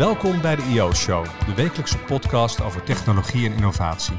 Welkom 0.00 0.40
bij 0.40 0.56
de 0.56 0.62
IO 0.62 0.92
Show, 0.92 1.24
de 1.46 1.54
wekelijkse 1.54 1.98
podcast 1.98 2.60
over 2.60 2.82
technologie 2.82 3.46
en 3.46 3.54
innovatie. 3.54 4.16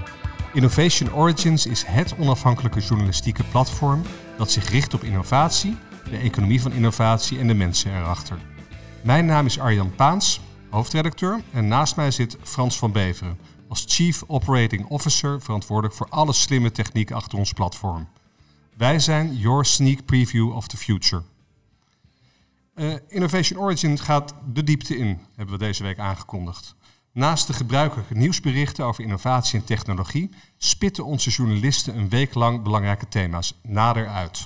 Innovation 0.54 1.14
Origins 1.14 1.66
is 1.66 1.84
het 1.84 2.16
onafhankelijke 2.18 2.80
journalistieke 2.80 3.44
platform 3.44 4.02
dat 4.38 4.52
zich 4.52 4.70
richt 4.70 4.94
op 4.94 5.04
innovatie, 5.04 5.78
de 6.10 6.18
economie 6.18 6.62
van 6.62 6.72
innovatie 6.72 7.40
en 7.40 7.48
de 7.48 7.54
mensen 7.54 7.98
erachter. 7.98 8.38
Mijn 9.04 9.26
naam 9.26 9.46
is 9.46 9.60
Arjan 9.60 9.96
Paans, 9.96 10.42
hoofdredacteur, 10.70 11.42
en 11.52 11.68
naast 11.68 11.96
mij 11.96 12.12
zit 12.12 12.38
Frans 12.44 12.78
van 12.78 12.92
Beveren 12.92 13.38
als 13.68 13.86
Chief 13.88 14.24
Operating 14.28 14.86
Officer 14.86 15.42
verantwoordelijk 15.42 15.96
voor 15.96 16.08
alle 16.10 16.34
slimme 16.34 16.72
techniek 16.72 17.12
achter 17.12 17.38
ons 17.38 17.54
platform. 17.54 18.08
Wij 18.78 19.00
zijn 19.00 19.36
your 19.36 19.66
sneak 19.66 20.06
preview 20.06 20.56
of 20.56 20.68
the 20.68 20.78
future. 20.78 21.22
Uh, 22.82 22.94
Innovation 23.08 23.60
Origin 23.60 24.00
gaat 24.00 24.34
de 24.54 24.64
diepte 24.64 24.98
in, 24.98 25.20
hebben 25.36 25.58
we 25.58 25.66
deze 25.66 25.84
week 25.84 26.00
aangekondigd. 26.00 26.76
Naast 27.12 27.48
de 27.48 27.54
gebruikelijke 27.54 28.14
nieuwsberichten 28.16 28.86
over 28.86 29.04
innovatie 29.04 29.60
en 29.60 29.66
technologie 29.66 30.30
spitten 30.58 31.06
onze 31.06 31.30
journalisten 31.30 31.98
een 31.98 32.10
week 32.10 32.34
lang 32.34 32.64
belangrijke 32.64 33.08
thema's 33.08 33.54
nader 33.64 34.08
uit. 34.08 34.46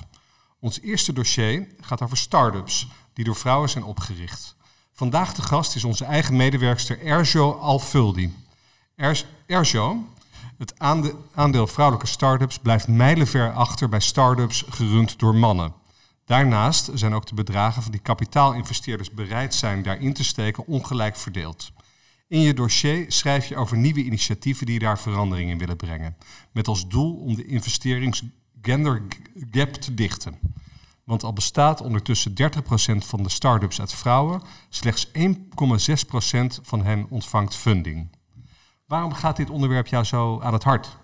Ons 0.60 0.80
eerste 0.80 1.12
dossier 1.12 1.68
gaat 1.80 2.02
over 2.02 2.16
start-ups 2.16 2.88
die 3.12 3.24
door 3.24 3.36
vrouwen 3.36 3.68
zijn 3.68 3.84
opgericht. 3.84 4.56
Vandaag 4.92 5.34
de 5.34 5.42
gast 5.42 5.74
is 5.74 5.84
onze 5.84 6.04
eigen 6.04 6.36
medewerkster 6.36 7.04
Erjo 7.04 7.52
Alfuldi. 7.52 8.34
Erjo, 9.46 10.04
het 10.58 10.78
aandeel 11.34 11.66
vrouwelijke 11.66 12.08
start-ups 12.08 12.58
blijft 12.58 12.88
mijlenver 12.88 13.52
achter 13.52 13.88
bij 13.88 14.00
start-ups 14.00 14.64
gerund 14.68 15.18
door 15.18 15.34
mannen. 15.34 15.84
Daarnaast 16.26 16.90
zijn 16.94 17.14
ook 17.14 17.26
de 17.26 17.34
bedragen 17.34 17.82
van 17.82 17.92
die 17.92 18.00
kapitaalinvesteerders 18.00 19.10
bereid 19.10 19.54
zijn 19.54 19.82
daarin 19.82 20.12
te 20.12 20.24
steken 20.24 20.66
ongelijk 20.66 21.16
verdeeld. 21.16 21.72
In 22.28 22.40
je 22.40 22.54
dossier 22.54 23.04
schrijf 23.08 23.46
je 23.46 23.56
over 23.56 23.76
nieuwe 23.76 24.04
initiatieven 24.04 24.66
die 24.66 24.78
daar 24.78 24.98
verandering 24.98 25.50
in 25.50 25.58
willen 25.58 25.76
brengen. 25.76 26.16
Met 26.52 26.68
als 26.68 26.88
doel 26.88 27.14
om 27.14 27.34
de 27.34 27.46
investeringsgender 27.46 29.02
gap 29.50 29.72
te 29.72 29.94
dichten. 29.94 30.38
Want 31.04 31.22
al 31.22 31.32
bestaat 31.32 31.80
ondertussen 31.80 32.32
30% 32.32 32.34
van 32.96 33.22
de 33.22 33.28
start-ups 33.28 33.80
uit 33.80 33.94
vrouwen, 33.94 34.42
slechts 34.68 35.06
1,6% 35.06 35.12
van 36.62 36.84
hen 36.84 37.06
ontvangt 37.08 37.56
funding. 37.56 38.08
Waarom 38.86 39.12
gaat 39.12 39.36
dit 39.36 39.50
onderwerp 39.50 39.86
jou 39.86 40.04
zo 40.04 40.40
aan 40.40 40.52
het 40.52 40.64
hart? 40.64 40.96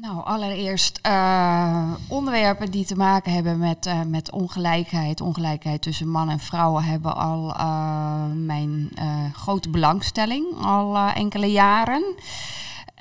Nou, 0.00 0.24
allereerst 0.24 1.00
uh, 1.06 1.92
onderwerpen 2.08 2.70
die 2.70 2.84
te 2.84 2.96
maken 2.96 3.32
hebben 3.32 3.58
met, 3.58 3.86
uh, 3.86 4.02
met 4.02 4.30
ongelijkheid. 4.30 5.20
Ongelijkheid 5.20 5.82
tussen 5.82 6.08
man 6.08 6.30
en 6.30 6.38
vrouwen 6.38 6.84
hebben 6.84 7.16
al 7.16 7.54
uh, 7.56 8.24
mijn 8.34 8.90
grote 9.32 9.70
belangstelling 9.70 10.46
al 10.64 10.96
enkele 10.96 11.46
jaren. 11.46 12.14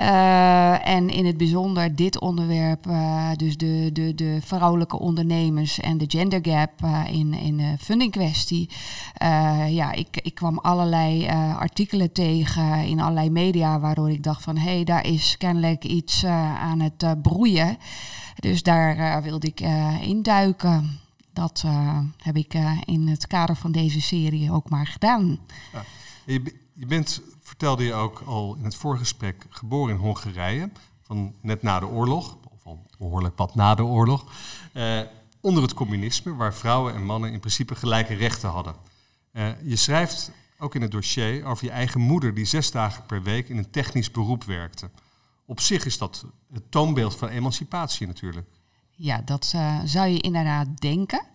Uh, 0.01 0.87
en 0.87 1.09
in 1.09 1.25
het 1.25 1.37
bijzonder 1.37 1.95
dit 1.95 2.19
onderwerp, 2.19 2.87
uh, 2.87 3.31
dus 3.35 3.57
de, 3.57 3.89
de, 3.93 4.15
de 4.15 4.39
vrouwelijke 4.43 4.99
ondernemers 4.99 5.79
en 5.79 5.97
de 5.97 6.05
gender 6.07 6.39
gap 6.41 6.71
uh, 6.83 7.03
in, 7.11 7.33
in 7.33 7.57
de 7.57 7.75
funding 7.79 8.11
kwestie. 8.11 8.69
ja, 9.69 9.91
ik, 9.91 10.17
ik 10.21 10.35
kwam 10.35 10.59
allerlei 10.59 11.27
artikelen 11.57 12.11
tegen 12.11 12.85
in 12.85 12.99
allerlei 12.99 13.29
media 13.29 13.79
waardoor 13.79 14.09
ik 14.09 14.23
dacht 14.23 14.43
van 14.43 14.57
hé, 14.57 14.75
hey, 14.75 14.83
daar 14.83 15.05
is 15.05 15.37
kennelijk 15.37 15.83
iets 15.83 16.25
aan 16.25 16.79
het 16.79 17.21
broeien. 17.21 17.77
Dus 18.35 18.63
daar 18.63 19.23
wilde 19.23 19.47
ik 19.47 19.59
induiken. 20.01 20.99
Dat 21.33 21.63
heb 22.17 22.35
ik 22.37 22.53
in 22.85 23.07
het 23.07 23.27
kader 23.27 23.55
van 23.55 23.71
deze 23.71 24.01
serie 24.01 24.51
ook 24.51 24.69
maar 24.69 24.87
gedaan. 24.87 25.39
Ja, 25.73 25.83
je, 26.25 26.53
je 26.73 26.85
bent 26.85 27.21
vertelde 27.51 27.83
je 27.83 27.93
ook 27.93 28.23
al 28.25 28.55
in 28.55 28.63
het 28.63 28.75
voorgesprek, 28.75 29.45
geboren 29.49 29.95
in 29.95 30.01
Hongarije, 30.01 30.69
van 31.01 31.35
net 31.41 31.61
na 31.61 31.79
de 31.79 31.85
oorlog, 31.85 32.37
of 32.49 32.65
al 32.65 32.85
behoorlijk 32.97 33.37
wat 33.37 33.55
na 33.55 33.75
de 33.75 33.83
oorlog, 33.83 34.25
eh, 34.73 34.99
onder 35.41 35.63
het 35.63 35.73
communisme, 35.73 36.35
waar 36.35 36.53
vrouwen 36.53 36.93
en 36.93 37.05
mannen 37.05 37.31
in 37.31 37.39
principe 37.39 37.75
gelijke 37.75 38.13
rechten 38.13 38.49
hadden. 38.49 38.75
Eh, 39.31 39.49
je 39.63 39.75
schrijft 39.75 40.31
ook 40.59 40.75
in 40.75 40.81
het 40.81 40.91
dossier 40.91 41.45
over 41.45 41.65
je 41.65 41.71
eigen 41.71 42.01
moeder, 42.01 42.33
die 42.33 42.45
zes 42.45 42.71
dagen 42.71 43.05
per 43.05 43.23
week 43.23 43.49
in 43.49 43.57
een 43.57 43.69
technisch 43.69 44.11
beroep 44.11 44.43
werkte. 44.43 44.89
Op 45.45 45.59
zich 45.59 45.85
is 45.85 45.97
dat 45.97 46.25
het 46.53 46.71
toonbeeld 46.71 47.15
van 47.15 47.27
emancipatie 47.27 48.07
natuurlijk. 48.07 48.47
Ja, 48.89 49.21
dat 49.25 49.51
uh, 49.55 49.79
zou 49.85 50.07
je 50.07 50.19
inderdaad 50.19 50.77
denken. 50.77 51.25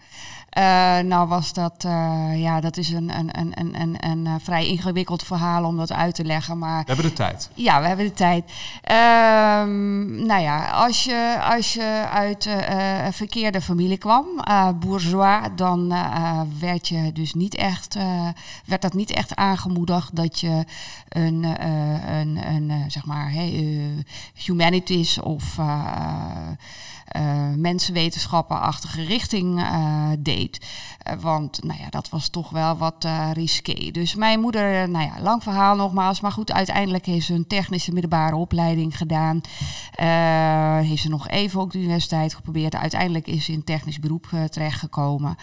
Uh, 0.59 0.99
nou 0.99 1.29
was 1.29 1.53
dat, 1.53 1.85
uh, 1.87 2.31
ja, 2.35 2.61
dat 2.61 2.77
is 2.77 2.91
een, 2.91 3.19
een, 3.19 3.39
een, 3.39 3.81
een, 3.81 3.97
een, 4.01 4.25
uh, 4.27 4.35
vrij 4.43 4.67
ingewikkeld 4.67 5.23
verhaal 5.23 5.65
om 5.65 5.77
dat 5.77 5.93
uit 5.93 6.15
te 6.15 6.25
leggen. 6.25 6.59
Maar, 6.59 6.79
we 6.79 6.93
hebben 6.93 7.05
de 7.05 7.13
tijd. 7.13 7.51
Ja, 7.55 7.81
we 7.81 7.87
hebben 7.87 8.07
de 8.07 8.13
tijd. 8.13 8.45
Um, 8.45 10.27
nou 10.27 10.43
ja, 10.43 10.71
als 10.71 11.05
je, 11.05 11.39
als 11.51 11.73
je 11.73 12.07
uit 12.11 12.49
een 13.05 13.13
verkeerde 13.13 13.61
familie 13.61 13.99
kwam, 13.99 14.27
bourgeois, 14.81 15.49
dan 15.57 15.95
werd, 16.59 16.89
je 16.89 17.13
dus 17.13 17.35
niet 17.35 17.55
echt, 17.55 17.97
werd 18.65 18.83
dat 18.83 18.95
niet 18.95 19.11
echt 19.11 19.35
aangemoedigd 19.35 20.17
dat 20.17 20.41
je 20.41 20.65
een, 21.09 21.45
een, 22.13 22.39
een 22.49 22.91
zeg 22.91 23.07
maar, 23.07 23.33
hey, 23.33 24.05
humanities 24.35 25.21
of 25.21 25.59
uh, 27.17 27.55
mensenwetenschappenachtige 27.57 29.03
richting 29.05 29.59
uh, 29.59 30.09
deed. 30.19 30.67
Uh, 31.07 31.13
want 31.21 31.65
nou 31.65 31.81
ja, 31.81 31.89
dat 31.91 32.09
was 32.09 32.29
toch 32.29 32.51
wel 32.51 32.77
wat 32.77 33.09
risqué. 33.33 33.91
Dus 33.91 34.15
mijn 34.15 34.41
moeder, 34.41 34.89
nou 34.89 35.05
ja, 35.05 35.23
lang 35.23 35.43
verhaal 35.43 35.77
nogmaals. 35.77 36.21
Maar 36.21 36.33
goed, 36.33 36.53
uiteindelijk 36.53 37.07
heeft 37.07 37.27
ze 37.27 37.35
een 37.35 37.47
technische 37.47 37.93
middelbare 37.93 38.37
opleiding 38.37 38.97
gedaan. 38.97 39.41
heeft 40.85 41.03
ze 41.03 41.09
nog 41.09 41.29
even 41.29 41.61
ook 41.61 41.73
de 41.73 41.79
universiteit 41.79 42.35
geprobeerd. 42.35 42.75
Uiteindelijk 42.75 43.27
is 43.27 43.45
ze 43.45 43.53
in 43.53 43.65
technisch 43.65 43.99
beroep 43.99 44.29
terechtgekomen. 44.51 45.37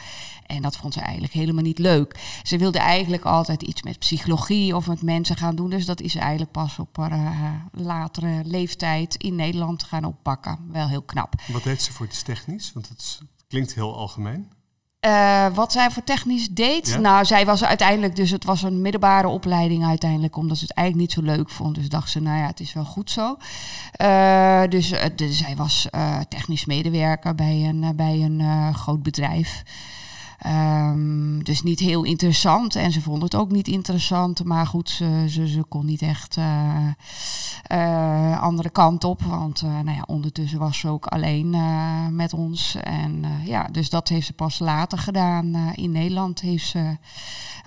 En 0.45 0.61
dat 0.61 0.77
vond 0.77 0.93
ze 0.93 0.99
eigenlijk 0.99 1.33
helemaal 1.33 1.63
niet 1.63 1.79
leuk. 1.79 2.19
Ze 2.43 2.57
wilde 2.57 2.79
eigenlijk 2.79 3.23
altijd 3.23 3.63
iets 3.63 3.83
met 3.83 3.99
psychologie 3.99 4.75
of 4.75 4.87
met 4.87 5.01
mensen 5.01 5.37
gaan 5.37 5.55
doen. 5.55 5.69
Dus 5.69 5.85
dat 5.85 6.01
is 6.01 6.15
eigenlijk 6.15 6.51
pas 6.51 6.79
op 6.79 6.97
haar 6.97 7.65
latere 7.71 8.41
leeftijd 8.43 9.15
in 9.15 9.35
Nederland 9.35 9.83
gaan 9.83 10.05
oppakken. 10.05 10.57
Wel 10.71 10.87
heel 10.87 11.01
knap. 11.01 11.35
Wat 11.53 11.63
deed 11.63 11.81
ze 11.81 11.93
voor 11.93 12.05
iets 12.05 12.21
technisch? 12.21 12.71
Want 12.73 12.89
het 12.89 13.19
klinkt 13.47 13.73
heel 13.73 13.95
algemeen. 13.95 14.51
Uh, 15.05 15.47
wat 15.53 15.71
zij 15.71 15.91
voor 15.91 16.03
technisch 16.03 16.49
deed? 16.49 16.99
Nou, 16.99 17.25
zij 17.25 17.45
was 17.45 17.63
uiteindelijk, 17.63 18.15
dus 18.15 18.29
het 18.29 18.43
was 18.43 18.61
een 18.61 18.81
middelbare 18.81 19.27
opleiding 19.27 19.85
uiteindelijk, 19.85 20.35
omdat 20.35 20.57
ze 20.57 20.63
het 20.63 20.73
eigenlijk 20.75 21.07
niet 21.07 21.25
zo 21.25 21.35
leuk 21.35 21.49
vond. 21.49 21.75
Dus 21.75 21.89
dacht 21.89 22.09
ze, 22.09 22.19
nou 22.19 22.37
ja, 22.37 22.45
het 22.45 22.59
is 22.59 22.73
wel 22.73 22.85
goed 22.85 23.11
zo. 23.11 23.37
Uh, 24.01 24.61
dus 24.69 24.91
uh, 24.91 25.03
de, 25.15 25.33
zij 25.33 25.55
was 25.55 25.87
technisch 26.27 26.65
medewerker 26.65 27.35
bij 27.35 27.65
een, 27.69 27.95
bij 27.95 28.21
een 28.21 28.73
groot 28.75 29.03
bedrijf. 29.03 29.63
Um, 30.45 31.43
dus 31.43 31.63
niet 31.63 31.79
heel 31.79 32.03
interessant. 32.03 32.75
En 32.75 32.91
ze 32.91 33.01
vond 33.01 33.21
het 33.21 33.35
ook 33.35 33.51
niet 33.51 33.67
interessant. 33.67 34.43
Maar 34.43 34.67
goed, 34.67 34.89
ze, 34.89 35.25
ze, 35.29 35.47
ze 35.47 35.63
kon 35.63 35.85
niet 35.85 36.01
echt 36.01 36.37
uh, 36.37 38.41
andere 38.41 38.69
kant 38.69 39.03
op. 39.03 39.21
Want 39.21 39.61
uh, 39.61 39.69
nou 39.69 39.97
ja, 39.97 40.03
ondertussen 40.05 40.59
was 40.59 40.79
ze 40.79 40.87
ook 40.87 41.07
alleen 41.07 41.55
met 42.15 42.33
ons. 42.33 42.75
En 42.75 43.25
ja, 43.45 43.67
dus 43.71 43.89
dat 43.89 44.07
heeft 44.07 44.25
ze 44.25 44.33
pas 44.33 44.59
later 44.59 44.97
gedaan. 44.97 45.73
in 45.75 45.91
Nederland 45.91 46.41
heeft 46.41 46.67
ze 46.67 46.97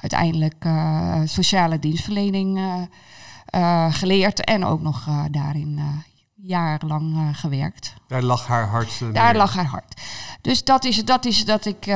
uiteindelijk 0.00 0.69
sociale 1.25 1.78
dienstverlening 1.78 2.60
geleerd. 3.91 4.44
En 4.44 4.65
ook 4.65 4.82
nog 4.82 5.09
daarin 5.31 5.81
jarenlang 6.47 7.15
uh, 7.15 7.29
gewerkt. 7.33 7.95
Daar 8.07 8.23
lag 8.23 8.47
haar 8.47 8.67
hart. 8.67 9.01
Uh, 9.03 9.12
Daar 9.12 9.37
lag 9.37 9.55
haar 9.55 9.67
hart. 9.67 10.01
Dus 10.41 10.65
dat 10.65 10.84
is, 10.84 11.05
dat 11.05 11.25
is 11.25 11.45
dat 11.45 11.65
ik, 11.65 11.87
uh, 11.87 11.95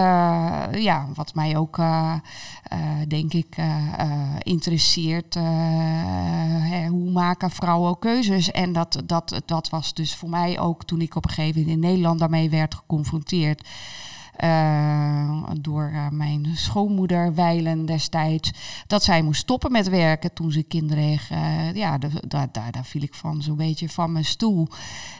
ja, 0.73 1.07
wat 1.15 1.35
mij 1.35 1.57
ook, 1.57 1.81
denk 3.09 3.33
ik, 3.33 3.57
interesseert. 4.39 5.35
Hè, 5.35 6.87
hoe 6.87 7.11
maken 7.11 7.51
vrouwen 7.51 7.99
keuzes? 7.99 8.51
En 8.51 8.73
dat, 8.73 9.03
dat, 9.05 9.43
dat 9.47 9.69
was 9.69 9.95
dus 9.95 10.17
voor 10.17 10.29
mij 10.29 10.59
ook 10.59 10.85
toen 10.85 11.01
ik 11.01 11.17
op 11.17 11.25
een 11.25 11.31
gegeven 11.31 11.61
moment 11.61 11.83
in 11.83 11.89
Nederland 11.91 12.19
daarmee 12.19 12.51
werd 12.51 12.75
geconfronteerd. 12.75 13.69
Uh, 14.45 15.43
door 15.61 15.91
uh, 15.93 16.09
mijn 16.11 16.49
schoonmoeder 16.55 17.35
wijlen 17.35 17.87
destijds. 17.87 18.51
Dat 18.87 19.03
zij 19.03 19.23
moest 19.23 19.41
stoppen 19.41 19.73
met 19.73 19.89
werken 19.89 20.33
toen 20.33 20.53
ze 20.53 20.63
kinderen 20.63 20.99
kreeg. 21.01 21.31
Uh, 21.31 21.75
ja, 21.75 21.99
daar, 21.99 22.11
daar, 22.29 22.71
daar 22.71 22.85
viel 22.85 23.03
ik 23.03 23.15
van 23.15 23.43
zo'n 23.43 23.57
beetje 23.57 23.89
van 23.89 24.13
mijn 24.13 24.25
stoel. 24.25 24.69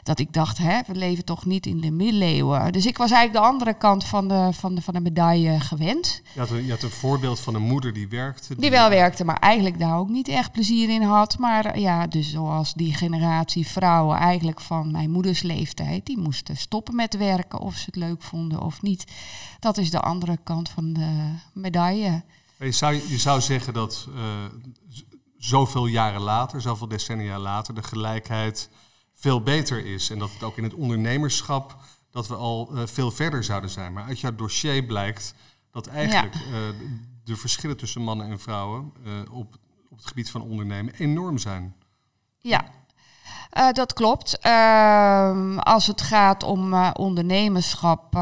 Dat 0.03 0.19
ik 0.19 0.33
dacht, 0.33 0.57
hè, 0.57 0.79
we 0.87 0.95
leven 0.95 1.25
toch 1.25 1.45
niet 1.45 1.65
in 1.65 1.81
de 1.81 1.91
middeleeuwen. 1.91 2.71
Dus 2.71 2.85
ik 2.85 2.97
was 2.97 3.11
eigenlijk 3.11 3.45
de 3.45 3.51
andere 3.51 3.73
kant 3.73 4.03
van 4.03 4.27
de, 4.27 4.49
van 4.51 4.75
de, 4.75 4.81
van 4.81 4.93
de 4.93 4.99
medaille 4.99 5.59
gewend. 5.59 6.21
Je 6.33 6.39
had, 6.39 6.49
een, 6.49 6.65
je 6.65 6.71
had 6.71 6.83
een 6.83 6.89
voorbeeld 6.89 7.39
van 7.39 7.55
een 7.55 7.61
moeder 7.61 7.93
die 7.93 8.07
werkte. 8.07 8.47
Die... 8.47 8.61
die 8.61 8.69
wel 8.69 8.89
werkte, 8.89 9.25
maar 9.25 9.39
eigenlijk 9.39 9.79
daar 9.79 9.97
ook 9.97 10.09
niet 10.09 10.27
echt 10.27 10.51
plezier 10.51 10.89
in 10.89 11.01
had. 11.01 11.37
Maar 11.37 11.79
ja, 11.79 12.07
dus 12.07 12.31
zoals 12.31 12.73
die 12.73 12.93
generatie 12.93 13.67
vrouwen 13.67 14.17
eigenlijk 14.17 14.61
van 14.61 14.91
mijn 14.91 15.11
moeders 15.11 15.41
leeftijd... 15.41 16.05
die 16.05 16.17
moesten 16.17 16.57
stoppen 16.57 16.95
met 16.95 17.17
werken 17.17 17.59
of 17.59 17.75
ze 17.75 17.83
het 17.85 17.95
leuk 17.95 18.21
vonden 18.21 18.61
of 18.61 18.81
niet. 18.81 19.10
Dat 19.59 19.77
is 19.77 19.89
de 19.89 19.99
andere 19.99 20.37
kant 20.43 20.69
van 20.69 20.93
de 20.93 21.35
medaille. 21.53 22.23
Je 22.59 22.71
zou, 22.71 22.93
je 22.93 23.17
zou 23.17 23.41
zeggen 23.41 23.73
dat 23.73 24.07
zoveel 25.37 25.85
jaren 25.85 26.21
later, 26.21 26.61
zoveel 26.61 26.87
decennia 26.87 27.39
later, 27.39 27.75
de 27.75 27.83
gelijkheid 27.83 28.69
veel 29.13 29.41
beter 29.41 29.85
is. 29.85 30.09
En 30.09 30.19
dat 30.19 30.33
het 30.33 30.43
ook 30.43 30.57
in 30.57 30.63
het 30.63 30.73
ondernemerschap 30.73 31.77
dat 32.11 32.27
we 32.27 32.35
al 32.35 32.71
veel 32.85 33.11
verder 33.11 33.43
zouden 33.43 33.69
zijn. 33.69 33.93
Maar 33.93 34.03
uit 34.03 34.19
jouw 34.19 34.35
dossier 34.35 34.83
blijkt 34.83 35.33
dat 35.71 35.87
eigenlijk 35.87 36.35
de 37.23 37.35
verschillen 37.35 37.77
tussen 37.77 38.01
mannen 38.01 38.29
en 38.29 38.39
vrouwen 38.39 38.93
op, 39.31 39.57
op 39.89 39.97
het 39.97 40.07
gebied 40.07 40.31
van 40.31 40.41
ondernemen 40.41 40.93
enorm 40.93 41.37
zijn. 41.37 41.75
Ja, 42.37 42.71
uh, 43.57 43.71
dat 43.71 43.93
klopt. 43.93 44.39
Uh, 44.45 45.57
als 45.57 45.87
het 45.87 46.01
gaat 46.01 46.43
om 46.43 46.73
uh, 46.73 46.89
ondernemerschap. 46.93 48.15
Uh, 48.15 48.21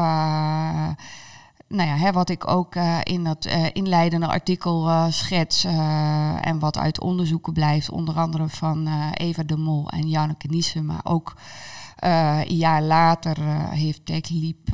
nou 1.68 1.88
ja, 1.88 1.96
hè, 1.96 2.12
wat 2.12 2.30
ik 2.30 2.48
ook 2.48 2.74
in 3.02 3.24
dat 3.24 3.48
inleidende 3.72 4.26
artikel 4.26 5.06
schets. 5.10 5.64
en 6.40 6.58
wat 6.58 6.78
uit 6.78 7.00
onderzoeken 7.00 7.52
blijft, 7.52 7.90
onder 7.90 8.14
andere 8.14 8.48
van 8.48 8.88
Eva 9.14 9.42
de 9.42 9.56
Mol 9.56 9.88
en 9.88 10.08
Janneke 10.08 10.46
Niesen. 10.46 10.86
Maar 10.86 11.00
ook 11.04 11.34
een 11.96 12.56
jaar 12.56 12.82
later 12.82 13.36
heeft 13.70 14.06
Tech 14.06 14.28
Liep 14.28 14.68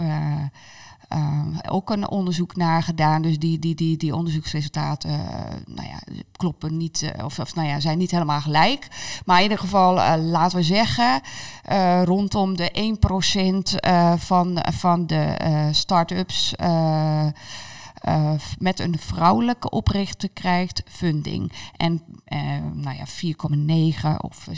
uh, 1.12 1.40
ook 1.68 1.90
een 1.90 2.08
onderzoek 2.08 2.56
naar 2.56 2.82
gedaan. 2.82 3.22
Dus 3.22 3.38
die, 3.38 3.58
die, 3.58 3.74
die, 3.74 3.96
die 3.96 4.14
onderzoeksresultaten 4.14 5.10
uh, 5.10 5.16
nou 5.66 5.88
ja, 5.88 5.98
kloppen 6.36 6.76
niet, 6.76 7.02
uh, 7.02 7.24
of, 7.24 7.38
of 7.38 7.54
nou 7.54 7.68
ja, 7.68 7.80
zijn 7.80 7.98
niet 7.98 8.10
helemaal 8.10 8.40
gelijk. 8.40 8.88
Maar 9.24 9.36
in 9.36 9.42
ieder 9.42 9.58
geval, 9.58 10.00
eh, 10.00 10.14
laten 10.18 10.58
we 10.58 10.64
zeggen, 10.64 11.20
rondom 12.04 12.56
de 12.56 12.96
1% 14.16 14.18
van, 14.18 14.58
van 14.72 15.06
de 15.06 15.36
start-ups 15.70 16.54
uh, 18.08 18.32
met 18.58 18.80
een 18.80 18.98
vrouwelijke 18.98 19.70
oprichter 19.70 20.28
krijgt 20.32 20.82
funding. 20.88 21.52
En 21.76 22.02
uh, 22.28 22.40
nou 22.72 22.96
ja, 22.96 23.06
4,9 24.14 24.16
of 24.20 24.46
6,8. 24.48 24.54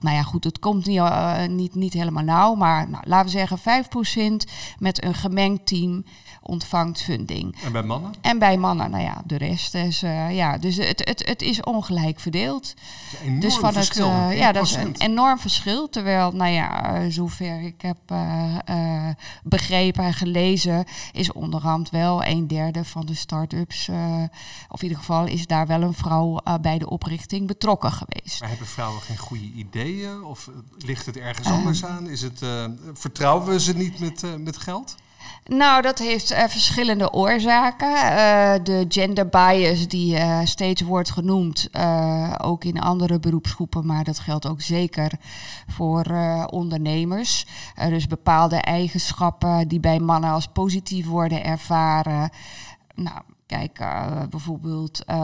Nou 0.00 0.16
ja, 0.16 0.22
goed, 0.22 0.44
het 0.44 0.58
komt 0.58 0.86
niet, 0.86 0.96
uh, 0.96 1.46
niet, 1.46 1.74
niet 1.74 1.92
helemaal 1.92 2.24
nauw. 2.24 2.54
Maar 2.54 2.88
nou, 2.88 3.04
laten 3.06 3.32
we 3.32 3.38
zeggen 3.38 3.58
5% 3.58 4.50
met 4.78 5.04
een 5.04 5.14
gemengd 5.14 5.66
team 5.66 6.04
ontvangt 6.42 7.02
funding. 7.02 7.56
En 7.64 7.72
bij 7.72 7.82
mannen? 7.82 8.12
En 8.20 8.38
bij 8.38 8.56
mannen, 8.56 8.90
nou 8.90 9.02
ja, 9.02 9.22
de 9.26 9.36
rest 9.36 9.74
is, 9.74 10.00
ja, 10.30 10.58
dus 10.58 10.76
het, 10.76 11.02
het, 11.04 11.26
het 11.26 11.42
is 11.42 11.62
ongelijk 11.62 12.20
verdeeld. 12.20 12.74
Is 13.24 13.40
dus 13.40 13.56
van 13.56 13.74
het, 13.74 13.94
ja, 14.30 14.52
dat 14.52 14.64
is 14.64 14.74
een 14.74 14.94
enorm 14.98 15.38
verschil. 15.38 15.88
Terwijl, 15.88 16.32
nou 16.32 16.52
ja, 16.52 17.10
zover 17.10 17.60
ik 17.60 17.82
heb 17.82 17.96
begrepen 19.42 20.04
en 20.04 20.14
gelezen, 20.14 20.84
is 21.12 21.32
onderhand 21.32 21.90
wel 21.90 22.24
een 22.24 22.46
derde 22.46 22.57
van 22.82 23.06
de 23.06 23.14
start-ups, 23.14 23.88
of 24.68 24.78
in 24.78 24.82
ieder 24.82 24.98
geval 24.98 25.26
is 25.26 25.46
daar 25.46 25.66
wel 25.66 25.82
een 25.82 25.94
vrouw 25.94 26.40
bij 26.60 26.78
de 26.78 26.90
oprichting 26.90 27.46
betrokken 27.46 27.92
geweest. 27.92 28.40
Maar 28.40 28.48
hebben 28.48 28.66
vrouwen 28.66 29.02
geen 29.02 29.18
goede 29.18 29.44
ideeën? 29.44 30.24
Of 30.24 30.50
ligt 30.78 31.06
het 31.06 31.16
ergens 31.16 31.48
anders 31.48 31.84
aan? 31.84 32.08
Is 32.08 32.22
het, 32.22 32.40
vertrouwen 32.92 33.46
we 33.46 33.60
ze 33.60 33.76
niet 33.76 33.98
met, 33.98 34.38
met 34.38 34.56
geld? 34.56 34.96
Nou, 35.48 35.82
dat 35.82 35.98
heeft 35.98 36.32
uh, 36.32 36.38
verschillende 36.38 37.12
oorzaken. 37.12 37.88
Uh, 37.88 38.54
de 38.62 38.84
gender 38.88 39.28
bias 39.28 39.88
die 39.88 40.16
uh, 40.16 40.40
steeds 40.44 40.80
wordt 40.80 41.10
genoemd, 41.10 41.68
ook 42.38 42.64
in 42.64 42.80
andere 42.80 43.20
beroepsgroepen, 43.20 43.86
maar 43.86 44.04
dat 44.04 44.18
geldt 44.18 44.46
ook 44.46 44.60
zeker 44.60 45.10
voor 45.66 46.04
ondernemers. 46.50 47.46
dus 47.88 48.06
bepaalde 48.06 48.56
eigenschappen 48.56 49.68
die 49.68 49.80
bij 49.80 49.98
mannen 49.98 50.30
als 50.30 50.46
positief 50.46 51.06
worden 51.06 51.44
ervaren. 51.44 52.30
Nou, 52.94 53.20
Kijk, 53.48 53.80
uh, 53.80 54.22
bijvoorbeeld, 54.30 55.02
uh, 55.10 55.16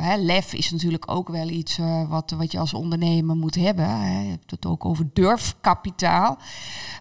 hè, 0.00 0.16
lef 0.16 0.52
is 0.52 0.70
natuurlijk 0.70 1.10
ook 1.10 1.28
wel 1.28 1.48
iets 1.48 1.78
uh, 1.78 2.08
wat, 2.08 2.30
wat 2.30 2.52
je 2.52 2.58
als 2.58 2.74
ondernemer 2.74 3.36
moet 3.36 3.54
hebben. 3.54 3.88
Hè. 3.88 4.20
Je 4.20 4.30
hebt 4.30 4.50
het 4.50 4.66
ook 4.66 4.84
over 4.84 5.08
durfkapitaal. 5.12 6.38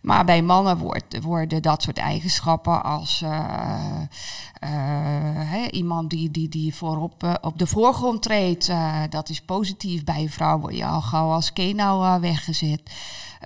Maar 0.02 0.26
bij 0.26 0.42
mannen 0.42 0.78
wordt, 0.78 1.22
worden 1.22 1.62
dat 1.62 1.82
soort 1.82 1.98
eigenschappen 1.98 2.84
als 2.84 3.24
hè, 5.46 5.68
iemand 5.70 6.10
die, 6.10 6.32
die, 6.32 6.50
die 6.50 6.76
voorop 6.76 7.40
op 7.42 7.60
de 7.60 7.68
voorgrond 7.68 8.22
treedt, 8.22 8.72
dat 9.10 9.30
is 9.30 9.42
positief. 9.42 10.04
Bij 10.04 10.22
een 10.22 10.30
vrouw 10.30 10.60
word 10.60 10.78
je 10.78 10.86
al 10.86 11.02
gauw 11.02 11.32
als 11.32 11.54
kenau 11.54 12.20
weggezet. 12.20 12.82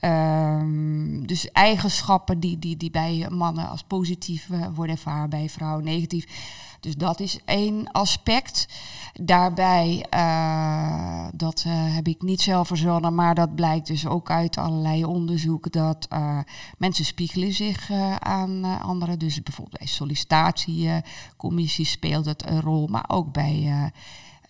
Um, 0.01 1.27
dus 1.27 1.51
eigenschappen 1.51 2.39
die, 2.39 2.59
die, 2.59 2.77
die 2.77 2.91
bij 2.91 3.27
mannen 3.29 3.69
als 3.69 3.83
positief 3.83 4.49
worden 4.73 4.95
ervaren, 4.95 5.29
bij 5.29 5.49
vrouwen 5.49 5.83
negatief. 5.83 6.25
Dus 6.85 6.95
dat 6.95 7.19
is 7.19 7.39
één 7.45 7.91
aspect. 7.91 8.67
Daarbij, 9.21 10.05
uh, 10.13 11.27
dat 11.33 11.63
uh, 11.67 11.73
heb 11.95 12.07
ik 12.07 12.21
niet 12.21 12.41
zelf 12.41 12.67
verzonnen, 12.67 13.15
maar 13.15 13.35
dat 13.35 13.55
blijkt 13.55 13.87
dus 13.87 14.07
ook 14.07 14.29
uit 14.29 14.57
allerlei 14.57 15.05
onderzoek 15.05 15.71
dat 15.71 16.07
uh, 16.13 16.39
mensen 16.77 17.05
spiegelen 17.05 17.53
zich 17.53 17.91
aan 18.19 18.81
anderen. 18.81 19.19
Dus 19.19 19.43
bijvoorbeeld 19.43 19.77
bij 19.77 19.87
sollicitatiecommissies 19.87 21.91
speelt 21.91 22.25
het 22.25 22.49
een 22.49 22.61
rol, 22.61 22.87
maar 22.87 23.05
ook 23.07 23.31
bij 23.31 23.91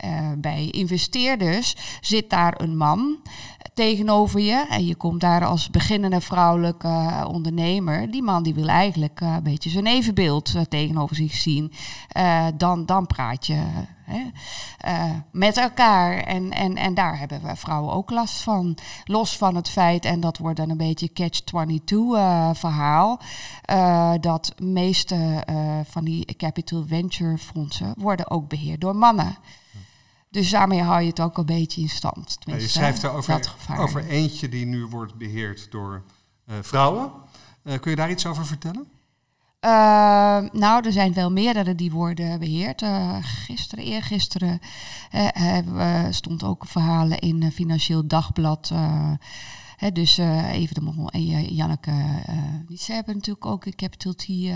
uh, 0.05 0.31
bij 0.37 0.67
investeerders 0.71 1.75
zit 2.01 2.29
daar 2.29 2.61
een 2.61 2.77
man 2.77 3.17
tegenover 3.73 4.39
je. 4.39 4.65
En 4.69 4.85
je 4.85 4.95
komt 4.95 5.21
daar 5.21 5.45
als 5.45 5.69
beginnende 5.69 6.21
vrouwelijke 6.21 6.87
uh, 6.87 7.25
ondernemer. 7.27 8.11
Die 8.11 8.23
man 8.23 8.43
die 8.43 8.53
wil 8.53 8.67
eigenlijk 8.67 9.21
uh, 9.21 9.33
een 9.33 9.43
beetje 9.43 9.69
zijn 9.69 9.87
evenbeeld 9.87 10.53
tegenover 10.69 11.15
zich 11.15 11.33
zien. 11.33 11.71
dan, 12.57 12.85
dan 12.85 13.07
praat 13.07 13.47
je 13.47 13.61
met 15.31 15.57
elkaar. 15.57 16.17
En, 16.17 16.51
en, 16.51 16.75
en 16.75 16.93
daar 16.93 17.19
hebben 17.19 17.41
we 17.41 17.55
vrouwen 17.55 17.93
ook 17.93 18.09
last 18.09 18.41
van. 18.41 18.77
Los 19.03 19.37
van 19.37 19.55
het 19.55 19.69
feit, 19.69 20.05
en 20.05 20.19
dat 20.19 20.37
wordt 20.37 20.57
dan 20.57 20.69
een 20.69 20.77
beetje 20.77 21.13
catch-22 21.13 21.95
verhaal. 22.53 23.19
dat 24.19 24.53
meeste 24.57 25.43
van 25.89 26.03
die 26.03 26.35
capital 26.37 26.83
venture 26.87 27.37
fondsen 27.37 27.93
worden 27.97 28.29
ook 28.29 28.47
beheerd 28.47 28.81
door 28.81 28.95
mannen. 28.95 29.37
Dus 30.35 30.49
daarmee 30.49 30.81
hou 30.81 31.01
je 31.01 31.07
het 31.07 31.19
ook 31.19 31.37
een 31.37 31.45
beetje 31.45 31.81
in 31.81 31.89
stand. 31.89 32.37
Ja, 32.39 32.55
je 32.55 32.67
schrijft 32.67 33.03
er 33.03 33.11
over, 33.11 33.53
over 33.77 34.07
eentje 34.07 34.49
die 34.49 34.65
nu 34.65 34.85
wordt 34.85 35.15
beheerd 35.15 35.71
door 35.71 36.03
uh, 36.49 36.55
vrouwen. 36.61 37.11
Uh, 37.63 37.79
kun 37.79 37.91
je 37.91 37.97
daar 37.97 38.09
iets 38.09 38.25
over 38.25 38.45
vertellen? 38.45 38.87
Uh, 39.61 39.71
nou, 40.51 40.85
er 40.85 40.91
zijn 40.91 41.13
wel 41.13 41.31
meerdere 41.31 41.75
die 41.75 41.91
worden 41.91 42.39
beheerd. 42.39 42.83
gisteren, 43.21 43.83
eergisteren, 43.83 44.59
stond 46.09 46.43
ook 46.43 46.65
verhalen 46.65 47.19
in 47.19 47.51
Financieel 47.51 48.07
Dagblad 48.07 48.71
dus 49.93 50.19
uh, 50.19 50.53
even 50.53 50.75
de 50.75 50.81
Mol 50.81 51.09
en 51.09 51.55
Janneke, 51.55 51.91
uh, 51.91 52.35
die 52.67 52.77
ze 52.77 52.93
hebben 52.93 53.15
natuurlijk 53.15 53.45
ook 53.45 53.65
een 53.65 53.75
Capital 53.75 54.13
T 54.13 54.27
uh, 54.27 54.55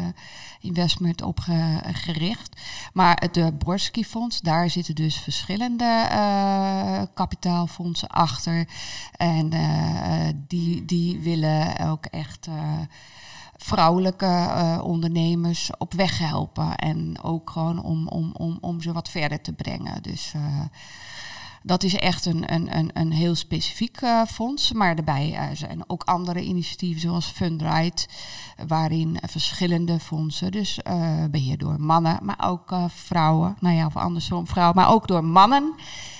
Investment 0.59 1.21
opgericht. 1.21 2.61
Maar 2.93 3.17
het 3.21 3.33
de 3.33 3.53
Borski 3.53 4.05
Fonds, 4.05 4.41
daar 4.41 4.69
zitten 4.69 4.95
dus 4.95 5.15
verschillende 5.15 6.07
kapitaalfondsen 7.13 8.07
achter. 8.07 8.67
En 9.11 9.49
die, 10.47 10.85
die 10.85 11.19
willen 11.19 11.79
ook 11.79 12.05
echt 12.05 12.47
vrouwelijke 13.55 14.79
ondernemers 14.83 15.69
op 15.77 15.93
weg 15.93 16.17
helpen. 16.17 16.75
En 16.75 17.21
ook 17.21 17.49
gewoon 17.49 17.83
om, 17.83 18.07
om, 18.07 18.31
om, 18.33 18.57
om 18.61 18.81
ze 18.81 18.91
wat 18.91 19.09
verder 19.09 19.41
te 19.41 19.53
brengen. 19.53 20.03
Dus 20.03 20.33
dat 21.63 21.83
is 21.83 21.95
echt 21.95 22.25
een, 22.25 22.53
een, 22.53 22.77
een, 22.77 22.89
een 22.93 23.11
heel 23.11 23.35
specifiek 23.35 24.01
uh, 24.01 24.25
fonds. 24.25 24.71
Maar 24.71 24.95
daarbij 24.95 25.31
uh, 25.31 25.55
zijn 25.55 25.83
ook 25.87 26.03
andere 26.03 26.41
initiatieven 26.41 27.01
zoals 27.01 27.25
Fundrite, 27.25 28.07
waarin 28.67 29.19
verschillende 29.21 29.99
fondsen, 29.99 30.51
dus 30.51 30.79
uh, 30.87 31.25
beheerd 31.31 31.59
door 31.59 31.81
mannen, 31.81 32.19
maar 32.21 32.43
ook 32.43 32.73
vrouwen, 32.87 33.55
nou 33.59 33.75
ja, 33.75 33.85
of 33.85 33.95
andersom 33.95 34.47
vrouwen, 34.47 34.75
maar 34.75 34.89
ook 34.89 35.07
door 35.07 35.23
mannen, 35.23 35.73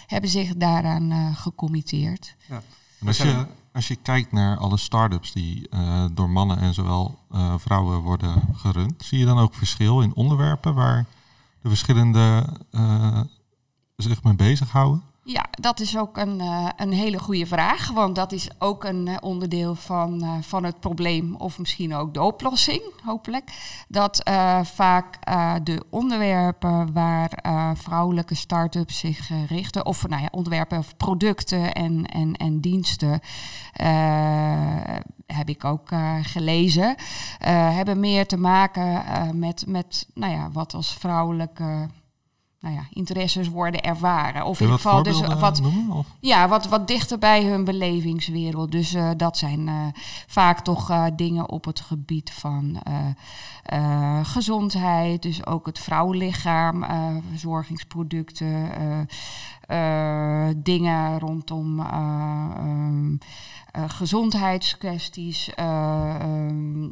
hebben 0.07 0.29
zich 0.29 0.55
daaraan 0.55 1.35
gecommitteerd. 1.35 2.35
Ja. 2.47 2.61
als 3.05 3.17
je, 3.17 3.45
als 3.73 3.87
je 3.87 3.95
kijkt 3.95 4.31
naar 4.31 4.57
alle 4.57 4.77
start-ups 4.77 5.31
die 5.31 5.69
door 6.13 6.29
mannen 6.29 6.59
en 6.59 6.73
zowel 6.73 7.19
vrouwen 7.57 7.99
worden 7.99 8.41
gerund, 8.53 9.03
zie 9.03 9.19
je 9.19 9.25
dan 9.25 9.39
ook 9.39 9.53
verschil 9.53 10.01
in 10.01 10.15
onderwerpen 10.15 10.73
waar 10.73 11.05
de 11.61 11.69
verschillende 11.69 12.45
zich 13.95 14.23
mee 14.23 14.35
bezighouden? 14.35 15.08
Ja, 15.31 15.45
dat 15.51 15.79
is 15.79 15.97
ook 15.97 16.17
een, 16.17 16.39
uh, 16.39 16.69
een 16.75 16.91
hele 16.91 17.19
goede 17.19 17.45
vraag. 17.45 17.91
Want 17.91 18.15
dat 18.15 18.31
is 18.31 18.49
ook 18.57 18.83
een 18.83 19.07
uh, 19.07 19.17
onderdeel 19.19 19.75
van, 19.75 20.23
uh, 20.23 20.31
van 20.41 20.63
het 20.63 20.79
probleem, 20.79 21.35
of 21.35 21.59
misschien 21.59 21.95
ook 21.95 22.13
de 22.13 22.21
oplossing, 22.21 22.81
hopelijk. 23.03 23.51
Dat 23.87 24.21
vaak 24.63 25.19
de 25.63 25.83
onderwerpen 25.89 26.93
waar 26.93 27.29
vrouwelijke 27.77 28.35
start-ups 28.35 28.99
zich 28.99 29.29
richten, 29.47 29.85
of 29.85 30.07
nou 30.07 30.21
ja, 30.21 30.27
onderwerpen 30.31 30.77
of 30.77 30.97
producten 30.97 31.73
en, 31.73 32.05
en, 32.05 32.33
en 32.33 32.59
diensten, 32.59 33.19
heb 35.25 35.49
ik 35.49 35.65
ook 35.65 35.89
gelezen, 36.21 36.95
hebben 37.47 37.99
meer 37.99 38.27
te 38.27 38.37
maken 38.37 39.03
met, 39.39 39.63
met 39.67 40.07
nou 40.13 40.33
ja, 40.33 40.49
wat 40.51 40.73
als 40.73 40.93
vrouwelijke 40.93 41.87
nou 42.61 42.75
ja, 42.75 42.81
interesses 42.89 43.47
worden 43.47 43.81
ervaren. 43.81 44.45
Of 44.45 44.59
in 44.59 44.65
ieder 44.65 44.79
geval 44.81 45.03
dus 45.03 45.21
wat, 45.21 45.61
noemen? 45.61 45.95
Of? 45.97 46.07
ja, 46.19 46.47
wat, 46.47 46.67
wat 46.67 46.87
dichter 46.87 47.19
bij 47.19 47.43
hun 47.43 47.63
belevingswereld. 47.63 48.71
Dus 48.71 48.93
eh, 48.93 49.09
dat 49.17 49.37
zijn 49.37 49.67
eh, 49.67 49.75
vaak 50.27 50.59
toch 50.59 50.89
eh, 50.89 51.05
dingen 51.15 51.49
op 51.49 51.65
het 51.65 51.79
gebied 51.79 52.31
van 52.31 52.79
eh, 52.83 52.95
eh, 53.63 54.19
gezondheid. 54.25 55.21
Dus 55.21 55.45
ook 55.45 55.65
het 55.65 55.79
vrouwenlichaam, 55.79 56.83
eh, 56.83 57.15
verzorgingsproducten, 57.29 58.71
eh, 59.67 60.47
eh, 60.47 60.55
dingen 60.57 61.19
rondom 61.19 61.79
eh, 61.79 61.85
ehm, 62.57 63.15
eh, 63.71 63.83
gezondheidskwesties. 63.87 65.53
eh, 65.55 66.15
ehm, 66.15 66.87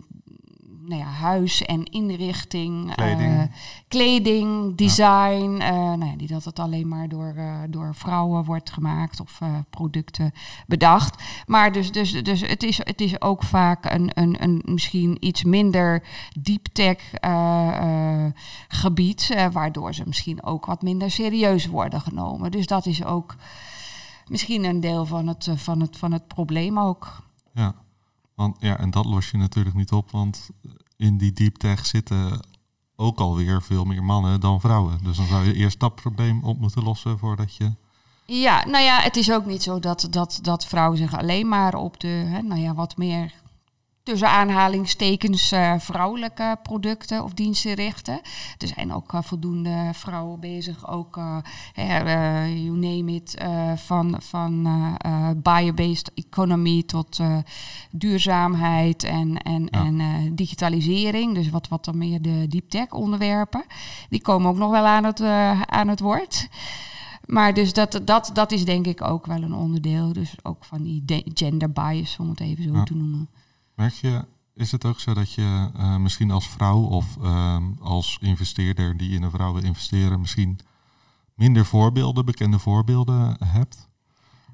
nou 0.87 1.01
ja, 1.01 1.07
huis 1.07 1.61
en 1.61 1.83
inrichting, 1.83 2.95
Kleding. 2.95 3.33
eh, 3.33 3.41
kleding, 3.87 4.75
design. 4.75 5.57
eh, 5.61 5.69
nou 5.69 6.05
ja, 6.05 6.15
niet 6.15 6.29
dat 6.29 6.43
het 6.43 6.59
alleen 6.59 6.87
maar 6.87 7.09
door, 7.09 7.33
eh, 7.37 7.59
door 7.69 7.95
vrouwen 7.95 8.43
wordt 8.43 8.71
gemaakt 8.71 9.19
of 9.19 9.39
producten 9.69 10.31
bedacht. 10.67 11.23
Maar 11.45 11.71
dus, 11.71 11.91
dus, 11.91 12.23
dus 12.23 12.41
het, 12.41 12.63
is, 12.63 12.77
het 12.77 13.01
is 13.01 13.21
ook 13.21 13.43
vaak 13.43 13.91
een, 13.93 14.09
een, 14.13 14.43
een 14.43 14.61
misschien 14.65 15.17
iets 15.19 15.43
minder 15.43 16.03
deep 16.39 16.65
tech 16.71 16.97
gebied, 18.67 19.49
waardoor 19.51 19.93
ze 19.93 20.03
misschien 20.05 20.43
ook 20.43 20.65
wat 20.65 20.81
minder 20.81 21.11
serieus 21.11 21.65
worden 21.67 22.01
genomen. 22.01 22.51
Dus 22.51 22.67
dat 22.67 22.85
is 22.85 23.05
ook 23.05 23.35
misschien 24.27 24.63
een 24.63 24.79
deel 24.79 25.05
van 25.05 25.27
het, 25.27 25.49
van 25.55 25.79
het, 25.81 25.97
van 25.97 26.11
het 26.11 26.27
probleem 26.27 26.79
ook. 26.79 27.21
Ja. 27.53 27.75
Want, 28.37 28.55
ja, 28.59 28.77
en 28.77 28.91
dat 28.91 29.05
los 29.05 29.31
je 29.31 29.37
natuurlijk 29.37 29.75
niet 29.75 29.91
op, 29.91 30.11
want 30.11 30.49
in 30.97 31.17
die 31.17 31.31
deep 31.31 31.55
tech 31.55 31.85
zitten 31.85 32.39
ook 32.95 33.19
alweer 33.19 33.61
veel 33.61 33.83
meer 33.83 34.03
mannen 34.03 34.39
dan 34.39 34.59
vrouwen. 34.59 34.99
Dus 35.03 35.17
dan 35.17 35.25
zou 35.25 35.45
je 35.45 35.53
eerst 35.53 35.79
dat 35.79 35.95
probleem 35.95 36.43
op 36.43 36.59
moeten 36.59 36.83
lossen 36.83 37.17
voordat 37.17 37.55
je... 37.55 37.71
Ja, 38.25 38.65
nou 38.65 38.83
ja, 38.83 38.99
het 38.99 39.15
is 39.15 39.31
ook 39.31 39.45
niet 39.45 39.63
zo 39.63 39.79
dat, 39.79 40.07
dat, 40.09 40.39
dat 40.41 40.65
vrouwen 40.65 40.97
zich 40.97 41.17
alleen 41.17 41.47
maar 41.47 41.75
op 41.75 41.99
de, 41.99 42.07
hè, 42.07 42.41
nou 42.41 42.61
ja, 42.61 42.73
wat 42.73 42.97
meer 42.97 43.33
tussen 44.07 44.29
aanhalingstekens 44.29 45.51
eh, 45.51 45.73
vrouwelijke 45.79 46.57
producten 46.63 47.23
of 47.23 47.33
diensten 47.33 47.73
richten. 47.73 48.19
Er 48.57 48.67
zijn 48.67 48.93
ook 48.93 49.13
eh, 49.13 49.21
voldoende 49.21 49.89
vrouwen 49.93 50.39
bezig, 50.39 50.89
ook, 50.89 51.17
eh, 51.17 52.63
you 52.63 52.77
name 52.77 53.11
it, 53.13 53.37
van, 53.75 54.15
van 54.19 54.67
bio-based 55.43 56.11
economy 56.13 56.83
tot 56.83 57.19
duurzaamheid 57.91 59.03
en, 59.03 59.37
en, 59.41 59.67
Ja. 59.71 59.85
en 59.85 60.35
digitalisering. 60.35 61.33
Dus 61.35 61.49
wat, 61.49 61.67
wat 61.67 61.85
dan 61.85 61.97
meer 61.97 62.21
de 62.21 62.45
deep 62.47 62.69
tech 62.69 62.91
onderwerpen. 62.91 63.63
Die 64.09 64.21
komen 64.21 64.49
ook 64.49 64.57
nog 64.57 64.71
wel 64.71 64.85
aan 64.85 65.03
het, 65.03 65.21
aan 65.69 65.87
het 65.87 65.99
woord. 65.99 66.47
Maar 67.25 67.53
dus 67.53 67.73
dat, 67.73 68.01
dat, 68.03 68.29
dat 68.33 68.51
is 68.51 68.65
denk 68.65 68.85
ik 68.87 69.01
ook 69.01 69.25
wel 69.25 69.41
een 69.41 69.53
onderdeel. 69.53 70.13
Dus 70.13 70.33
ook 70.43 70.65
van 70.65 70.83
die 70.83 71.01
de- 71.05 71.31
gender 71.33 71.71
bias, 71.71 72.17
om 72.19 72.29
het 72.29 72.39
even 72.39 72.63
zo 72.63 72.73
Ja. 72.73 72.83
te 72.83 72.95
noemen. 72.95 73.29
Merk 73.77 73.93
je, 73.93 74.25
is 74.53 74.71
het 74.71 74.85
ook 74.85 74.99
zo 74.99 75.13
dat 75.13 75.33
je 75.33 75.69
eh, 75.77 75.95
misschien 75.95 76.31
als 76.31 76.47
vrouw 76.47 76.79
of 76.79 77.17
ehm, 77.23 77.63
als 77.79 78.17
investeerder 78.21 78.97
die 78.97 79.09
in 79.09 79.23
een 79.23 79.31
vrouw 79.31 79.53
wil 79.53 79.63
investeren, 79.63 80.19
misschien 80.19 80.59
minder 81.33 81.65
voorbeelden, 81.65 82.25
bekende 82.25 82.59
voorbeelden 82.59 83.37
hebt? 83.45 83.87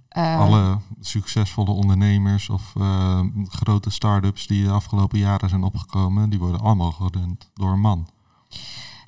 Eh, 0.07 0.39
Alle 0.39 0.77
succesvolle 0.99 1.71
ondernemers 1.71 2.49
of 2.49 2.75
ehm, 2.75 3.45
grote 3.45 3.89
start-ups 3.89 4.47
die 4.47 4.63
de 4.63 4.71
afgelopen 4.71 5.19
jaren 5.19 5.49
zijn 5.49 5.63
opgekomen, 5.63 6.29
die 6.29 6.39
worden 6.39 6.61
allemaal 6.61 6.91
gerund 6.91 7.49
door 7.53 7.71
een 7.71 7.79
man. 7.79 8.07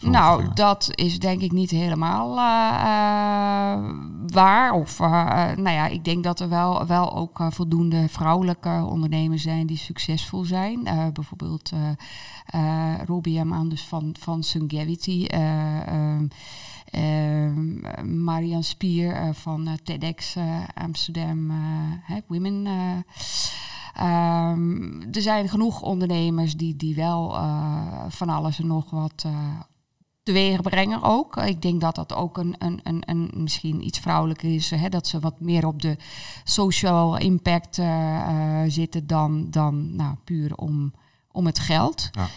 Nou, 0.01 0.53
dat 0.53 0.89
is 0.95 1.19
denk 1.19 1.41
ik 1.41 1.51
niet 1.51 1.69
helemaal 1.71 2.37
eh, 2.37 2.75
eh, 2.81 3.91
waar. 4.27 4.71
Of 4.73 4.99
eh, 4.99 5.07
nou 5.55 5.69
ja, 5.69 5.87
ik 5.87 6.05
denk 6.05 6.23
dat 6.23 6.39
er 6.39 6.49
wel, 6.49 6.85
wel 6.85 7.15
ook 7.15 7.39
voldoende 7.49 8.09
vrouwelijke 8.09 8.85
ondernemers 8.89 9.41
zijn 9.41 9.67
die 9.67 9.77
succesvol 9.77 10.43
zijn. 10.43 10.83
Bijvoorbeeld 11.13 11.71
Robbie 13.05 13.39
Amandus 13.39 13.81
van, 13.83 14.15
van 14.19 14.43
Sungavity. 14.43 15.25
eh, 15.27 15.87
ehm, 15.87 16.27
ehm, 16.91 18.23
Marian 18.23 18.63
Spier 18.63 19.33
van 19.33 19.67
TEDx 19.83 20.35
Amsterdam 20.73 21.51
Women. 22.27 22.65
eh. 22.65 22.73
Ehm, 23.95 25.01
er 25.11 25.21
zijn 25.21 25.49
genoeg 25.49 25.81
ondernemers 25.81 26.57
die, 26.57 26.75
die 26.75 26.95
wel 26.95 27.35
van 28.09 28.29
alles 28.29 28.59
en 28.59 28.67
nog 28.67 28.89
wat 28.89 29.25
teweeg 30.25 30.61
brengen 30.61 31.01
ook. 31.03 31.37
Ik 31.37 31.61
denk 31.61 31.81
dat 31.81 31.95
dat 31.95 32.13
ook 32.13 32.37
een, 32.37 32.55
een, 32.57 32.79
een, 32.83 33.03
een 33.05 33.29
misschien 33.33 33.85
iets 33.85 33.99
vrouwelijker 33.99 34.53
is. 34.55 34.69
Hè, 34.69 34.89
dat 34.89 35.07
ze 35.07 35.19
wat 35.19 35.39
meer 35.39 35.67
op 35.67 35.81
de 35.81 35.97
social 36.43 37.17
impact 37.17 37.77
eh, 37.77 38.15
eh, 38.63 38.71
zitten 38.71 39.07
dan, 39.07 39.47
dan 39.49 39.95
nou, 39.95 40.15
puur 40.23 40.55
om, 40.55 40.93
om 41.31 41.45
het 41.45 41.59
geld. 41.59 42.09
Ja. 42.11 42.27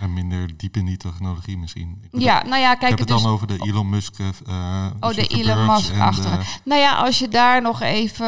En 0.00 0.12
minder 0.12 0.56
diep 0.56 0.76
in 0.76 0.84
die 0.86 0.96
technologie 0.96 1.58
misschien. 1.58 1.98
Ik 2.02 2.10
bedoel, 2.10 2.26
Ja, 2.26 2.42
nou 2.42 2.60
ja, 2.60 2.72
ik 2.72 2.78
kijk, 2.78 2.90
heb 2.90 2.98
het 3.08 3.10
is 3.16 3.22
dan 3.22 3.32
over 3.32 3.46
de 3.46 3.56
Elon 3.58 3.88
Musk. 3.88 4.18
eh, 4.18 4.86
Oh, 5.00 5.14
de 5.14 5.26
Elon 5.26 5.66
Musk 5.66 5.94
de- 5.94 6.00
achter. 6.00 6.60
Nou 6.64 6.80
ja, 6.80 6.94
als 6.96 7.18
je 7.18 7.28
daar 7.28 7.62
nog 7.62 7.80
even. 7.80 8.26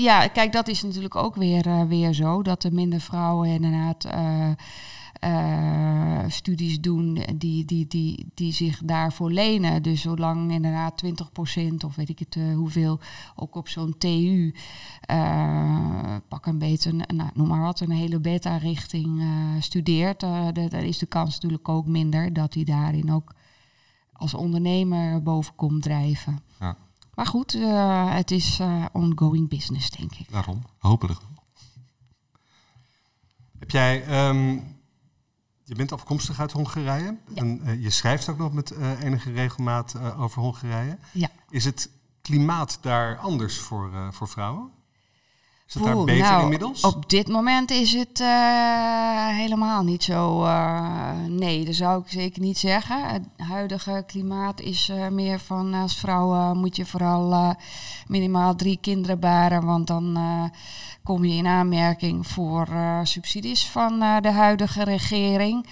Ja, 0.00 0.26
kijk, 0.28 0.52
dat 0.52 0.68
is 0.68 0.82
natuurlijk 0.82 1.14
ook 1.14 1.34
weer, 1.34 1.86
weer 1.88 2.12
zo. 2.12 2.42
Dat 2.42 2.64
er 2.64 2.72
minder 2.72 3.00
vrouwen 3.00 3.48
inderdaad 3.48 4.06
eh, 5.26 6.24
studies 6.28 6.80
doen 6.80 7.18
die, 7.36 7.64
die, 7.64 7.86
die, 7.86 8.26
die 8.34 8.52
zich 8.52 8.80
daarvoor 8.84 9.30
lenen. 9.32 9.82
Dus 9.82 10.00
zolang 10.00 10.52
inderdaad 10.52 11.02
20% 11.04 11.74
of 11.84 11.94
weet 11.96 12.08
ik 12.08 12.18
het 12.18 12.36
eh, 12.36 12.54
hoeveel 12.54 13.00
ook 13.34 13.54
op 13.54 13.68
zo'n 13.68 13.98
TU. 13.98 14.54
eh, 15.00 16.16
pak 16.28 16.46
een 16.46 16.58
beetje, 16.58 16.90
een- 16.90 17.16
nou, 17.16 17.30
noem 17.34 17.48
maar 17.48 17.60
wat, 17.60 17.80
een 17.80 17.90
hele 17.90 18.20
beta-richting 18.20 19.22
studeert. 19.60 20.20
de- 20.20 20.66
dan 20.68 20.80
is 20.80 20.98
de 20.98 21.06
kans 21.06 21.32
natuurlijk 21.34 21.68
ook 21.68 21.86
minder 21.86 22.32
dat 22.32 22.54
hij 22.54 22.64
daarin 22.64 23.12
ook 23.12 23.34
als 24.12 24.34
ondernemer 24.34 25.22
boven 25.22 25.54
komt 25.54 25.82
drijven. 25.82 26.40
Ja. 26.60 26.76
Maar 27.14 27.26
goed, 27.26 27.52
het 28.08 28.30
is 28.30 28.60
ongoing 28.92 29.48
business, 29.48 29.90
denk 29.90 30.14
ik. 30.14 30.30
Daarom, 30.32 30.62
hopelijk. 30.78 31.20
Heb 33.58 33.70
jij, 33.70 34.04
ehm, 34.04 34.58
je 35.66 35.74
bent 35.74 35.92
afkomstig 35.92 36.40
uit 36.40 36.52
Hongarije 36.52 37.18
en 37.34 37.60
eh, 37.64 37.82
je 37.82 37.90
schrijft 37.90 38.28
ook 38.28 38.38
nog 38.38 38.52
met 38.52 38.70
eh, 38.70 39.02
enige 39.02 39.32
regelmaat 39.32 39.94
eh, 39.94 40.20
over 40.20 40.42
Hongarije. 40.42 40.98
Ja. 41.12 41.28
Is 41.50 41.64
het 41.64 41.90
klimaat 42.22 42.78
daar 42.80 43.18
anders 43.18 43.58
voor, 43.58 43.90
voor 44.10 44.28
vrouwen? 44.28 44.70
Is 45.66 45.72
daar 45.72 45.94
Oeh, 45.96 46.04
beter 46.04 46.30
nou, 46.30 46.42
inmiddels? 46.42 46.80
Op 46.80 47.10
dit 47.10 47.28
moment 47.28 47.70
is 47.70 47.92
het 47.92 48.20
eh, 48.20 49.28
helemaal 49.28 49.82
niet 49.82 50.02
zo. 50.02 50.44
eh, 50.44 51.10
nee, 51.28 51.64
dat 51.64 51.74
zou 51.74 52.02
ik 52.02 52.08
zeker 52.08 52.42
niet 52.42 52.58
zeggen. 52.58 53.08
Het 53.08 53.22
huidige 53.36 54.04
klimaat 54.06 54.60
is 54.60 54.88
eh, 54.88 55.08
meer 55.08 55.38
van 55.38 55.74
als 55.74 55.96
vrouw 55.96 56.54
moet 56.54 56.76
je 56.76 56.86
vooral 56.86 57.56
minimaal 58.06 58.56
drie 58.56 58.78
kinderen 58.80 59.18
baren, 59.18 59.64
want 59.64 59.86
dan 59.86 60.18
kom 61.02 61.24
je 61.24 61.34
in 61.34 61.46
aanmerking 61.46 62.26
voor 62.26 62.68
subsidies 63.02 63.66
van 63.66 63.98
de 63.98 64.30
huidige 64.30 64.84
regering. 64.84 65.66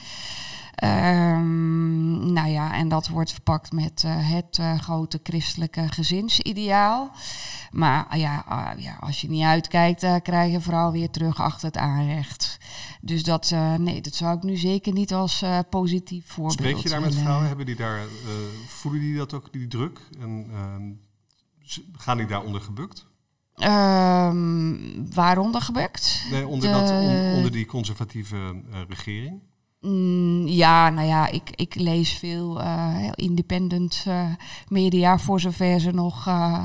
Ehm, 0.74 2.32
nou 2.32 2.48
ja, 2.48 2.74
en 2.74 2.88
dat 2.88 3.08
wordt 3.08 3.32
verpakt 3.32 3.72
met 3.72 4.02
eh, 4.04 4.30
het 4.30 4.58
eh, 4.58 4.78
grote 4.78 5.20
christelijke 5.22 5.88
gezinsideaal. 5.88 7.10
Maar 7.70 8.06
ah 8.08 8.18
ja, 8.18 8.44
ah, 8.48 8.78
ja, 8.78 8.96
als 9.00 9.20
je 9.20 9.28
niet 9.28 9.44
uitkijkt, 9.44 10.02
uh, 10.02 10.16
krijg 10.22 10.52
je 10.52 10.60
vrouw 10.60 10.92
weer 10.92 11.10
terug 11.10 11.40
achter 11.40 11.66
het 11.66 11.76
aanrecht. 11.76 12.58
Dus 13.00 13.22
dat, 13.22 13.54
nee, 13.78 14.00
dat 14.00 14.14
zou 14.14 14.36
ik 14.36 14.42
nu 14.42 14.56
zeker 14.56 14.92
niet 14.92 15.12
als 15.12 15.44
positief 15.70 16.26
voorbeeld 16.26 16.58
Spreek 16.58 16.76
je 16.76 16.88
daar 16.88 17.00
met 17.00 17.14
vrouwen? 17.14 17.46
Hebben 17.46 17.66
die 17.66 17.76
daar, 17.76 18.00
voelen 18.66 19.00
die 19.00 19.16
dat 19.16 19.34
ook, 19.34 19.52
die 19.52 19.68
druk? 19.68 20.00
En 20.20 20.46
uh, 20.50 21.82
gaan 21.92 22.16
die 22.16 22.26
daaronder 22.26 22.60
gebukt? 22.60 23.06
Um, 23.56 25.14
waaronder 25.14 25.62
gebukt? 25.62 26.24
Nee, 26.30 26.46
onder, 26.46 26.68
De... 26.68 26.74
dat, 26.74 26.90
on, 26.90 27.34
onder 27.36 27.52
die 27.52 27.66
conservatieve 27.66 28.36
uh, 28.36 28.80
regering? 28.88 29.40
Mm, 29.84 30.46
ja, 30.46 30.90
nou 30.90 31.06
ja, 31.06 31.28
ik, 31.28 31.50
ik 31.54 31.74
lees 31.74 32.12
veel 32.12 32.60
uh, 32.60 32.96
independent 33.14 34.04
uh, 34.08 34.26
media 34.68 35.18
voor 35.18 35.40
zover 35.40 35.80
ze 35.80 35.90
nog 35.90 36.26
uh, 36.26 36.62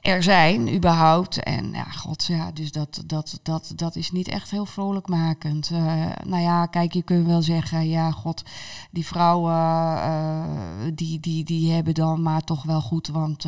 er 0.00 0.22
zijn, 0.22 0.74
überhaupt. 0.74 1.42
En 1.42 1.72
ja, 1.72 1.84
god, 1.84 2.24
ja, 2.24 2.50
dus 2.52 2.72
dat, 2.72 3.02
dat, 3.06 3.40
dat, 3.42 3.72
dat 3.76 3.96
is 3.96 4.10
niet 4.10 4.28
echt 4.28 4.50
heel 4.50 4.66
vrolijkmakend. 4.66 5.70
Uh, 5.70 6.06
nou 6.24 6.42
ja, 6.42 6.66
kijk, 6.66 6.92
je 6.92 7.02
kunt 7.02 7.26
wel 7.26 7.42
zeggen, 7.42 7.88
ja, 7.88 8.10
god, 8.10 8.42
die 8.90 9.06
vrouwen, 9.06 10.94
die, 10.94 11.20
die, 11.20 11.44
die 11.44 11.72
hebben 11.72 11.94
dan 11.94 12.22
maar 12.22 12.42
toch 12.42 12.62
wel 12.62 12.80
goed, 12.80 13.08
want 13.08 13.46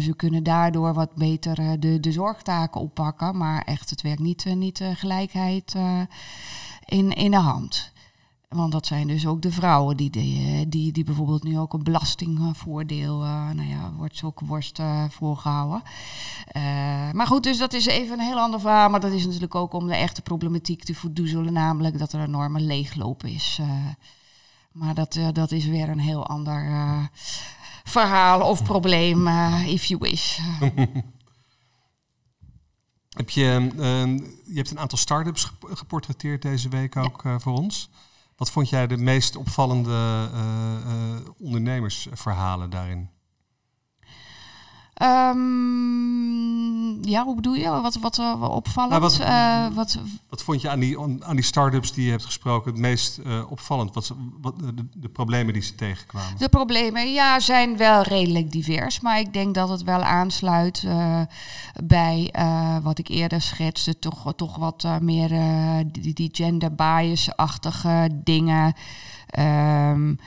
ze 0.00 0.12
kunnen 0.16 0.42
daardoor 0.42 0.94
wat 0.94 1.14
beter 1.14 1.80
de, 1.80 2.00
de 2.00 2.12
zorgtaken 2.12 2.80
oppakken. 2.80 3.36
Maar 3.36 3.62
echt, 3.62 3.90
het 3.90 4.02
werkt 4.02 4.20
niet, 4.20 4.44
niet 4.54 4.82
gelijkheid 4.94 5.74
in, 6.88 7.12
in 7.12 7.30
de 7.30 7.36
hand. 7.36 7.92
Want 8.48 8.72
dat 8.72 8.86
zijn 8.86 9.06
dus 9.06 9.26
ook 9.26 9.42
de 9.42 9.52
vrouwen 9.52 9.96
die, 9.96 10.10
die, 10.10 10.68
die, 10.68 10.92
die 10.92 11.04
bijvoorbeeld 11.04 11.42
nu 11.42 11.58
ook 11.58 11.72
een 11.72 11.82
belastingvoordeel, 11.82 13.22
uh, 13.22 13.50
nou 13.50 13.68
ja, 13.68 13.92
wordt 13.96 14.16
zulke 14.16 14.44
worst 14.44 14.78
uh, 14.78 15.04
voorgehouden. 15.08 15.82
Maar 17.12 17.26
goed, 17.26 17.42
dus 17.42 17.58
dat 17.58 17.72
is 17.72 17.86
even 17.86 18.18
een 18.18 18.26
heel 18.26 18.38
ander 18.38 18.60
verhaal. 18.60 18.90
Maar 18.90 19.00
dat 19.00 19.12
is 19.12 19.24
natuurlijk 19.24 19.54
ook 19.54 19.72
om 19.72 19.86
de 19.86 19.94
echte 19.94 20.22
problematiek 20.22 20.84
te 20.84 20.94
verdoezelen, 20.94 21.52
namelijk 21.52 21.98
dat 21.98 22.12
er 22.12 22.20
een 22.20 22.26
enorme 22.26 22.60
leegloop 22.60 23.24
is. 23.24 23.60
maar 24.72 24.94
dat, 24.94 25.18
dat 25.32 25.52
is 25.52 25.66
weer 25.66 25.88
een 25.88 26.00
heel 26.00 26.26
ander 26.26 26.68
verhaal 27.84 28.48
of 28.48 28.62
probleem, 28.62 29.28
if 29.66 29.84
you 29.84 30.00
wish. 30.00 30.38
Heb 33.18 33.30
je, 33.30 33.70
je 34.46 34.54
hebt 34.54 34.70
een 34.70 34.78
aantal 34.78 34.98
start-ups 34.98 35.52
geportretteerd 35.60 36.42
deze 36.42 36.68
week 36.68 36.96
ook 36.96 37.20
ja. 37.24 37.38
voor 37.38 37.52
ons. 37.52 37.90
Wat 38.36 38.50
vond 38.50 38.68
jij 38.68 38.86
de 38.86 38.96
meest 38.96 39.36
opvallende 39.36 39.90
uh, 39.90 40.40
uh, 40.86 41.20
ondernemersverhalen 41.38 42.70
daarin? 42.70 43.08
Um, 45.02 46.58
ja, 47.04 47.24
hoe 47.24 47.34
bedoel 47.34 47.54
je? 47.54 47.68
Wat, 47.68 47.98
wat 48.00 48.18
uh, 48.18 48.42
opvallend? 48.42 48.90
Nou, 48.90 49.02
wat, 49.02 49.20
uh, 49.20 49.66
wat, 49.74 49.98
wat, 50.28 50.42
vond 50.42 50.60
je 50.60 50.70
aan 50.70 50.78
die, 50.78 50.98
aan 51.00 51.36
die 51.36 51.44
start-ups 51.44 51.92
die 51.92 52.04
je 52.04 52.10
hebt 52.10 52.24
gesproken 52.24 52.72
het 52.72 52.80
meest 52.80 53.20
uh, 53.26 53.50
opvallend? 53.50 53.94
Wat, 53.94 54.14
wat 54.40 54.58
de, 54.58 54.86
de, 54.94 55.08
problemen 55.08 55.52
die 55.52 55.62
ze 55.62 55.74
tegenkwamen? 55.74 56.38
De 56.38 56.48
problemen, 56.48 57.12
ja, 57.12 57.40
zijn 57.40 57.76
wel 57.76 58.02
redelijk 58.02 58.52
divers. 58.52 59.00
Maar 59.00 59.18
ik 59.18 59.32
denk 59.32 59.54
dat 59.54 59.68
het 59.68 59.82
wel 59.82 60.02
aansluit 60.02 60.86
bij 61.84 62.34
wat 62.82 62.98
ik 62.98 63.08
eerder 63.08 63.40
schetste. 63.40 63.98
Toch, 63.98 64.32
toch 64.36 64.56
wat 64.56 64.88
meer 65.00 65.28
die, 65.86 66.14
die 66.14 66.28
gender 66.32 66.74
bias-achtige 66.74 68.08
dingen. 68.24 68.74
Um, 69.38 70.18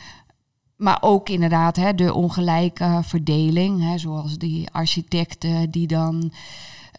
maar 0.82 0.98
ook 1.02 1.30
inderdaad 1.30 1.76
hè, 1.76 1.96
de 1.96 2.14
ongelijke 2.14 3.00
verdeling, 3.04 3.84
hè, 3.84 3.98
zoals 3.98 4.38
die 4.38 4.70
architecten 4.72 5.72
die 5.72 5.88
dan 5.88 6.32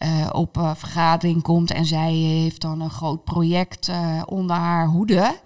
uh, 0.02 0.28
op 0.32 0.56
uh, 0.56 0.70
vergadering 0.74 1.42
komt 1.42 1.70
en 1.70 1.86
zij 1.86 2.12
heeft 2.12 2.60
dan 2.60 2.80
een 2.80 2.90
groot 2.90 3.24
project 3.24 3.88
uh, 3.88 4.22
onder 4.26 4.56
haar 4.56 4.86
hoede. 4.86 5.36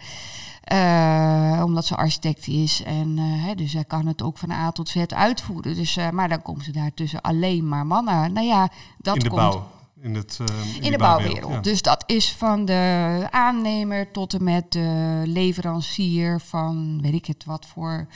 omdat 1.65 1.87
ze 1.87 1.97
architect 1.97 2.47
is 2.47 2.83
en 2.83 3.19
hè, 3.19 3.55
dus 3.55 3.71
zij 3.71 3.85
kan 3.85 4.07
het 4.07 4.23
ook 4.23 4.39
van 4.39 4.51
A 4.51 4.71
tot 4.71 4.89
Z 4.89 4.97
uitvoeren. 5.07 5.75
Dus, 5.75 5.99
maar 6.13 6.29
dan 6.29 6.43
komt 6.43 6.65
ze 6.65 6.73
daar 6.73 6.95
tussen 6.95 7.21
alleen 7.21 7.69
maar 7.69 7.87
mannen. 7.87 8.33
Nou 8.33 8.47
ja, 8.47 8.69
dat 8.99 9.15
in 9.15 9.23
de 9.23 9.29
komt. 9.29 9.41
Bouw. 9.41 9.76
In, 10.07 10.15
het, 10.15 10.39
in, 10.75 10.83
in 10.83 10.91
de, 10.91 10.99
bouwwereld. 10.99 11.53
Ja. 11.53 11.61
Dus 11.61 11.83
dat 11.83 12.05
is 12.07 12.33
van 12.33 12.65
de 12.65 13.27
aannemer 13.31 14.11
tot 14.11 14.35
en 14.35 14.45
met 14.45 14.73
de 14.73 15.23
leverancier 15.25 16.41
van 16.41 16.99
weet 17.03 17.15
ik 17.15 17.27
het 17.27 17.45
wat 17.45 17.67
voor 17.67 18.07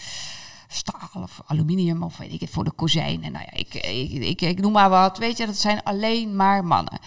staal 0.72 1.22
of 1.22 1.40
aluminium 1.46 2.02
of 2.02 2.16
weet 2.16 2.32
ik 2.32 2.40
het 2.40 2.50
voor 2.50 2.64
de 2.64 2.70
kozijnen. 2.70 3.32
Nou 3.32 3.44
ja, 3.50 3.58
ik, 3.58 3.74
ik, 3.74 4.10
ik, 4.22 4.40
ik, 4.40 4.60
noem 4.60 4.72
maar 4.72 4.90
wat. 4.90 5.18
Weet 5.18 5.36
je, 5.36 5.46
dat 5.46 5.56
zijn 5.56 5.82
alleen 5.82 6.36
maar 6.36 6.64
mannen. 6.64 6.98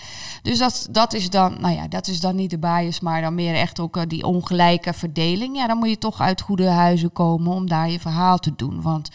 Dus 0.41 0.57
dat, 0.57 0.87
dat 0.91 1.13
is 1.13 1.29
dan, 1.29 1.55
nou 1.59 1.75
ja, 1.75 1.87
dat 1.87 2.07
is 2.07 2.19
dan 2.19 2.35
niet 2.35 2.49
de 2.49 2.59
bias, 2.59 2.99
maar 2.99 3.21
dan 3.21 3.35
meer 3.35 3.55
echt 3.55 3.79
ook 3.79 3.97
uh, 3.97 4.03
die 4.07 4.25
ongelijke 4.25 4.93
verdeling. 4.93 5.55
Ja, 5.55 5.67
dan 5.67 5.77
moet 5.77 5.89
je 5.89 5.97
toch 5.97 6.21
uit 6.21 6.41
goede 6.41 6.69
huizen 6.69 7.11
komen 7.11 7.51
om 7.51 7.67
daar 7.67 7.89
je 7.89 7.99
verhaal 7.99 8.37
te 8.37 8.53
doen. 8.55 8.81
Want 8.81 9.09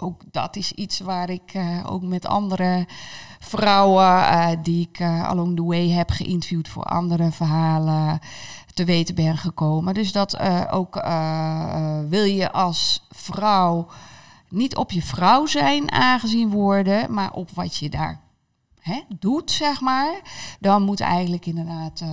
ook 0.00 0.22
dat 0.30 0.56
is 0.56 0.72
iets 0.72 1.00
waar 1.00 1.30
ik 1.30 1.54
uh, 1.54 1.92
ook 1.92 2.02
met 2.02 2.26
andere 2.26 2.86
vrouwen 3.38 4.04
uh, 4.04 4.48
die 4.62 4.88
ik 4.90 5.00
uh, 5.00 5.24
along 5.24 5.56
the 5.56 5.64
way 5.64 5.90
heb 5.90 6.10
geïnterviewd 6.10 6.68
voor 6.68 6.82
andere 6.84 7.32
verhalen 7.32 8.18
te 8.74 8.84
weten 8.84 9.14
ben 9.14 9.36
gekomen. 9.36 9.94
Dus 9.94 10.12
dat 10.12 10.38
ook 10.70 10.94
wil 12.08 12.24
je 12.24 12.52
als 12.52 13.06
vrouw 13.10 13.86
niet 14.48 14.76
op 14.76 14.90
je 14.90 15.02
vrouw 15.02 15.46
zijn 15.46 15.92
aangezien 15.92 16.50
worden, 16.50 17.14
maar 17.14 17.32
op 17.32 17.50
wat 17.50 17.76
je 17.76 17.88
daar 17.88 18.20
hè, 18.88 19.00
doet, 19.18 19.50
zeg 19.50 19.80
maar, 19.80 20.20
dan 20.60 20.82
moet 20.82 21.00
eigenlijk 21.00 21.46
inderdaad 21.46 22.00
uh, 22.00 22.08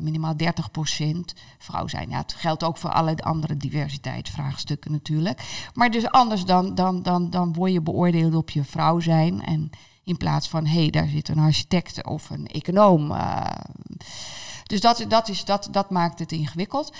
minimaal 0.00 0.34
30% 0.34 0.46
vrouw 1.58 1.88
zijn. 1.88 2.10
Ja, 2.10 2.18
het 2.18 2.34
geldt 2.34 2.64
ook 2.64 2.76
voor 2.76 2.90
alle 2.90 3.16
andere 3.16 3.56
diversiteitsvraagstukken 3.56 4.92
natuurlijk. 4.92 5.68
Maar 5.74 5.90
dus 5.90 6.10
anders 6.10 6.44
dan, 6.44 6.74
dan, 6.74 7.02
dan, 7.02 7.30
dan 7.30 7.52
word 7.52 7.72
je 7.72 7.80
beoordeeld 7.80 8.34
op 8.34 8.50
je 8.50 8.64
vrouw 8.64 9.00
zijn. 9.00 9.44
En 9.44 9.70
in 10.04 10.16
plaats 10.16 10.48
van, 10.48 10.66
hé, 10.66 10.80
hey, 10.80 10.90
daar 10.90 11.08
zit 11.08 11.28
een 11.28 11.38
architect 11.38 12.06
of 12.06 12.30
een 12.30 12.46
econoom. 12.46 13.10
Uh, 13.10 13.46
dus 14.62 14.80
dat, 14.80 15.04
dat, 15.08 15.28
is, 15.28 15.44
dat, 15.44 15.68
dat 15.70 15.90
maakt 15.90 16.18
het 16.18 16.32
ingewikkeld. 16.32 16.92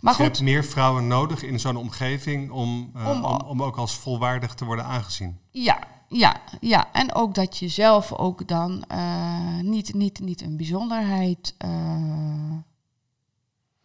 Maar 0.00 0.12
dus 0.12 0.16
je 0.16 0.22
hebt 0.22 0.42
meer 0.42 0.64
vrouwen 0.64 1.06
nodig 1.06 1.42
in 1.42 1.60
zo'n 1.60 1.76
omgeving 1.76 2.50
om, 2.50 2.90
uh, 2.96 3.08
om, 3.08 3.24
om, 3.24 3.40
om, 3.40 3.62
ook 3.62 3.76
als 3.76 3.94
volwaardig 3.94 4.54
te 4.54 4.64
worden 4.64 4.84
aangezien. 4.84 5.38
Ja, 5.50 5.78
ja, 6.08 6.40
ja. 6.60 6.88
En 6.92 7.14
ook 7.14 7.34
dat 7.34 7.58
je 7.58 7.68
zelf 7.68 8.12
ook 8.12 8.48
dan 8.48 8.84
uh, 8.92 9.60
niet, 9.60 9.94
niet, 9.94 10.20
niet 10.20 10.42
een 10.42 10.56
bijzonderheid 10.56 11.54
uh, 11.64 11.70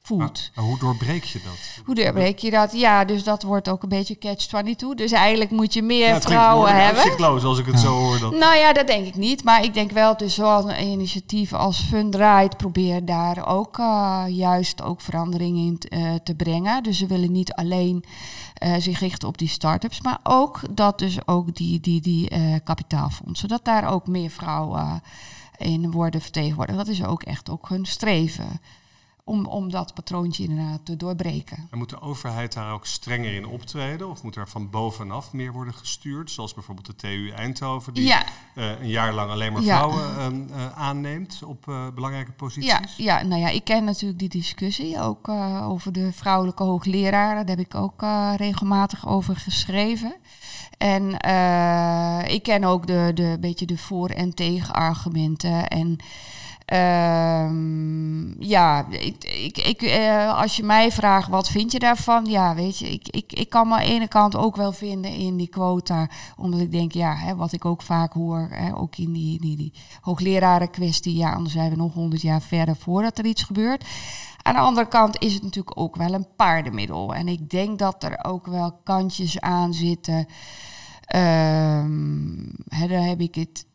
voelt. 0.02 0.52
Maar, 0.56 0.66
hoe 0.66 0.80
doorbreek 0.80 1.24
je 1.24 1.40
dat? 1.44 1.86
Hoe 1.86 1.96
doorbreek 1.96 2.40
je 2.40 2.52
dat? 2.52 2.72
Ja, 2.72 3.06
dus 3.06 3.24
dat 3.24 3.44
wordt 3.44 3.70
ook 3.70 3.84
een 3.84 3.90
beetje 3.90 4.18
catch-22. 4.18 4.96
Dus 4.96 5.12
eigenlijk 5.12 5.52
moet 5.52 5.74
je 5.74 5.82
meer 5.82 6.08
ja, 6.08 6.22
vrouwen 6.22 6.76
hebben. 6.76 7.04
Het 7.04 7.44
als 7.44 7.60
ik 7.60 7.66
het 7.66 7.76
ja. 7.76 7.82
zo 7.82 7.94
hoor. 7.94 8.20
Dan. 8.20 8.38
Nou 8.38 8.58
ja, 8.58 8.74
dat 8.74 8.88
denk 8.88 9.06
ik 9.08 9.16
niet. 9.16 9.44
Maar 9.44 9.64
ik 9.64 9.74
denk 9.74 9.92
wel, 9.92 10.18
dus 10.18 10.34
zoals 10.34 10.66
een 10.66 10.84
initiatief 10.84 11.54
als 11.54 11.80
Fundraid 11.80 12.58
probeer 12.58 13.06
daar 13.06 13.48
ook 13.48 13.78
uh, 13.78 14.24
juist 14.28 14.82
ook 14.82 15.02
veranderingen 15.02 15.66
in 15.66 16.00
uh, 16.00 16.14
te 16.24 16.36
brengen. 16.36 16.84
Dus 16.84 16.98
ze 16.98 17.08
willen 17.08 17.32
niet 17.32 17.54
alleen 17.54 18.04
uh, 18.63 18.76
zich 18.78 19.00
richten 19.00 19.28
op 19.28 19.38
die 19.38 19.47
start-ups, 19.47 20.02
maar 20.02 20.19
ook 20.24 20.62
dat 20.71 21.00
dus 21.00 21.28
ook 21.28 21.56
die, 21.56 21.80
die, 21.80 22.02
die 22.02 22.36
uh, 22.36 22.56
kapitaalfondsen, 22.63 23.47
dat 23.47 23.65
daar 23.65 23.91
ook 23.91 24.08
meer 24.08 24.30
vrouwen 24.30 25.02
in 25.58 25.91
worden 25.91 26.21
vertegenwoordigd. 26.21 26.78
Dat 26.78 26.88
is 26.88 27.04
ook 27.04 27.24
echt 27.24 27.50
ook 27.50 27.69
hun 27.69 27.86
streven 27.86 28.60
om, 29.24 29.46
om 29.46 29.72
dat 29.72 29.94
patroontje 29.94 30.44
inderdaad 30.44 30.86
te 30.86 30.98
doorbreken. 30.98 31.68
En 31.72 31.78
moet 31.78 31.90
de 31.90 32.02
overheid 32.02 32.54
daar 32.54 32.74
ook 32.74 32.86
strenger 32.86 33.34
in 33.34 33.46
optreden? 33.46 34.10
Of 34.10 34.24
moet 34.24 34.36
er 34.36 34.50
van 34.50 34.70
bovenaf 34.70 35.34
meer 35.34 35.52
worden 35.52 35.74
gestuurd? 35.74 36.32
Zoals 36.32 36.54
bijvoorbeeld 36.54 36.88
de 36.88 36.96
TU 36.96 37.30
Eindhoven, 37.30 37.94
die 37.94 38.04
ja. 38.04 38.24
uh, 38.56 38.80
een 38.80 38.90
jaar 38.90 39.14
lang 39.14 39.32
alleen 39.32 39.54
maar 39.54 39.62
vrouwen 39.62 40.14
ja. 40.20 40.30
uh, 40.30 40.72
aanneemt 40.78 41.40
op 41.46 41.66
uh, 41.70 41.88
belangrijke 41.96 42.32
posities. 42.32 42.72
Ja, 42.72 42.82
ja, 42.98 43.24
nou 43.24 43.42
ja, 43.42 43.50
ik 43.50 43.64
ken 43.64 43.84
natuurlijk 43.84 44.20
die 44.20 44.30
discussie 44.30 45.02
ook 45.02 45.30
over 45.64 45.92
de 45.92 46.14
vrouwelijke 46.14 46.64
hoogleraren. 46.64 47.46
Daar 47.46 47.58
heb 47.58 47.66
ik 47.66 47.76
ook 47.76 48.02
regelmatig 48.36 49.08
over 49.08 49.36
geschreven. 49.36 50.16
En 50.78 51.12
ik 52.28 52.44
ken 52.44 52.64
ook 52.64 52.88
de, 52.88 53.12
de 53.14 53.38
beetje 53.40 53.66
de 53.66 53.78
voor- 53.78 54.10
en 54.10 54.34
tegenargumenten. 54.34 55.68
En 55.68 55.98
Um, 56.74 58.36
ja, 58.40 58.86
ik, 58.90 59.58
ik, 59.58 59.82
uh, 59.82 60.40
als 60.40 60.56
je 60.56 60.64
mij 60.64 60.92
vraagt 60.92 61.30
wat 61.30 61.50
vind 61.50 61.72
je 61.72 61.80
daarvan, 61.80 62.26
ja, 62.26 62.56
weet 62.56 62.78
je, 62.78 62.90
ik, 62.90 63.08
ik, 63.08 63.34
ik 63.34 63.50
kan 63.50 63.68
me 63.68 63.74
aan 63.74 63.80
de 63.80 63.86
ene 63.86 64.08
kant 64.08 64.36
ook 64.36 64.56
wel 64.56 64.72
vinden 64.72 65.12
in 65.12 65.38
die 65.38 65.48
quota, 65.50 66.10
omdat 66.38 66.60
ik 66.60 66.72
denk, 66.72 66.92
ja, 66.92 67.16
hè, 67.16 67.36
wat 67.36 67.52
ik 67.52 67.66
ook 67.66 67.82
vaak 67.82 68.14
hoor, 68.14 68.48
hè, 68.52 68.78
ook 68.78 68.98
in 68.98 69.12
die, 69.12 69.40
die, 69.40 69.58
die 69.58 69.74
hoogleraren 70.02 70.70
kwestie, 70.70 71.16
ja, 71.16 71.34
anders 71.34 71.54
zijn 71.54 71.70
we 71.70 71.76
nog 71.76 71.94
honderd 71.94 72.22
jaar 72.22 72.42
verder 72.42 72.76
voordat 72.76 73.18
er 73.18 73.26
iets 73.26 73.44
gebeurt. 73.44 73.86
Aan 74.42 74.54
de 74.54 74.60
andere 74.60 74.88
kant 74.88 75.20
is 75.20 75.34
het 75.34 75.44
natuurlijk 75.44 75.80
ook 75.80 75.96
wel 75.96 76.14
een 76.14 76.28
paardenmiddel. 76.36 77.16
En 77.16 77.28
ik 77.28 77.50
denk 77.50 77.80
dat 77.80 78.04
er 78.04 78.24
ook 78.24 78.48
wel 78.48 78.80
kantjes 78.84 79.40
aan 79.40 79.74
zitten. 79.74 80.28
Um, 81.16 82.52
hè, 82.68 82.88
daar 82.88 83.04
heb 83.04 83.22
ik 83.22 83.36
het 83.36 83.66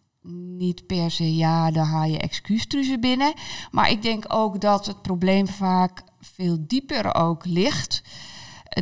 niet 0.57 0.87
per 0.87 1.11
se, 1.11 1.37
ja, 1.37 1.71
dan 1.71 1.87
haal 1.87 2.05
je 2.05 2.19
excuustruzen 2.19 3.01
binnen. 3.01 3.33
Maar 3.71 3.91
ik 3.91 4.03
denk 4.03 4.25
ook 4.29 4.61
dat 4.61 4.87
het 4.87 5.03
probleem 5.03 5.49
vaak 5.49 6.03
veel 6.21 6.57
dieper 6.61 7.15
ook 7.15 7.45
ligt. 7.45 8.03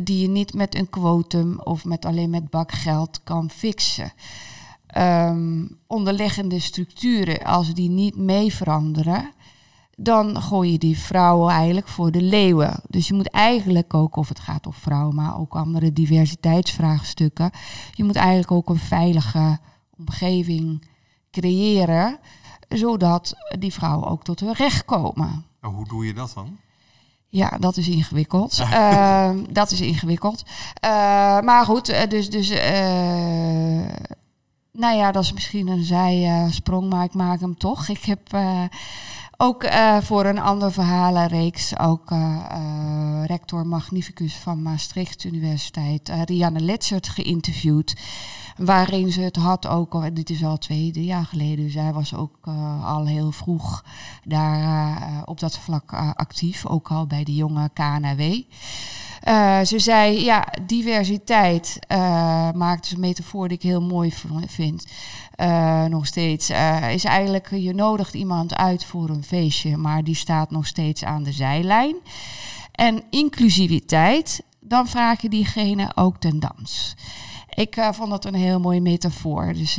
Die 0.03 0.21
je 0.21 0.27
niet 0.27 0.53
met 0.53 0.75
een 0.75 0.89
quotum 0.89 1.59
of 1.59 1.85
met 1.85 2.05
alleen 2.05 2.29
met 2.29 2.49
bakgeld 2.49 3.23
kan 3.23 3.49
fixen. 3.49 4.11
Um, 4.97 5.77
onderliggende 5.87 6.59
structuren, 6.59 7.43
als 7.43 7.73
die 7.73 7.89
niet 7.89 8.15
mee 8.15 8.53
veranderen, 8.53 9.33
dan 9.97 10.41
gooi 10.41 10.71
je 10.71 10.77
die 10.77 10.97
vrouwen 10.97 11.53
eigenlijk 11.53 11.87
voor 11.87 12.11
de 12.11 12.21
leeuwen. 12.21 12.79
Dus 12.87 13.07
je 13.07 13.13
moet 13.13 13.29
eigenlijk 13.29 13.93
ook, 13.93 14.15
of 14.15 14.29
het 14.29 14.39
gaat 14.39 14.65
om 14.65 14.73
vrouwen, 14.73 15.15
maar 15.15 15.39
ook 15.39 15.55
andere 15.55 15.93
diversiteitsvraagstukken, 15.93 17.51
je 17.93 18.03
moet 18.03 18.15
eigenlijk 18.15 18.51
ook 18.51 18.69
een 18.69 18.77
veilige 18.77 19.59
omgeving 19.97 20.87
creëren, 21.41 22.19
zodat 22.69 23.35
die 23.59 23.73
vrouwen 23.73 24.07
ook 24.07 24.23
tot 24.23 24.39
hun 24.39 24.53
recht 24.53 24.85
komen. 24.85 25.45
Maar 25.59 25.71
hoe 25.71 25.87
doe 25.87 26.05
je 26.05 26.13
dat 26.13 26.31
dan? 26.35 26.57
Ja, 27.27 27.57
dat 27.59 27.77
is 27.77 27.87
ingewikkeld. 27.87 28.59
uh, 28.59 29.29
dat 29.49 29.71
is 29.71 29.81
ingewikkeld. 29.81 30.43
Uh, 30.45 30.89
maar 31.39 31.65
goed, 31.65 31.89
eh, 31.89 32.09
dus, 32.09 32.29
dus 32.29 32.51
uh, 32.51 32.57
nou 34.71 34.95
ja, 34.95 35.11
dat 35.11 35.23
is 35.23 35.33
misschien 35.33 35.67
een 35.67 35.83
zijsprong, 35.83 36.89
maar 36.89 37.03
ik 37.03 37.13
maak 37.13 37.39
hem 37.39 37.57
toch. 37.57 37.87
Ik 37.87 38.03
heb 38.03 38.19
Ook 39.37 39.63
uh, 39.63 39.97
voor 39.97 40.25
een 40.25 40.39
ander 40.39 40.71
verhalenreeks, 40.71 41.79
ook 41.79 42.11
uh, 42.11 43.23
rector 43.25 43.67
magnificus 43.67 44.35
van 44.35 44.61
Maastricht 44.61 45.23
Universiteit, 45.23 46.11
Rianne 46.25 46.59
Letschert, 46.59 47.07
geïnterviewd. 47.07 47.95
Waarin 48.57 49.11
ze 49.11 49.21
het 49.21 49.35
had 49.35 49.67
ook, 49.67 50.15
dit 50.15 50.29
is 50.29 50.43
al 50.43 50.57
twee 50.57 51.03
jaar 51.03 51.25
geleden, 51.25 51.71
zij 51.71 51.93
was 51.93 52.13
ook 52.13 52.37
al 52.83 53.05
heel 53.05 53.31
vroeg 53.31 53.83
daar 54.23 55.21
op 55.25 55.39
dat 55.39 55.57
vlak 55.57 55.93
actief, 56.13 56.65
ook 56.65 56.91
al 56.91 57.07
bij 57.07 57.23
de 57.23 57.35
jonge 57.35 57.69
KNW. 57.73 58.21
Uh, 59.27 59.61
ze 59.61 59.79
zei, 59.79 60.23
ja, 60.23 60.47
diversiteit 60.61 61.79
uh, 61.91 62.51
maakt 62.51 62.91
een 62.91 62.99
metafoor 62.99 63.47
die 63.47 63.57
ik 63.57 63.63
heel 63.63 63.81
mooi 63.81 64.13
vind. 64.47 64.87
Uh, 65.41 65.85
nog 65.85 66.05
steeds. 66.05 66.49
is 66.89 67.03
eigenlijk, 67.03 67.49
je 67.51 67.73
nodigt 67.73 68.13
iemand 68.13 68.55
uit 68.55 68.85
voor 68.85 69.09
een 69.09 69.23
feestje, 69.23 69.77
maar 69.77 70.03
die 70.03 70.15
staat 70.15 70.51
nog 70.51 70.67
steeds 70.67 71.03
aan 71.03 71.23
de 71.23 71.31
zijlijn. 71.31 71.95
En 72.71 73.03
inclusiviteit, 73.09 74.43
dan 74.59 74.87
vraag 74.87 75.21
je 75.21 75.29
diegene 75.29 75.91
ook 75.95 76.17
ten 76.17 76.39
dans. 76.39 76.95
Ik 77.49 77.77
vond 77.91 78.09
dat 78.09 78.25
een 78.25 78.35
heel 78.35 78.59
mooie 78.59 78.81
metafoor. 78.81 79.53
Dus 79.53 79.75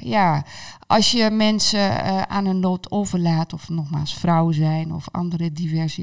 ja, 0.00 0.44
als 0.92 1.10
je 1.10 1.30
mensen 1.30 2.28
aan 2.28 2.46
een 2.46 2.60
lot 2.60 2.90
overlaat, 2.90 3.52
of 3.52 3.68
nogmaals 3.68 4.14
vrouwen 4.14 4.54
zijn, 4.54 4.94
of 4.94 5.10
andere 5.10 5.52
diverse, 5.52 6.02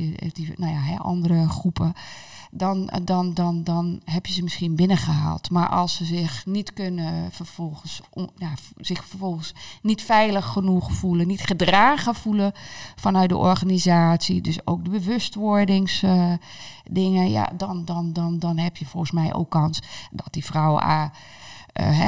nou 0.55 0.73
ja, 0.73 0.97
andere 0.97 1.49
groepen 1.49 1.93
dan, 2.51 2.89
dan, 3.03 3.33
dan, 3.33 3.63
dan 3.63 4.01
heb 4.05 4.25
je 4.25 4.33
ze 4.33 4.43
misschien 4.43 4.75
binnengehaald. 4.75 5.49
Maar 5.49 5.69
als 5.69 5.95
ze 5.95 6.05
zich 6.05 6.45
niet 6.45 6.73
kunnen 6.73 7.31
vervolgens, 7.31 8.01
ja, 8.35 8.53
zich 8.77 9.05
vervolgens 9.05 9.53
niet 9.81 10.01
veilig 10.01 10.45
genoeg 10.45 10.91
voelen, 10.91 11.27
niet 11.27 11.41
gedragen 11.41 12.15
voelen 12.15 12.51
vanuit 12.95 13.29
de 13.29 13.37
organisatie, 13.37 14.41
dus 14.41 14.67
ook 14.67 14.83
de 14.83 14.89
bewustwordingsdingen, 14.89 17.29
ja, 17.29 17.49
dan, 17.57 17.85
dan, 17.85 18.13
dan, 18.13 18.39
dan 18.39 18.57
heb 18.57 18.77
je 18.77 18.85
volgens 18.85 19.11
mij 19.11 19.33
ook 19.33 19.49
kans 19.49 19.81
dat 20.11 20.33
die 20.33 20.45
vrouwen 20.45 20.83
A. 20.83 21.03
Uh, 21.03 21.09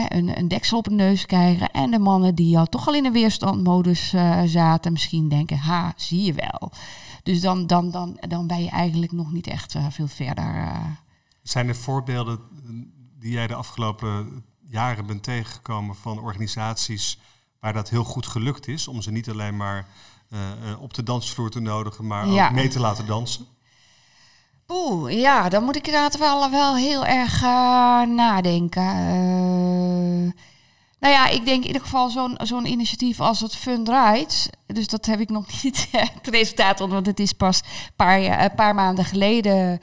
een, 0.08 0.38
een, 0.38 0.48
deksel 0.48 0.78
op 0.78 0.84
de 0.84 0.92
neus 0.92 1.26
krijgen. 1.26 1.72
En 1.72 1.92
de 1.92 2.00
mannen 2.00 2.36
die 2.36 2.58
al 2.58 2.66
toch 2.66 2.88
al 2.88 2.94
in 2.94 3.06
een 3.06 3.14
weerstandmodus 3.14 4.14
uh, 4.14 4.42
zaten, 4.46 4.92
misschien 4.92 5.30
denken: 5.30 5.58
ha, 5.58 5.94
zie 5.96 6.24
je 6.24 6.34
wel. 6.34 6.72
Dus 7.24 7.42
dan, 7.42 7.68
dan, 7.68 7.92
dan, 7.92 8.18
dan 8.28 8.48
ben 8.48 8.64
je 8.64 8.70
eigenlijk 8.70 9.12
nog 9.12 9.32
niet 9.32 9.48
echt 9.48 9.74
uh, 9.74 9.86
veel 9.90 10.08
verder. 10.08 10.76
Zijn 11.42 11.68
er 11.68 11.76
voorbeelden 11.76 12.40
die 13.20 13.32
jij 13.32 13.48
de 13.48 13.56
afgelopen 13.56 14.44
jaren 14.60 15.06
bent 15.06 15.24
tegengekomen 15.24 15.96
van 15.96 16.20
organisaties 16.20 17.20
waar 17.60 17.74
dat 17.74 17.90
heel 17.90 18.04
goed 18.04 18.28
gelukt 18.28 18.68
is 18.68 18.88
om 18.88 19.02
ze 19.02 19.12
niet 19.12 19.30
alleen 19.30 19.58
maar 19.58 19.88
uh, 20.30 20.40
op 20.82 20.94
de 20.94 21.04
dansvloer 21.04 21.50
te 21.50 21.60
nodigen, 21.60 22.08
maar 22.08 22.28
ja. 22.28 22.48
ook 22.48 22.54
mee 22.54 22.68
te 22.68 22.80
laten 22.80 23.06
dansen? 23.06 23.46
Oeh, 24.74 25.20
ja, 25.20 25.50
dan 25.50 25.64
moet 25.64 25.76
ik 25.76 25.86
inderdaad 25.86 26.18
wel, 26.18 26.76
heel 26.76 27.06
erg 27.06 27.42
nadenken. 28.08 28.84
Nou 31.00 31.14
ja, 31.14 31.28
ik 31.28 31.46
denk 31.46 31.62
in 31.62 31.68
ieder 31.68 31.82
geval 31.82 32.10
zo'n 32.38 32.66
initiatief 32.66 33.20
als 33.20 33.40
het 33.40 33.56
Fund 33.56 33.90
Rights. 33.90 34.50
Dus 34.66 34.88
dat 34.88 35.06
heb 35.06 35.20
ik 35.20 35.30
nog 35.30 35.46
niet 35.64 35.88
het 35.92 36.28
resultaat, 36.28 36.80
want 36.80 37.06
het 37.06 37.20
is 37.20 37.34
pas 37.34 37.60
een 37.60 37.94
paar, 37.96 38.52
paar 38.56 38.76
maanden 38.76 39.06
geleden 39.06 39.80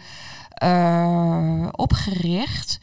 uh, 0.63 1.69
opgericht. 1.71 2.79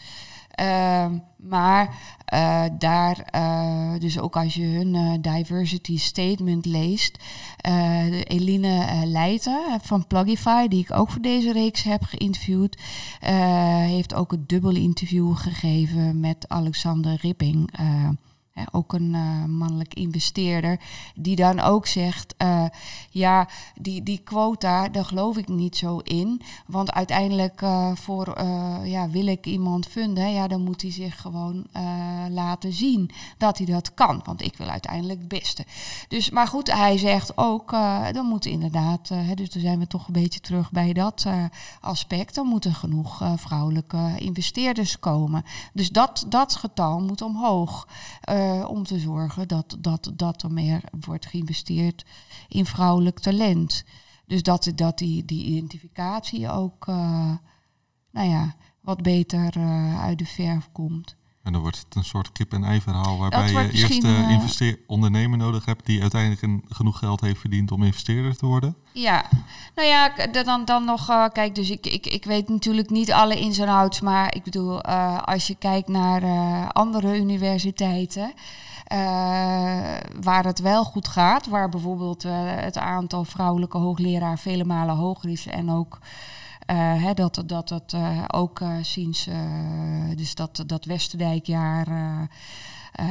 Maar 1.48 1.96
uh, 2.34 2.64
daar, 2.80 3.30
uh, 3.36 4.00
dus 4.00 4.20
ook 4.20 4.36
als 4.36 4.54
je 4.54 4.66
hun 4.66 5.22
diversity 5.22 5.98
statement 5.98 6.66
leest, 6.66 7.24
Eline 8.24 9.06
Leijten 9.06 9.80
van 9.82 10.08
Plugify, 10.08 10.68
die 10.68 10.80
ik 10.80 10.94
ook 10.94 11.10
voor 11.10 11.22
deze 11.22 11.52
reeks 11.52 11.84
heb 11.84 12.04
geïnterviewd, 12.04 12.82
heeft 13.86 14.14
ook 14.14 14.32
een 14.32 14.44
dubbel 14.48 14.76
interview 14.76 15.36
gegeven 15.36 16.20
met 16.20 16.46
Alexander 16.48 17.18
Ripping 17.22 17.72
ook 18.72 18.94
een 18.94 19.14
uh, 19.14 19.46
mannelijk 19.46 19.94
investeerder, 19.94 20.80
die 21.16 21.36
dan 21.36 21.60
ook 21.60 21.88
zegt: 21.88 22.36
uh, 22.38 22.66
ja, 23.10 23.48
die, 23.82 24.04
die 24.04 24.18
quota, 24.18 24.90
daar 24.90 25.06
geloof 25.06 25.38
ik 25.38 25.48
niet 25.48 25.78
zo 25.78 25.98
in. 25.98 26.42
Want 26.68 26.92
uiteindelijk 26.92 27.62
uh, 27.62 27.92
voor, 27.96 28.44
ja, 28.84 29.10
wil 29.10 29.28
ik 29.28 29.46
iemand 29.46 29.88
vinden, 29.88 30.32
ja, 30.32 30.48
dan 30.48 30.62
moet 30.62 30.82
hij 30.82 30.92
zich 30.92 31.22
gewoon 31.22 31.68
laten 32.30 32.74
zien 32.74 33.10
dat 33.38 33.58
hij 33.58 33.66
dat 33.66 33.94
kan. 33.94 34.22
Want 34.24 34.42
ik 34.42 34.58
wil 34.58 34.68
uiteindelijk 34.68 35.20
het 35.20 35.28
beste. 35.28 35.66
Dus, 36.08 36.30
maar 36.30 36.48
goed, 36.48 36.72
hij 36.72 36.98
zegt 36.98 37.38
ook: 37.38 37.72
dan 38.12 38.26
moet 38.26 38.46
inderdaad, 38.46 39.12
dus 39.36 39.50
dan 39.50 39.62
zijn 39.62 39.80
we 39.80 39.88
toch 39.88 40.08
een 40.08 40.14
beetje 40.14 40.40
terug 40.40 40.72
bij 40.72 40.94
dat 40.94 41.26
aspect. 41.82 42.36
Dan 42.36 42.48
moeten 42.48 42.74
genoeg 42.74 43.22
vrouwelijke 43.36 44.14
investeerders 44.18 45.00
komen. 45.00 45.44
Dus 45.74 45.90
dat, 45.90 46.26
dat 46.30 46.56
getal 46.56 47.00
moet 47.00 47.22
omhoog. 47.22 47.88
Uh, 48.46 48.70
om 48.70 48.84
te 48.84 49.00
zorgen 49.00 49.48
dat, 49.48 49.78
dat, 49.80 50.12
dat 50.14 50.44
er 50.44 50.52
meer 50.52 50.82
wordt 51.06 51.26
geïnvesteerd 51.26 52.06
in 52.48 52.66
vrouwelijk 52.66 53.20
talent. 53.20 53.84
Dus 54.26 54.44
dat, 54.44 54.72
dat 54.76 54.98
die, 54.98 55.26
die 55.26 55.44
identificatie 55.44 56.50
ook 56.50 56.88
uh, 56.88 57.32
nou 58.12 58.30
ja, 58.30 58.56
wat 58.82 59.02
beter 59.02 59.58
uh, 59.58 60.02
uit 60.02 60.18
de 60.20 60.26
verf 60.26 60.70
komt. 60.72 61.16
En 61.46 61.52
dan 61.52 61.62
wordt 61.62 61.78
het 61.78 61.96
een 61.96 62.04
soort 62.04 62.32
kip-en-ei 62.32 62.82
verhaal 62.82 63.18
waarbij 63.18 63.52
je 63.52 63.72
eerst 63.72 64.62
uh, 64.62 64.74
ondernemer 64.88 65.38
nodig 65.38 65.66
hebt 65.66 65.86
die 65.86 66.02
uiteindelijk 66.02 66.42
een, 66.42 66.64
genoeg 66.70 67.00
geld 67.00 67.22
heeft 67.22 67.40
verdiend 67.40 67.72
om 67.72 67.84
investeerder 67.84 68.38
te 68.38 68.46
worden. 68.46 68.76
Ja, 68.92 69.26
nou 69.76 69.88
ja, 69.88 70.28
dan, 70.44 70.66
dan 70.66 70.86
nog, 70.86 71.10
uh, 71.10 71.26
kijk, 71.34 71.56
dus 71.56 71.70
ik, 71.70 71.86
ik, 71.86 72.06
ik 72.06 72.26
weet 72.26 72.50
natuurlijk 72.50 72.90
niet 72.90 73.12
alle 73.12 73.40
ins 73.40 73.58
en 73.58 73.68
outs, 73.68 74.02
maar 74.02 74.36
ik 74.36 74.44
bedoel, 74.44 74.90
uh, 74.90 75.18
als 75.24 75.48
je 75.48 75.56
kijkt 75.56 75.88
naar 75.88 76.24
andere 76.72 77.18
universiteiten. 77.18 78.34
waar 80.22 80.44
het 80.46 80.60
wel 80.60 80.84
goed 80.84 81.08
gaat, 81.08 81.48
waar 81.48 81.70
bijvoorbeeld 81.70 82.24
het 82.28 82.78
aantal 82.78 83.24
vrouwelijke 83.24 83.78
hoogleraar 83.78 84.40
vele 84.40 84.66
malen 84.66 84.96
hoger 84.96 85.30
is 85.30 85.48
en 85.48 85.72
ook 85.72 86.00
hè, 86.74 87.14
dat 87.14 87.44
dat, 87.46 87.68
dat 87.68 87.94
uh, 87.96 88.24
ook 88.28 88.60
uh, 88.60 88.78
sinds 88.82 89.30
dus 90.16 90.36
dat, 90.36 90.64
dat 90.66 90.86
Westerdijkjaar 90.86 91.88
uh, 93.00 93.08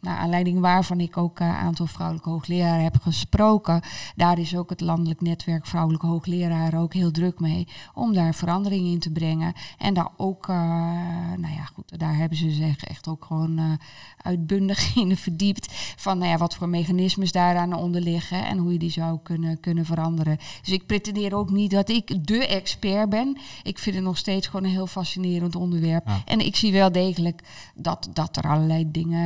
naar 0.00 0.16
aanleiding 0.16 0.60
waarvan 0.60 1.00
ik 1.00 1.16
ook 1.16 1.38
een 1.38 1.46
aantal 1.46 1.86
vrouwelijke 1.86 2.30
hoogleraren 2.30 2.82
heb 2.82 2.96
gesproken. 3.02 3.80
Daar 4.16 4.38
is 4.38 4.56
ook 4.56 4.70
het 4.70 4.80
landelijk 4.80 5.20
netwerk 5.20 5.66
vrouwelijke 5.66 6.06
hoogleraren 6.06 6.80
ook 6.80 6.94
heel 6.94 7.10
druk 7.10 7.40
mee 7.40 7.68
om 7.94 8.12
daar 8.12 8.34
verandering 8.34 8.86
in 8.86 8.98
te 8.98 9.10
brengen. 9.10 9.52
En 9.78 9.94
daar 9.94 10.08
ook, 10.16 10.46
uh, 10.48 10.56
nou 11.36 11.54
ja, 11.54 11.64
goed, 11.74 11.98
daar 11.98 12.16
hebben 12.16 12.38
ze 12.38 12.50
zich 12.50 12.84
echt 12.84 13.08
ook 13.08 13.24
gewoon 13.24 13.78
uitbundig 14.22 14.94
in 14.96 15.16
verdiept 15.16 15.72
van 15.96 16.18
nou 16.18 16.30
ja, 16.30 16.36
wat 16.36 16.54
voor 16.54 16.68
mechanismes 16.68 17.32
daaraan 17.32 17.74
onder 17.74 18.00
liggen 18.00 18.44
en 18.44 18.58
hoe 18.58 18.72
je 18.72 18.78
die 18.78 18.90
zou 18.90 19.18
kunnen, 19.22 19.60
kunnen 19.60 19.84
veranderen. 19.84 20.36
Dus 20.36 20.72
ik 20.72 20.86
pretendeer 20.86 21.34
ook 21.34 21.50
niet 21.50 21.70
dat 21.70 21.88
ik 21.88 22.26
de 22.26 22.46
expert 22.46 23.08
ben. 23.08 23.38
Ik 23.62 23.78
vind 23.78 23.96
het 23.96 24.04
nog 24.04 24.18
steeds 24.18 24.46
gewoon 24.46 24.64
een 24.64 24.70
heel 24.70 24.86
fascinerend 24.86 25.56
onderwerp. 25.56 26.08
En 26.24 26.40
ik 26.40 26.56
zie 26.56 26.72
wel 26.72 26.92
degelijk 26.92 27.42
dat, 27.74 28.08
dat 28.12 28.36
er 28.36 28.42
allerlei 28.42 28.90
dingen 28.90 29.25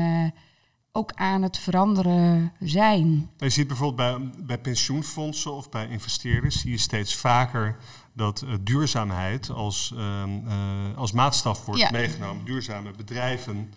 ook 0.92 1.12
aan 1.12 1.42
het 1.42 1.58
veranderen 1.58 2.52
zijn. 2.60 3.30
Je 3.36 3.50
ziet 3.50 3.66
bijvoorbeeld 3.66 4.18
bij, 4.18 4.44
bij 4.44 4.58
pensioenfondsen 4.58 5.52
of 5.52 5.68
bij 5.68 5.88
investeerders 5.88 6.60
zie 6.60 6.70
je 6.70 6.78
steeds 6.78 7.16
vaker 7.16 7.76
dat 8.12 8.42
uh, 8.42 8.54
duurzaamheid 8.60 9.50
als, 9.50 9.92
uh, 9.94 10.22
uh, 10.46 10.96
als 10.96 11.12
maatstaf 11.12 11.64
wordt 11.64 11.80
ja. 11.80 11.90
meegenomen. 11.90 12.44
Duurzame 12.44 12.90
bedrijven 12.96 13.72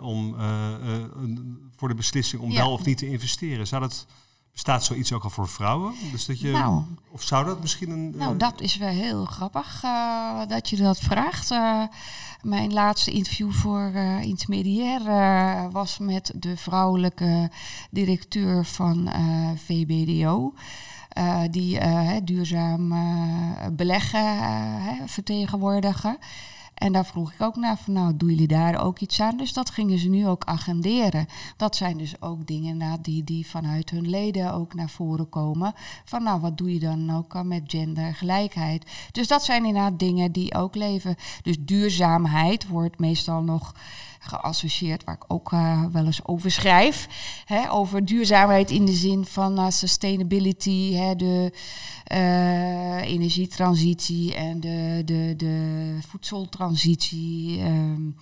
om, 0.00 0.36
voor 1.76 1.88
de 1.88 1.94
beslissing 1.94 2.42
om 2.42 2.50
ja. 2.50 2.56
wel 2.56 2.72
of 2.72 2.84
niet 2.84 2.98
te 2.98 3.08
investeren. 3.08 3.66
Zou 3.66 3.82
dat 3.82 4.06
Bestaat 4.54 4.84
zoiets 4.84 5.12
ook 5.12 5.24
al 5.24 5.30
voor 5.30 5.48
vrouwen? 5.48 5.94
Dus 6.12 6.26
dat 6.26 6.40
je, 6.40 6.50
nou, 6.50 6.82
of 7.10 7.22
zou 7.22 7.44
dat 7.44 7.60
misschien 7.60 7.90
een. 7.90 8.16
Nou, 8.16 8.36
dat 8.36 8.60
is 8.60 8.76
wel 8.76 8.88
heel 8.88 9.24
grappig 9.24 9.82
uh, 9.84 10.46
dat 10.48 10.68
je 10.68 10.76
dat 10.76 10.98
vraagt. 10.98 11.50
Uh, 11.50 11.82
mijn 12.42 12.72
laatste 12.72 13.10
interview 13.10 13.52
voor 13.52 13.92
Intermediair 14.20 15.02
was 15.70 15.98
met 15.98 16.32
de 16.34 16.56
vrouwelijke 16.56 17.50
directeur 17.90 18.64
van 18.64 19.10
VBDO. 19.56 20.54
die 21.50 21.80
duurzaam 22.24 22.94
beleggen 23.72 24.38
vertegenwoordigen. 25.06 26.18
En 26.74 26.92
daar 26.92 27.06
vroeg 27.06 27.32
ik 27.32 27.42
ook 27.42 27.56
naar 27.56 27.78
van 27.78 27.92
nou, 27.92 28.16
doen 28.16 28.28
jullie 28.28 28.46
daar 28.46 28.84
ook 28.84 28.98
iets 28.98 29.20
aan? 29.20 29.36
Dus 29.36 29.52
dat 29.52 29.70
gingen 29.70 29.98
ze 29.98 30.08
nu 30.08 30.28
ook 30.28 30.44
agenderen. 30.44 31.26
Dat 31.56 31.76
zijn 31.76 31.96
dus 31.98 32.22
ook 32.22 32.46
dingen 32.46 32.76
nou, 32.76 32.98
die, 33.02 33.24
die 33.24 33.46
vanuit 33.46 33.90
hun 33.90 34.08
leden 34.08 34.52
ook 34.52 34.74
naar 34.74 34.90
voren 34.90 35.28
komen. 35.28 35.72
Van 36.04 36.22
nou, 36.22 36.40
wat 36.40 36.58
doe 36.58 36.72
je 36.72 36.80
dan 36.80 37.10
ook 37.10 37.42
met 37.42 37.62
gendergelijkheid? 37.66 38.90
Dus 39.12 39.28
dat 39.28 39.44
zijn 39.44 39.64
inderdaad 39.64 39.98
dingen 39.98 40.32
die 40.32 40.54
ook 40.54 40.74
leven. 40.74 41.16
Dus 41.42 41.56
duurzaamheid 41.60 42.68
wordt 42.68 42.98
meestal 42.98 43.42
nog 43.42 43.74
geassocieerd, 44.26 45.04
waar 45.04 45.14
ik 45.14 45.24
ook 45.28 45.52
uh, 45.52 45.84
wel 45.92 46.04
eens 46.06 46.24
over 46.24 46.50
schrijf. 46.50 47.08
Hè, 47.44 47.70
over 47.70 48.04
duurzaamheid 48.04 48.70
in 48.70 48.84
de 48.84 48.92
zin 48.92 49.24
van 49.24 49.58
uh, 49.58 49.70
sustainability, 49.70 50.92
hè, 50.92 51.16
de 51.16 51.52
uh, 52.12 53.02
energietransitie 53.02 54.34
en 54.34 54.60
de, 54.60 55.02
de, 55.04 55.34
de 55.36 55.98
voedseltransitie. 56.08 57.60
Um, 57.60 58.16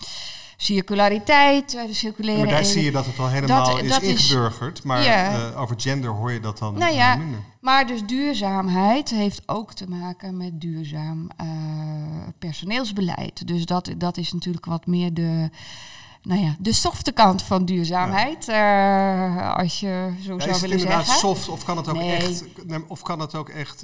circulariteit, 0.62 1.70
de 1.70 1.94
circulaire... 1.94 2.44
Maar 2.44 2.52
daar 2.52 2.64
zie 2.64 2.84
je 2.84 2.90
dat 2.90 3.06
het 3.06 3.18
al 3.18 3.28
helemaal 3.28 3.64
dat, 3.64 3.82
is 3.82 3.90
dat 3.90 4.02
ingeburgerd. 4.02 4.78
Is, 4.78 4.84
maar 4.84 5.02
ja. 5.02 5.50
uh, 5.50 5.60
over 5.60 5.74
gender 5.78 6.10
hoor 6.10 6.32
je 6.32 6.40
dat 6.40 6.58
dan 6.58 6.78
nou 6.78 6.94
ja, 6.94 7.16
minder. 7.16 7.40
Maar 7.60 7.86
dus 7.86 8.06
duurzaamheid 8.06 9.10
heeft 9.10 9.42
ook 9.46 9.72
te 9.72 9.88
maken 9.88 10.36
met 10.36 10.60
duurzaam 10.60 11.28
uh, 11.42 11.48
personeelsbeleid. 12.38 13.46
Dus 13.46 13.64
dat, 13.66 13.90
dat 13.98 14.16
is 14.16 14.32
natuurlijk 14.32 14.64
wat 14.64 14.86
meer 14.86 15.14
de 15.14 15.50
nou 16.22 16.40
ja, 16.40 16.56
de 16.58 16.72
softe 16.72 17.12
kant 17.12 17.42
van 17.42 17.64
duurzaamheid. 17.64 18.46
Ja. 18.46 19.26
Uh, 19.26 19.56
als 19.56 19.80
je 19.80 20.12
zo 20.20 20.38
zou 20.38 20.60
willen 20.60 20.80
zeggen. 20.80 21.00
Is 21.00 21.06
het 21.08 21.18
soft 21.18 21.48
of 21.48 21.64
kan 21.64 21.76
het 21.76 21.88
ook 21.88 22.00
echt? 22.00 22.44
Of 22.86 23.02
kan 23.02 23.20
het 23.20 23.34
ook 23.34 23.48
echt? 23.48 23.82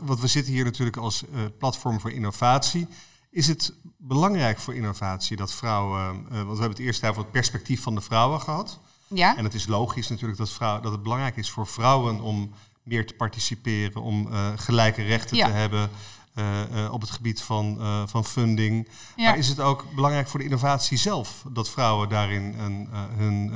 Want 0.00 0.20
we 0.20 0.26
zitten 0.26 0.52
hier 0.52 0.64
natuurlijk 0.64 0.96
als 0.96 1.24
platform 1.58 2.00
voor 2.00 2.10
innovatie. 2.10 2.86
Is 3.30 3.46
het 3.46 3.72
belangrijk 3.96 4.58
voor 4.58 4.74
innovatie 4.74 5.36
dat 5.36 5.52
vrouwen, 5.52 6.14
uh, 6.14 6.30
want 6.30 6.30
we 6.30 6.46
hebben 6.46 6.68
het 6.68 6.78
eerst 6.78 7.04
over 7.04 7.22
het 7.22 7.30
perspectief 7.30 7.82
van 7.82 7.94
de 7.94 8.00
vrouwen 8.00 8.40
gehad. 8.40 8.78
Ja. 9.08 9.36
En 9.36 9.44
het 9.44 9.54
is 9.54 9.66
logisch 9.66 10.08
natuurlijk 10.08 10.38
dat, 10.38 10.50
vrouw, 10.50 10.80
dat 10.80 10.92
het 10.92 11.02
belangrijk 11.02 11.36
is 11.36 11.50
voor 11.50 11.66
vrouwen 11.66 12.20
om 12.20 12.50
meer 12.82 13.06
te 13.06 13.14
participeren, 13.14 14.02
om 14.02 14.26
uh, 14.26 14.48
gelijke 14.56 15.02
rechten 15.02 15.36
ja. 15.36 15.46
te 15.46 15.52
hebben 15.52 15.90
uh, 16.34 16.92
op 16.92 17.00
het 17.00 17.10
gebied 17.10 17.42
van, 17.42 17.78
van 18.08 18.24
funding. 18.24 18.88
Ja. 19.16 19.24
Maar 19.28 19.38
is 19.38 19.48
het 19.48 19.60
ook 19.60 19.84
belangrijk 19.94 20.28
voor 20.28 20.38
de 20.38 20.44
innovatie 20.44 20.98
zelf 20.98 21.44
dat 21.48 21.70
vrouwen 21.70 22.08
daarin 22.08 22.54
een, 22.58 22.88
hun, 23.16 23.52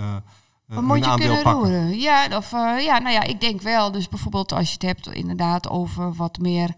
een 0.68 0.90
hun 0.90 1.04
aandeel 1.04 1.42
pakken? 1.42 1.52
Roeren. 1.52 1.98
Ja, 1.98 2.36
of, 2.36 2.50
ja, 2.80 2.98
nou 2.98 3.10
ja, 3.10 3.22
ik 3.22 3.40
denk 3.40 3.60
wel. 3.62 3.92
Dus 3.92 4.08
bijvoorbeeld 4.08 4.52
als 4.52 4.66
je 4.66 4.72
het 4.72 4.82
hebt 4.82 5.12
inderdaad 5.12 5.68
over 5.68 6.14
wat 6.14 6.38
meer 6.38 6.74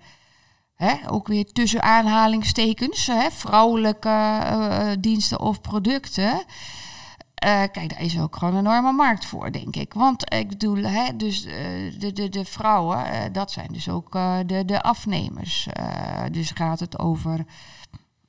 Hè, 0.77 1.11
ook 1.11 1.27
weer 1.27 1.53
tussen 1.53 1.83
aanhalingstekens, 1.83 3.07
hè, 3.07 3.31
vrouwelijke 3.31 4.09
uh, 4.09 4.91
diensten 5.01 5.41
of 5.41 5.61
producten. 5.61 6.33
Uh, 6.33 7.63
kijk, 7.73 7.89
daar 7.89 8.03
is 8.03 8.21
ook 8.21 8.37
gewoon 8.37 8.55
een 8.55 8.67
enorme 8.67 8.93
markt 8.93 9.27
voor, 9.27 9.53
denk 9.53 9.77
ik. 9.77 9.95
Want 9.95 10.35
ik 10.35 10.49
bedoel, 10.49 10.77
hè, 10.77 11.17
dus 11.17 11.43
de, 11.99 12.11
de, 12.13 12.29
de 12.29 12.45
vrouwen, 12.45 13.33
dat 13.33 13.51
zijn 13.51 13.69
dus 13.73 13.89
ook 13.89 14.13
de, 14.47 14.63
de 14.67 14.83
afnemers. 14.83 15.69
dus 16.33 16.51
gaat 16.51 16.81
het 16.81 16.99
over 16.99 17.45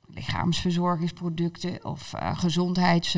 lichaamsverzorgingsproducten 0.06 1.84
of 1.84 2.12
gezondheids 2.16 3.16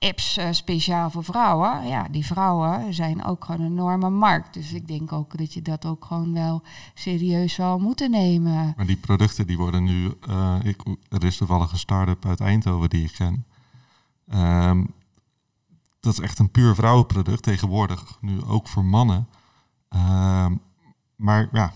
apps 0.00 0.38
uh, 0.38 0.48
speciaal 0.50 1.10
voor 1.10 1.24
vrouwen. 1.24 1.86
Ja, 1.86 2.08
die 2.10 2.26
vrouwen 2.26 2.94
zijn 2.94 3.24
ook 3.24 3.44
gewoon 3.44 3.60
een 3.60 3.72
enorme 3.72 4.10
markt. 4.10 4.54
Dus 4.54 4.72
ik 4.72 4.88
denk 4.88 5.12
ook 5.12 5.38
dat 5.38 5.52
je 5.52 5.62
dat 5.62 5.86
ook 5.86 6.04
gewoon 6.04 6.32
wel 6.32 6.62
serieus 6.94 7.54
zal 7.54 7.78
moeten 7.78 8.10
nemen. 8.10 8.72
Maar 8.76 8.86
die 8.86 8.96
producten 8.96 9.46
die 9.46 9.56
worden 9.56 9.84
nu... 9.84 10.14
Uh, 10.28 10.56
ik, 10.62 10.82
er 11.08 11.24
is 11.24 11.36
toevallig 11.36 11.72
een 11.72 11.78
start-up 11.78 12.26
uit 12.26 12.40
Eindhoven 12.40 12.88
die 12.88 13.04
ik 13.04 13.12
ken. 13.12 13.46
Um, 14.34 14.94
dat 16.00 16.12
is 16.12 16.20
echt 16.20 16.38
een 16.38 16.50
puur 16.50 16.74
vrouwenproduct 16.74 17.42
tegenwoordig. 17.42 18.18
Nu 18.20 18.44
ook 18.44 18.68
voor 18.68 18.84
mannen. 18.84 19.28
Um, 19.88 20.60
maar 21.16 21.48
ja, 21.52 21.72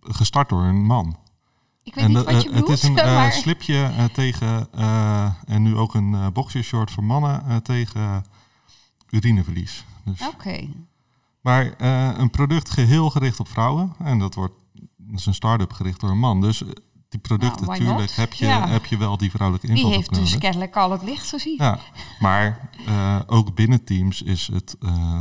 gestart 0.00 0.48
door 0.48 0.62
een 0.62 0.84
man. 0.84 1.16
Ik 1.82 1.94
weet 1.94 2.04
en 2.04 2.10
niet 2.10 2.24
wat 2.24 2.42
je 2.42 2.48
bedoelt. 2.48 2.68
Het 2.68 2.78
is 2.78 2.88
een 2.88 2.96
uh, 2.96 3.30
slipje 3.30 3.74
uh, 3.74 4.04
tegen, 4.04 4.72
en 5.46 5.62
nu 5.62 5.76
ook 5.76 5.94
een 5.94 6.32
boxershort 6.32 6.90
voor 6.90 7.04
mannen 7.04 7.62
tegen 7.62 8.24
urineverlies. 9.10 9.84
Dus. 10.04 10.20
Oké. 10.20 10.30
Okay. 10.34 10.70
Maar 11.40 11.74
een 12.18 12.30
product 12.30 12.70
geheel 12.70 13.10
gericht 13.10 13.40
op 13.40 13.48
vrouwen. 13.48 13.92
En 13.98 14.18
dat, 14.18 14.34
wordt, 14.34 14.54
dat 14.96 15.18
is 15.18 15.26
een 15.26 15.34
start-up 15.34 15.72
gericht 15.72 16.00
door 16.00 16.10
een 16.10 16.18
man. 16.18 16.40
Dus 16.40 16.62
die 17.08 17.20
producten, 17.20 17.66
nou, 17.66 17.82
natuurlijk 17.82 18.12
heb 18.12 18.32
je, 18.32 18.46
ja. 18.46 18.68
heb 18.68 18.84
je 18.84 18.96
wel 18.96 19.16
die 19.16 19.30
vrouwelijke 19.30 19.68
invloed 19.68 19.86
Die 19.86 19.94
heeft 19.94 20.14
dus 20.14 20.38
kennelijk 20.38 20.76
al 20.76 20.90
het 20.90 21.02
licht 21.02 21.28
gezien. 21.28 21.56
Ja, 21.58 21.78
maar 22.18 22.70
ook 23.26 23.54
binnen 23.54 23.84
teams 23.84 24.22
is 24.22 24.50
het 24.52 24.76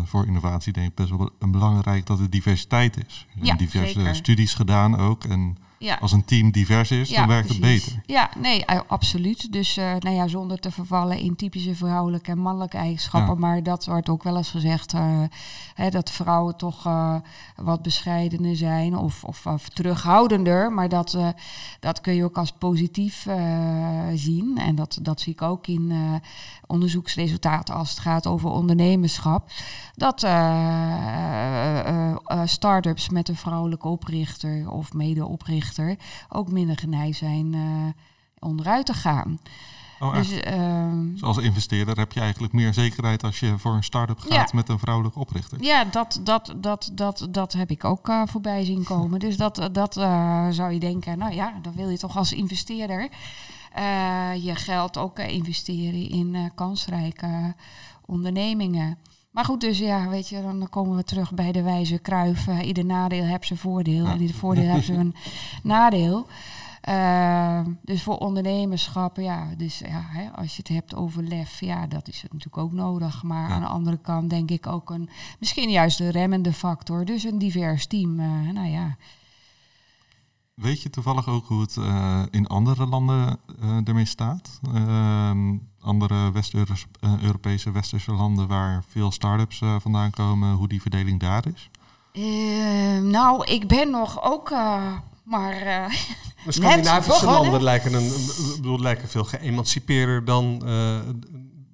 voor 0.06 0.26
innovatie 0.26 0.74
denk 0.74 0.88
ik 0.88 0.96
best 0.96 1.10
wel 1.10 1.30
belangrijk 1.40 2.06
dat 2.06 2.20
er 2.20 2.30
diversiteit 2.30 3.06
is. 3.08 3.26
Er 3.40 3.46
ja, 3.46 3.56
diverse 3.56 4.00
zeker. 4.00 4.16
studies 4.16 4.54
gedaan 4.54 4.98
ook. 4.98 5.24
En 5.24 5.58
ja. 5.82 5.98
Als 6.02 6.12
een 6.12 6.26
team 6.26 6.52
divers 6.52 6.92
is, 6.92 7.10
dan 7.10 7.28
werkt 7.28 7.50
het 7.50 7.60
beter. 7.60 8.02
Ja, 8.06 8.30
nee, 8.38 8.66
absoluut. 8.68 9.54
Dus 9.54 9.78
uh, 9.78 9.96
nou 10.00 10.16
ja, 10.16 10.28
zonder 10.28 10.60
te 10.60 10.72
vervallen 10.72 11.20
in 11.20 11.36
typische 11.36 11.76
vrouwelijke 11.76 12.32
en 12.32 12.38
mannelijke 12.38 12.78
eigenschappen. 12.78 13.40
Maar 13.40 13.64
dat 13.64 13.86
wordt 13.86 14.10
ook 14.10 14.24
wel 14.24 14.38
eens 14.38 14.50
gezegd 14.50 14.94
uh, 14.94 15.22
hè, 15.74 15.90
dat 15.90 16.12
vrouwen 16.12 16.58
toch 16.58 16.86
uh, 16.88 17.16
wat 17.56 17.82
bescheidener 17.82 18.56
zijn 18.56 18.98
of, 18.98 19.24
of, 19.24 19.46
of, 19.46 19.70
terughoudender. 19.70 20.72
Maar 20.72 20.90
dat, 20.90 21.18
dat 21.80 22.02
kun 22.02 22.14
je 22.14 22.24
ook 22.24 22.38
als 22.38 22.52
positief 22.52 23.28
zien. 24.16 24.58
En 24.58 24.76
dat, 24.76 25.00
dat 25.02 25.22
zie 25.22 25.34
ik 25.34 25.42
ook 25.42 25.68
in 25.68 25.92
onderzoeksresultaten 26.72 27.76
als 27.76 27.90
het 27.90 28.00
gaat 28.00 28.28
over 28.28 28.50
ondernemerschap. 28.50 29.52
Dat 29.96 30.20
start-ups 32.50 33.10
met 33.10 33.30
een 33.30 33.36
vrouwelijke 33.36 33.88
oprichter 33.88 34.72
of 34.72 34.94
mede-oprichter 34.94 35.96
ook 36.30 36.52
minder 36.52 36.78
geneigd 36.78 37.18
zijn 37.18 37.56
onderuit 38.40 38.86
te 38.86 38.94
gaan. 38.94 39.40
Oh, 40.02 40.14
dus, 40.14 40.32
uh, 40.32 41.24
als 41.24 41.38
investeerder 41.38 41.98
heb 41.98 42.12
je 42.12 42.20
eigenlijk 42.20 42.54
meer 42.54 42.74
zekerheid 42.74 43.24
als 43.24 43.40
je 43.40 43.58
voor 43.58 43.74
een 43.74 43.84
start-up 43.84 44.20
gaat 44.20 44.54
met 44.54 44.70
een 44.70 44.80
vrouwelijke 44.80 45.20
oprichter. 45.20 45.64
Ja, 45.64 45.84
dat, 45.84 46.20
dat, 46.24 46.54
dat, 46.58 46.92
dat, 46.94 47.28
dat 47.30 47.54
heb 47.54 47.72
ik 47.72 47.84
ook 47.84 48.08
uh, 48.08 48.22
voorbij 48.26 48.66
zien 48.66 48.84
komen. 48.84 49.20
dus 49.20 49.38
dat, 49.38 49.70
dat 49.72 49.98
uh, 49.98 50.48
zou 50.50 50.72
je 50.72 50.80
denken, 50.80 51.18
nou 51.18 51.34
ja, 51.34 51.54
dan 51.62 51.74
wil 51.76 51.90
je 51.90 51.98
toch 51.98 52.18
als 52.18 52.34
investeerder 52.34 53.10
je 54.42 54.56
geld 54.56 54.98
ook 54.98 55.20
investeren 55.20 56.10
in 56.10 56.52
kansrijke 56.56 57.56
ondernemingen. 58.06 58.98
Maar 59.32 59.46
goed, 59.46 59.62
dus 59.62 59.78
ja, 59.78 60.10
weet 60.10 60.30
je, 60.30 60.42
dan 60.42 60.70
komen 60.70 60.96
we 60.96 61.04
terug 61.04 61.34
bij 61.34 61.52
de 61.52 61.62
wijze 61.62 62.00
kruif. 62.00 62.48
Uh, 62.48 62.68
ieder 62.68 62.86
nadeel 62.86 63.24
heeft 63.24 63.48
zijn 63.48 63.60
voordeel 63.60 64.06
en 64.06 64.22
ieder 64.22 64.36
voordeel 64.36 64.70
heeft 64.70 64.86
zijn 64.86 65.16
nadeel. 65.64 66.28
Uh, 66.90 67.60
dus 67.82 68.04
voor 68.04 68.18
ondernemerschap, 68.18 69.18
ja, 69.18 69.48
dus 69.58 69.80
ja, 69.80 70.04
hè, 70.08 70.30
als 70.30 70.56
je 70.56 70.58
het 70.58 70.68
hebt 70.68 70.96
over 70.96 71.24
lef, 71.24 71.60
ja, 71.60 71.88
dat 71.88 72.08
is 72.08 72.22
het 72.22 72.34
natuurlijk 72.34 72.64
ook 72.64 72.72
nodig. 72.72 73.24
Maar 73.24 73.50
aan 73.50 73.62
de 73.62 73.68
andere 73.68 73.98
kant 73.98 74.30
denk 74.30 74.52
ik 74.52 74.68
ook 74.68 74.90
een, 74.90 75.10
misschien 75.40 75.70
juist 75.70 75.98
de 75.98 76.12
remmende 76.12 76.54
factor. 76.54 77.06
Dus 77.06 77.24
een 77.24 77.38
divers 77.38 77.88
team, 77.88 78.20
uh, 78.20 78.50
nou 78.54 78.68
ja. 78.68 78.98
Weet 80.62 80.82
je 80.82 80.90
toevallig 80.90 81.28
ook 81.28 81.48
hoe 81.48 81.62
het 81.62 81.76
uh, 81.76 82.22
in 82.32 82.48
andere 82.48 82.88
landen 82.88 83.40
ermee 83.86 84.06
staat? 84.06 84.60
Ehm, 84.74 85.56
andere 85.80 86.32
West-Europese, 86.32 87.68
uh, 87.68 87.74
Westerse 87.74 88.12
landen 88.12 88.48
waar 88.48 88.84
veel 88.88 89.12
start-ups 89.12 89.62
uh, 89.62 89.76
vandaan 89.80 90.10
komen, 90.10 90.54
hoe 90.54 90.68
die 90.68 90.82
verdeling 90.82 91.20
daar 91.20 91.46
is? 91.54 91.70
Uh, 92.14 93.02
nou, 93.02 93.46
ik 93.46 93.68
ben 93.68 93.90
nog 93.90 94.24
ook 94.24 94.50
uh, 94.50 94.94
maar. 95.24 95.60
de 96.46 96.52
Scandinavische 96.52 97.26
landen 97.26 97.64
lijken, 97.64 97.94
een, 97.94 98.12
bedoel, 98.56 98.80
lijken 98.80 99.10
veel 99.10 99.24
geëmancipeerder 99.24 100.26
dan 100.26 100.62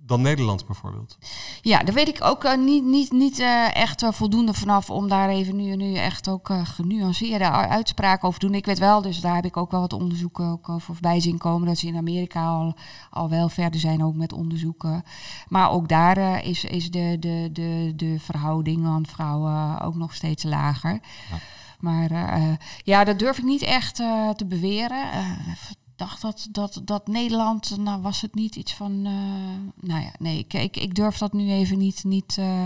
dan 0.07 0.21
Nederland 0.21 0.65
bijvoorbeeld? 0.65 1.17
Ja, 1.61 1.83
daar 1.83 1.93
weet 1.95 2.07
ik 2.07 2.23
ook 2.23 2.43
uh, 2.43 2.57
niet, 2.57 2.83
niet, 2.83 3.11
niet 3.11 3.39
uh, 3.39 3.75
echt 3.75 4.03
uh, 4.03 4.11
voldoende 4.11 4.53
vanaf 4.53 4.89
om 4.89 5.07
daar 5.07 5.29
even 5.29 5.55
nu, 5.55 5.75
nu 5.75 5.95
echt 5.95 6.29
ook 6.29 6.49
genuanceerde 6.63 7.49
uitspraken 7.49 8.27
over 8.27 8.39
te 8.39 8.45
doen. 8.45 8.55
Ik 8.55 8.65
weet 8.65 8.79
wel, 8.79 9.01
dus 9.01 9.21
daar 9.21 9.35
heb 9.35 9.45
ik 9.45 9.57
ook 9.57 9.71
wel 9.71 9.79
wat 9.79 9.93
onderzoeken 9.93 10.45
ook 10.45 10.69
over 10.69 10.93
voorbij 10.93 11.19
zien 11.19 11.37
komen, 11.37 11.67
dat 11.67 11.77
ze 11.77 11.87
in 11.87 11.97
Amerika 11.97 12.45
al, 12.45 12.75
al 13.09 13.29
wel 13.29 13.49
verder 13.49 13.79
zijn 13.79 14.03
ook 14.03 14.15
met 14.15 14.33
onderzoeken. 14.33 15.03
Maar 15.47 15.71
ook 15.71 15.87
daar 15.87 16.43
is, 16.43 16.63
is 16.63 16.91
de, 16.91 17.17
de, 17.19 17.49
de, 17.53 17.93
de 17.95 18.15
verhouding 18.19 18.85
aan 18.85 19.05
vrouwen 19.05 19.81
ook 19.81 19.95
nog 19.95 20.13
steeds 20.13 20.43
lager. 20.43 20.99
Ja. 21.29 21.37
Maar 21.79 22.09
ja, 22.83 23.03
dat 23.03 23.19
durf 23.19 23.37
ik 23.37 23.43
niet 23.43 23.61
echt 23.61 23.95
te 24.35 24.45
beweren 24.45 25.09
dacht 25.97 26.21
dat, 26.21 26.47
dat, 26.51 26.81
dat 26.83 27.07
Nederland, 27.07 27.77
nou 27.77 28.01
was 28.01 28.21
het 28.21 28.35
niet 28.35 28.55
iets 28.55 28.73
van, 28.73 28.91
uh, 28.91 29.87
nou 29.87 30.01
ja, 30.01 30.11
nee, 30.19 30.39
ik, 30.39 30.53
ik, 30.53 30.77
ik, 30.77 30.95
durf 30.95 31.17
dat 31.17 31.33
nu 31.33 31.51
even 31.51 31.77
niet, 31.77 32.03
niet 32.03 32.37
uh, 32.39 32.65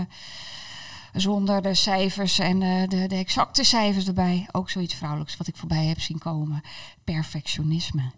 zonder 1.12 1.62
de 1.62 1.74
cijfers 1.74 2.38
en 2.38 2.60
uh, 2.60 2.88
de, 2.88 3.06
de 3.06 3.14
exacte 3.14 3.64
cijfers 3.64 4.06
erbij. 4.06 4.48
Ook 4.52 4.70
zoiets 4.70 4.94
vrouwelijks 4.94 5.36
wat 5.36 5.46
ik 5.46 5.56
voorbij 5.56 5.84
heb 5.84 6.00
zien 6.00 6.18
komen. 6.18 6.62
Perfectionisme. 7.04 8.10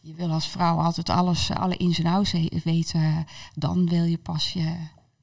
Je 0.00 0.14
wil 0.14 0.30
als 0.30 0.48
vrouw 0.48 0.76
altijd 0.78 1.08
alles, 1.08 1.50
alle 1.50 1.76
ins 1.76 1.98
en 1.98 2.06
outs 2.06 2.32
weten, 2.64 3.26
dan 3.54 3.88
wil 3.88 4.04
je 4.04 4.18
pas 4.18 4.52
je 4.52 4.76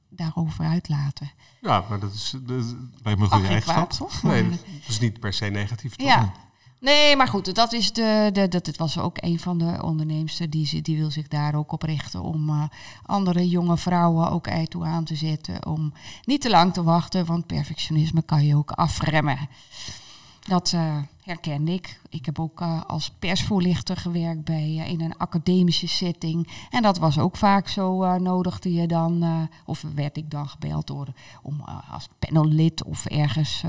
daarover 0.08 0.64
uitlaten. 0.64 1.30
Ja, 1.60 1.84
maar 1.88 2.00
dat 2.00 2.12
is, 2.12 2.34
dat 2.42 2.76
bij 3.02 3.16
mijn 3.16 3.30
goede 3.30 3.48
eigenschap. 3.48 3.90
toch? 3.90 4.22
Nee, 4.22 4.50
dat 4.50 4.58
is 4.86 4.98
niet 4.98 5.20
per 5.20 5.32
se 5.32 5.44
negatief. 5.44 5.96
Toch? 5.96 6.06
Ja. 6.06 6.32
Nee, 6.86 7.16
maar 7.16 7.28
goed, 7.28 7.54
dat 7.54 7.72
is 7.72 7.92
de, 7.92 8.30
de 8.32 8.48
dat 8.48 8.66
het 8.66 8.76
was 8.76 8.98
ook 8.98 9.16
een 9.20 9.40
van 9.40 9.58
de 9.58 9.82
ondernemers 9.82 10.36
die, 10.48 10.82
die 10.82 10.96
wil 10.96 11.10
zich 11.10 11.28
daar 11.28 11.54
ook 11.54 11.72
op 11.72 11.82
richten 11.82 12.22
om 12.22 12.48
uh, 12.48 12.62
andere 13.02 13.48
jonge 13.48 13.76
vrouwen 13.76 14.30
ook 14.30 14.48
toe 14.48 14.84
aan 14.84 15.04
te 15.04 15.16
zetten 15.16 15.66
om 15.66 15.92
niet 16.24 16.40
te 16.40 16.50
lang 16.50 16.72
te 16.72 16.82
wachten, 16.82 17.26
want 17.26 17.46
perfectionisme 17.46 18.22
kan 18.22 18.44
je 18.44 18.56
ook 18.56 18.70
afremmen. 18.70 19.48
Dat 20.46 20.72
uh, 20.74 20.96
herkende 21.26 21.72
ik. 21.72 22.00
Ik 22.08 22.26
heb 22.26 22.38
ook 22.38 22.60
uh, 22.60 22.82
als 22.86 23.10
persvoorlichter 23.18 23.96
gewerkt 23.96 24.44
bij, 24.44 24.68
uh, 24.68 24.90
in 24.90 25.00
een 25.00 25.16
academische 25.16 25.88
setting. 25.88 26.48
En 26.70 26.82
dat 26.82 26.98
was 26.98 27.18
ook 27.18 27.36
vaak 27.36 27.68
zo. 27.68 28.04
Uh, 28.04 28.14
nodigde 28.14 28.72
je 28.72 28.86
dan, 28.86 29.48
of 29.64 29.84
werd 29.94 30.16
ik 30.16 30.30
dan 30.30 30.48
gebeld 30.48 30.86
door, 30.86 31.06
om 31.42 31.60
als 31.90 32.08
panellid 32.18 32.84
of 32.84 33.06
ergens 33.06 33.64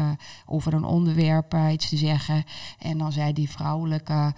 over 0.46 0.74
een 0.74 0.84
onderwerp 0.84 1.56
iets 1.72 1.90
te 1.90 1.98
zeggen. 1.98 2.44
En 2.80 2.98
dan 2.98 3.12
zei 3.12 3.34
die 3.34 3.50
vrouwelijke 3.50 4.34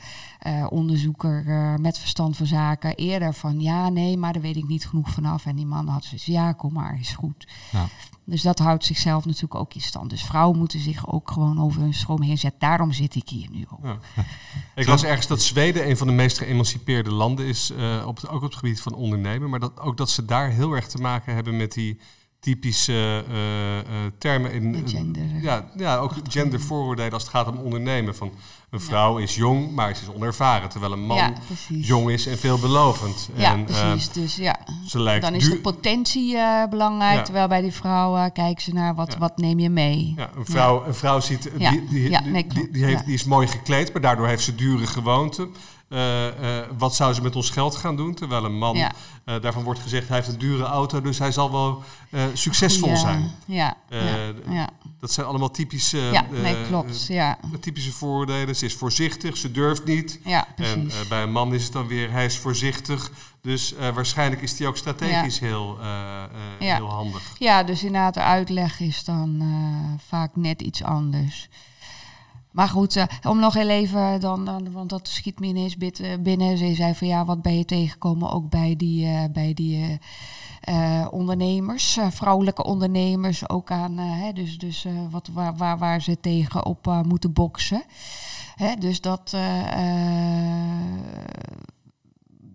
onderzoeker 0.69 1.43
met 1.81 1.97
verstand 1.97 2.37
van 2.37 2.45
zaken 2.45 2.95
eerder 2.95 3.33
van 3.33 3.61
ja, 3.61 3.89
nee, 3.89 4.17
maar 4.17 4.33
daar 4.33 4.41
weet 4.41 4.55
ik 4.55 4.67
niet 4.67 4.87
genoeg 4.87 5.09
vanaf. 5.09 5.45
En 5.45 5.55
die 5.55 5.65
man 5.65 5.87
had 5.87 6.03
zoiets, 6.03 6.25
ja, 6.25 6.51
kom 6.51 6.73
maar, 6.73 6.99
is 6.99 7.15
goed. 7.15 7.47
Ja. 7.71 7.87
Dus 8.23 8.41
dat 8.41 8.59
houdt 8.59 8.85
zichzelf 8.85 9.25
natuurlijk 9.25 9.55
ook 9.55 9.73
in 9.73 9.81
stand. 9.81 10.09
Dus 10.09 10.23
vrouwen 10.23 10.57
moeten 10.57 10.79
zich 10.79 11.11
ook 11.11 11.31
gewoon 11.31 11.61
over 11.61 11.81
hun 11.81 11.93
schroom 11.93 12.21
heen 12.21 12.37
zetten. 12.37 12.59
Daarom 12.59 12.91
zit 12.91 13.08
ik 13.15 13.29
hier 13.29 13.47
nu 13.51 13.65
op. 13.69 13.79
Ja. 13.83 13.99
Ik 14.75 14.87
las 14.87 15.03
ergens 15.03 15.27
dat 15.27 15.41
Zweden 15.41 15.89
een 15.89 15.97
van 15.97 16.07
de 16.07 16.13
meest 16.13 16.37
geëmancipeerde 16.37 17.11
landen 17.11 17.45
is, 17.45 17.71
uh, 17.71 18.03
op 18.07 18.15
het, 18.15 18.29
ook 18.29 18.35
op 18.35 18.41
het 18.41 18.55
gebied 18.55 18.81
van 18.81 18.93
ondernemen. 18.93 19.49
Maar 19.49 19.59
dat, 19.59 19.79
ook 19.79 19.97
dat 19.97 20.09
ze 20.09 20.25
daar 20.25 20.49
heel 20.49 20.73
erg 20.73 20.87
te 20.87 20.97
maken 20.97 21.35
hebben 21.35 21.57
met 21.57 21.73
die 21.73 21.99
typische 22.39 23.25
uh, 23.29 23.77
uh, 23.77 23.81
termen 24.17 24.51
in 24.51 24.87
gender. 24.87 25.41
ja, 25.41 25.71
ja, 25.77 25.97
ook 25.97 26.13
gendervooroordelen 26.29 27.13
als 27.13 27.23
het 27.23 27.31
gaat 27.31 27.47
om 27.47 27.57
ondernemen. 27.57 28.15
Van 28.15 28.31
een 28.69 28.81
vrouw 28.81 29.17
is 29.17 29.35
jong, 29.35 29.71
maar 29.71 29.95
ze 29.95 30.01
is 30.01 30.15
onervaren, 30.15 30.69
terwijl 30.69 30.91
een 30.91 31.05
man 31.05 31.35
jong 31.67 32.09
is 32.09 32.25
en 32.25 32.37
veelbelovend. 32.37 33.29
Ja, 33.35 33.51
en, 33.51 33.63
precies. 33.63 34.09
dus 34.09 34.35
ja, 34.35 34.59
dan 35.19 35.33
is 35.33 35.49
de 35.49 35.59
potentie 35.59 36.33
uh, 36.33 36.65
belangrijk, 36.69 37.23
terwijl 37.23 37.47
bij 37.47 37.61
die 37.61 37.73
vrouw 37.73 38.29
kijken 38.29 38.63
ze 38.63 38.73
naar 38.73 38.95
wat, 38.95 39.17
wat 39.17 39.37
neem 39.37 39.59
je 39.59 39.69
mee. 39.69 40.13
Ja, 40.17 40.29
een 40.35 40.45
vrouw, 40.45 40.85
een 40.85 40.95
vrouw 40.95 41.19
ziet, 41.19 41.51
die, 41.57 41.87
die, 41.89 42.09
nee, 42.09 42.47
die, 42.47 42.71
die, 42.71 42.85
heeft, 42.85 43.05
die 43.05 43.13
is 43.13 43.23
mooi 43.23 43.47
gekleed, 43.47 43.93
maar 43.93 44.01
daardoor 44.01 44.27
heeft 44.27 44.43
ze 44.43 44.55
dure 44.55 44.87
gewoonten. 44.87 45.53
Uh, 45.89 46.25
uh, 46.25 46.31
wat 46.77 46.95
zou 46.95 47.13
ze 47.13 47.21
met 47.21 47.35
ons 47.35 47.49
geld 47.49 47.75
gaan 47.75 47.95
doen? 47.95 48.13
Terwijl 48.13 48.45
een 48.45 48.57
man, 48.57 48.75
ja. 48.75 48.91
uh, 49.25 49.41
daarvan 49.41 49.63
wordt 49.63 49.79
gezegd, 49.79 50.07
hij 50.07 50.17
heeft 50.17 50.29
een 50.29 50.37
dure 50.37 50.63
auto, 50.63 51.01
dus 51.01 51.19
hij 51.19 51.31
zal 51.31 51.51
wel 51.51 51.83
succesvol 52.33 52.89
ja. 52.89 52.95
zijn. 52.95 53.31
Ja. 53.45 53.75
ja. 54.49 54.69
Dat 54.99 55.11
zijn 55.11 55.25
allemaal 55.27 55.51
typische, 55.51 55.97
ja, 55.97 56.25
nee, 56.31 56.67
klopt. 56.67 57.07
ja. 57.07 57.39
typische 57.59 57.91
vooroordelen. 57.91 58.55
Ze 58.55 58.65
is 58.65 58.75
voorzichtig, 58.75 59.37
ze 59.37 59.51
durft 59.51 59.85
niet. 59.85 60.19
Ja, 60.23 60.47
en 60.55 60.91
bij 61.09 61.23
een 61.23 61.31
man 61.31 61.53
is 61.53 61.63
het 61.63 61.73
dan 61.73 61.87
weer, 61.87 62.11
hij 62.11 62.25
is 62.25 62.37
voorzichtig. 62.37 63.11
Dus 63.41 63.73
waarschijnlijk 63.93 64.41
is 64.41 64.59
hij 64.59 64.67
ook 64.67 64.77
strategisch 64.77 65.39
heel, 65.39 65.79
heel 66.59 66.89
handig. 66.89 67.35
Ja, 67.37 67.63
dus 67.63 67.83
inderdaad 67.83 68.13
de 68.13 68.21
uitleg 68.21 68.79
is 68.79 69.03
dan 69.03 69.43
vaak 70.07 70.35
net 70.35 70.61
iets 70.61 70.83
anders. 70.83 71.49
Maar 72.51 72.69
goed, 72.69 72.95
uh, 72.95 73.03
om 73.27 73.39
nog 73.39 73.53
heel 73.53 73.69
even, 73.69 74.19
dan, 74.19 74.45
dan, 74.45 74.71
want 74.71 74.89
dat 74.89 75.07
schiet 75.07 75.39
me 75.39 75.47
ineens 75.47 75.77
binnen. 76.21 76.57
Ze 76.57 76.73
zei 76.75 76.95
van 76.95 77.07
ja, 77.07 77.25
wat 77.25 77.41
ben 77.41 77.57
je 77.57 77.65
tegengekomen 77.65 78.31
ook 78.31 78.49
bij 78.49 78.75
die, 78.75 79.05
uh, 79.05 79.23
bij 79.31 79.53
die 79.53 79.99
ondernemers, 81.09 81.97
vrouwelijke 82.09 82.63
ondernemers 82.63 83.49
ook 83.49 83.71
aan. 83.71 83.97
Hè, 83.97 84.33
dus 84.33 84.57
dus 84.57 84.85
wat, 85.09 85.27
waar, 85.33 85.55
waar, 85.55 85.77
waar 85.77 86.01
ze 86.01 86.19
tegen 86.19 86.65
op 86.65 87.03
moeten 87.07 87.33
boksen. 87.33 87.83
Hè, 88.55 88.75
dus 88.75 89.01
dat, 89.01 89.35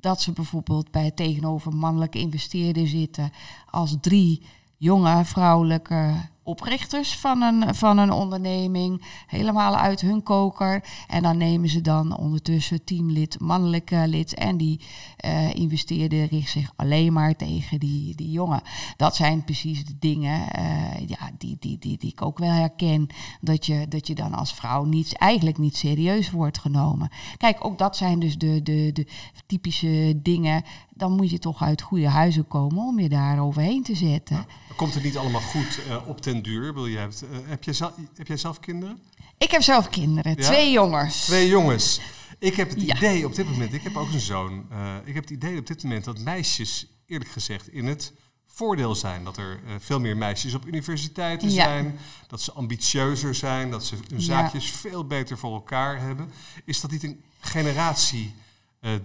dat 0.01 0.21
ze 0.21 0.33
bijvoorbeeld 0.33 0.91
bij 0.91 1.11
tegenover 1.11 1.77
mannelijke 1.77 2.19
investeerders 2.19 2.91
zitten 2.91 3.31
als 3.71 3.97
drie 4.01 4.47
jonge 4.77 5.25
vrouwelijke 5.25 6.15
oprichters 6.45 7.17
van 7.17 7.43
een, 7.43 7.75
van 7.75 7.99
een 7.99 8.11
onderneming, 8.11 9.03
helemaal 9.27 9.77
uit 9.77 10.01
hun 10.01 10.23
koker. 10.23 10.85
En 11.07 11.23
dan 11.23 11.37
nemen 11.37 11.69
ze 11.69 11.81
dan 11.81 12.17
ondertussen 12.17 12.85
teamlid, 12.85 13.41
mannelijke 13.41 14.05
lid. 14.07 14.35
En 14.35 14.57
die 14.57 14.81
uh, 15.25 15.55
investeerder 15.55 16.27
richt 16.27 16.51
zich 16.51 16.73
alleen 16.77 17.13
maar 17.13 17.37
tegen 17.37 17.79
die, 17.79 18.15
die 18.15 18.31
jongen. 18.31 18.63
Dat 18.97 19.17
zijn 19.17 19.45
precies 19.45 19.85
de 19.85 19.99
dingen 19.99 20.41
uh, 20.59 21.07
ja, 21.07 21.31
die, 21.39 21.57
die, 21.61 21.79
die, 21.79 21.99
die 21.99 22.11
ik 22.11 22.23
ook 22.23 22.39
wel 22.39 22.51
herken. 22.51 23.07
Dat 23.41 23.67
je, 23.67 23.89
dat 23.89 24.07
je 24.07 24.15
dan 24.15 24.35
als 24.35 24.55
vrouw 24.55 24.85
niet, 24.85 25.17
eigenlijk 25.17 25.59
niet 25.59 25.77
serieus 25.77 26.31
wordt 26.31 26.59
genomen. 26.59 27.09
Kijk, 27.37 27.65
ook 27.65 27.79
dat 27.79 27.97
zijn 27.97 28.19
dus 28.19 28.39
de, 28.39 28.63
de, 28.63 28.91
de 28.93 29.07
typische 29.47 30.21
dingen. 30.23 30.63
Dan 30.97 31.13
moet 31.13 31.31
je 31.31 31.39
toch 31.39 31.63
uit 31.63 31.83
goede 31.83 32.09
huizen 32.09 32.49
komen 32.49 32.87
om 32.87 33.01
je 33.01 33.09
daar 33.09 33.41
overheen 33.41 33.83
te 33.83 33.95
zetten. 33.95 34.47
Komt 34.77 34.95
het 34.95 35.03
niet 35.03 35.17
allemaal 35.17 35.41
goed 35.41 35.81
uh, 35.89 36.09
op 36.09 36.21
ten 36.21 36.43
duur? 36.43 36.75
Wil 36.75 36.87
je, 36.87 36.97
hebt, 36.97 37.25
uh, 37.25 37.39
heb, 37.49 37.65
je 37.65 37.91
heb 38.15 38.27
jij 38.27 38.37
zelf 38.37 38.61
kinderen? 38.61 38.99
Ik 39.39 39.51
heb 39.51 39.63
zelf 39.63 39.89
kinderen, 39.89 40.35
ja? 40.37 40.43
twee 40.43 40.71
jongens. 40.71 41.25
Twee 41.25 41.49
jongens. 41.49 42.01
Ik 42.39 42.55
heb 42.55 42.71
het 42.71 42.83
ja. 42.83 42.97
idee 42.97 43.27
op 43.27 43.35
dit 43.35 43.51
moment, 43.51 43.73
ik 43.73 43.83
heb 43.83 43.97
ook 43.97 44.13
een 44.13 44.21
zoon. 44.21 44.67
Uh, 44.73 44.95
ik 45.05 45.15
heb 45.15 45.23
het 45.23 45.33
idee 45.33 45.59
op 45.59 45.67
dit 45.67 45.83
moment 45.83 46.05
dat 46.05 46.19
meisjes, 46.19 46.87
eerlijk 47.07 47.31
gezegd, 47.31 47.69
in 47.69 47.87
het 47.87 48.13
voordeel 48.47 48.95
zijn. 48.95 49.25
Dat 49.25 49.37
er 49.37 49.61
veel 49.79 50.01
meer 50.01 50.17
meisjes 50.17 50.55
op 50.55 50.67
universiteiten 50.67 51.51
zijn. 51.51 51.99
Dat 52.27 52.41
ze 52.41 52.53
ambitieuzer 52.53 53.35
zijn. 53.35 53.71
Dat 53.71 53.85
ze 53.85 53.97
hun 54.09 54.21
zaakjes 54.21 54.71
veel 54.71 55.07
beter 55.07 55.39
voor 55.39 55.53
elkaar 55.53 56.01
hebben. 56.01 56.31
Is 56.65 56.81
dat 56.81 56.91
niet 56.91 57.03
een 57.03 57.23
generatie 57.41 58.35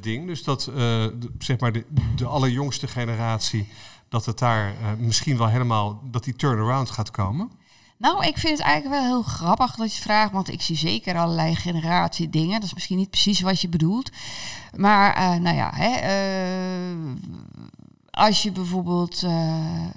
ding? 0.02 0.28
Dus 0.28 0.44
dat 0.44 0.62
de, 0.64 1.32
zeg 1.40 1.60
maar 1.60 1.72
de, 1.72 1.86
de 2.16 2.26
allerjongste 2.26 2.88
generatie 2.88 3.68
dat 4.10 4.26
het 4.26 4.40
daar 4.40 4.72
uh, 4.72 4.88
misschien 4.98 5.38
wel 5.38 5.48
helemaal, 5.48 6.02
dat 6.04 6.24
die 6.24 6.36
turnaround 6.36 6.90
gaat 6.90 7.12
komen? 7.12 7.52
Nou, 7.98 8.26
ik 8.26 8.38
vind 8.38 8.58
het 8.58 8.68
eigenlijk 8.68 9.02
wel 9.02 9.10
heel 9.10 9.22
grappig 9.22 9.76
dat 9.76 9.96
je 9.96 10.02
vraagt, 10.02 10.32
want 10.32 10.52
ik 10.52 10.62
zie 10.62 10.76
zeker 10.76 11.18
allerlei 11.18 11.56
generatie 11.56 12.30
dingen. 12.30 12.60
Dat 12.60 12.64
is 12.64 12.74
misschien 12.74 12.98
niet 12.98 13.10
precies 13.10 13.42
wat 13.42 13.62
je 13.62 13.70
bedoelt. 13.70 14.12
Maar 14.76 15.40
nou 15.42 15.56
ja, 15.56 15.72
hè, 15.76 15.92
als 18.20 18.44
je 18.44 18.52
bijvoorbeeld. 18.52 19.24
Uh, 19.24 19.32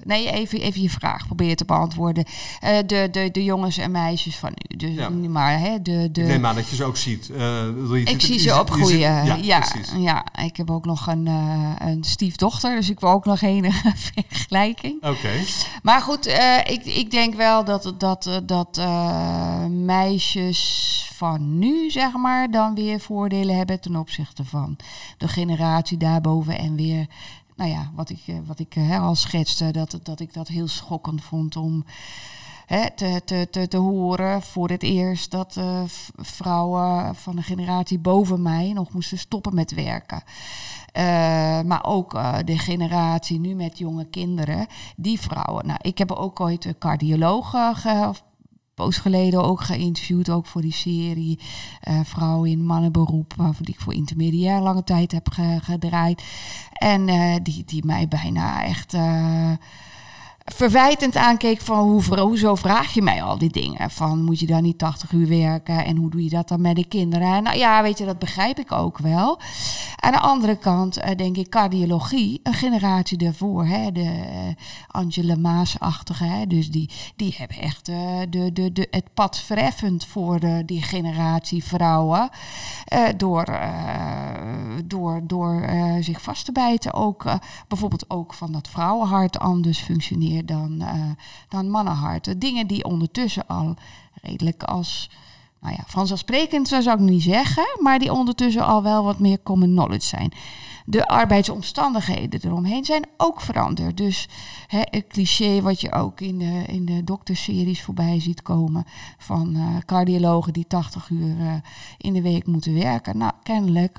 nee, 0.04 0.30
even, 0.30 0.61
even 0.61 0.82
je 0.82 0.90
vraag 0.90 1.26
probeer 1.26 1.56
te 1.56 1.64
beantwoorden. 1.64 2.24
Uh, 2.64 2.76
de, 2.87 3.08
de, 3.11 3.28
de 3.32 3.44
jongens 3.44 3.76
en 3.76 3.90
meisjes 3.90 4.37
van 4.37 4.52
nu. 4.54 4.76
Dus, 4.76 4.94
ja. 4.94 5.08
maar, 5.08 5.58
hè, 5.58 5.82
de, 5.82 6.08
de... 6.12 6.20
Ik 6.20 6.26
neem 6.26 6.46
aan 6.46 6.54
dat 6.54 6.68
je 6.68 6.76
ze 6.76 6.85
ook 6.85 6.96
ziet. 6.96 7.28
Uh, 7.28 7.38
je 7.38 8.02
ik 8.04 8.20
zie 8.20 8.38
ze 8.38 8.61
opgroeien. 8.61 8.98
Ja, 8.98 9.35
ja, 9.40 9.64
ja, 9.96 10.26
ik 10.44 10.56
heb 10.56 10.70
ook 10.70 10.85
nog 10.85 11.06
een, 11.06 11.26
een 11.78 12.04
stiefdochter, 12.04 12.74
dus 12.76 12.90
ik 12.90 13.00
wil 13.00 13.11
ook 13.11 13.24
nog 13.24 13.42
een 13.42 13.72
vergelijking. 14.12 14.94
Oké. 14.96 15.08
Okay. 15.08 15.46
Maar 15.82 16.00
goed, 16.00 16.26
ik, 16.64 16.85
ik 16.85 17.11
denk 17.11 17.35
wel 17.35 17.64
dat, 17.64 17.94
dat, 17.98 18.40
dat 18.44 18.80
meisjes 19.68 21.11
van 21.14 21.58
nu, 21.58 21.90
zeg 21.90 22.12
maar, 22.12 22.50
dan 22.50 22.74
weer 22.74 23.00
voordelen 23.00 23.56
hebben 23.56 23.80
ten 23.80 23.96
opzichte 23.96 24.44
van 24.44 24.76
de 25.18 25.28
generatie 25.28 25.96
daarboven 25.96 26.58
en 26.58 26.76
weer 26.76 27.06
nou 27.56 27.70
ja, 27.70 27.90
wat 27.94 28.10
ik, 28.10 28.22
eh, 28.26 28.36
wat 28.46 28.58
ik 28.58 28.72
hè, 28.72 28.98
al 28.98 29.14
schetste, 29.14 29.70
dat, 29.70 29.98
dat 30.02 30.20
ik 30.20 30.34
dat 30.34 30.48
heel 30.48 30.68
schokkend 30.68 31.22
vond 31.22 31.56
om 31.56 31.84
hè, 32.66 32.90
te, 32.90 33.22
te, 33.24 33.48
te, 33.50 33.68
te 33.68 33.76
horen 33.76 34.42
voor 34.42 34.68
het 34.68 34.82
eerst 34.82 35.30
dat 35.30 35.56
uh, 35.56 35.82
vrouwen 36.16 37.14
van 37.14 37.36
de 37.36 37.42
generatie 37.42 37.98
boven 37.98 38.42
mij 38.42 38.72
nog 38.72 38.92
moesten 38.92 39.18
stoppen 39.18 39.54
met 39.54 39.74
werken. 39.74 40.22
Maar 41.66 41.84
ook 41.84 42.10
de 42.44 42.58
generatie 42.58 43.40
nu 43.40 43.54
met 43.54 43.78
jonge 43.78 44.04
kinderen, 44.04 44.66
die 44.96 45.20
vrouwen. 45.20 45.66
Nou, 45.66 45.78
ik 45.82 45.98
heb 45.98 46.12
ook 46.12 46.40
ooit 46.40 46.64
een 46.64 46.78
cardioloog 46.78 47.54
uh, 47.54 48.10
poos 48.74 48.96
geleden 48.96 49.44
ook 49.44 49.61
geïnterviewd, 49.61 50.30
ook 50.30 50.46
voor 50.46 50.62
die 50.62 50.72
serie 50.72 51.38
uh, 51.88 52.00
Vrouwen 52.04 52.50
in 52.50 52.64
Mannenberoep, 52.64 53.35
waarvan 53.37 53.64
die 53.64 53.74
ik 53.74 53.80
voor 53.80 53.94
intermediair 53.94 54.61
lange 54.61 54.85
tijd 54.85 55.12
heb 55.12 55.28
ge 55.30 55.58
gedraaid. 55.62 56.22
En 56.72 57.08
uh, 57.08 57.35
die, 57.42 57.64
die 57.64 57.85
mij 57.87 58.08
bijna 58.08 58.64
echt. 58.64 58.96
Verwijtend 60.44 61.16
aankeek 61.16 61.61
van 61.61 61.78
hoe, 61.78 62.20
hoezo 62.20 62.55
vraag 62.55 62.94
je 62.94 63.02
mij 63.02 63.22
al 63.22 63.38
die 63.38 63.50
dingen? 63.50 63.90
Van 63.90 64.24
moet 64.24 64.40
je 64.40 64.46
dan 64.46 64.62
niet 64.62 64.79
80 64.79 65.12
uur 65.12 65.29
werken 65.29 65.85
en 65.85 65.96
hoe 65.96 66.10
doe 66.10 66.25
je 66.25 66.31
dat 66.31 66.48
dan 66.48 66.60
met 66.60 66.77
de 66.77 66.85
kinderen? 66.85 67.42
Nou 67.42 67.56
ja, 67.56 67.83
weet 67.83 67.98
je, 67.98 68.04
dat 68.04 68.19
begrijp 68.19 68.58
ik 68.58 68.73
ook 68.73 68.98
wel. 68.98 69.40
Aan 69.96 70.12
de 70.12 70.21
andere 70.21 70.56
kant 70.56 70.98
uh, 70.98 71.04
denk 71.16 71.37
ik 71.37 71.48
cardiologie, 71.48 72.40
een 72.42 72.54
generatie 72.54 73.19
daarvoor, 73.19 73.66
hè, 73.66 73.92
de 73.92 74.00
uh, 74.00 74.54
Angela 74.87 75.37
Maas-achtige, 75.37 76.44
dus 76.48 76.71
die, 76.71 76.90
die 77.16 77.35
hebben 77.38 77.56
echt 77.56 77.88
uh, 77.88 77.96
de, 78.31 78.52
de, 78.52 78.73
de, 78.73 78.88
het 78.90 79.14
pad 79.14 79.38
vereffend 79.38 80.04
voor 80.04 80.40
die 80.66 80.83
generatie 80.83 81.64
vrouwen. 81.64 82.31
door 83.16 83.60
door, 84.85 85.21
door 85.25 85.69
zich 86.00 86.23
vast 86.23 86.44
te 86.44 86.52
bijten 86.52 86.92
ook, 86.92 87.25
bijvoorbeeld 87.69 88.10
ook 88.10 88.35
van 88.35 88.52
dat 88.52 88.69
vrouwenhart 88.69 89.38
anders 89.38 89.79
dan, 90.44 90.78
uh, 90.83 91.10
dan 91.48 91.70
mannenharten. 91.70 92.38
Dingen 92.38 92.66
die 92.66 92.85
ondertussen 92.85 93.46
al 93.46 93.74
redelijk 94.22 94.62
als 94.62 95.10
nou 95.62 95.74
ja, 95.74 95.83
vanzelfsprekend 95.87 96.68
zou 96.68 96.90
ik 96.90 96.98
niet 96.98 97.22
zeggen, 97.22 97.64
maar 97.78 97.98
die 97.98 98.12
ondertussen 98.12 98.66
al 98.66 98.83
wel 98.83 99.04
wat 99.04 99.18
meer 99.18 99.42
common 99.42 99.70
knowledge 99.70 100.06
zijn. 100.06 100.33
De 100.85 101.06
arbeidsomstandigheden 101.06 102.40
eromheen 102.44 102.85
zijn 102.85 103.06
ook 103.16 103.40
veranderd. 103.40 103.96
Dus 103.96 104.28
hè, 104.66 104.80
het 104.85 105.06
cliché 105.06 105.60
wat 105.60 105.80
je 105.80 105.92
ook 105.92 106.20
in 106.20 106.38
de, 106.38 106.64
in 106.66 106.85
de 106.85 107.04
dokterseries 107.04 107.83
voorbij 107.83 108.20
ziet 108.20 108.42
komen 108.42 108.85
van 109.18 109.56
uh, 109.56 109.76
cardiologen 109.87 110.52
die 110.52 110.66
80 110.66 111.08
uur 111.08 111.37
uh, 111.37 111.52
in 111.98 112.12
de 112.12 112.22
week 112.22 112.46
moeten 112.46 112.74
werken. 112.74 113.18
Nou, 113.18 113.33
kennelijk 113.42 113.98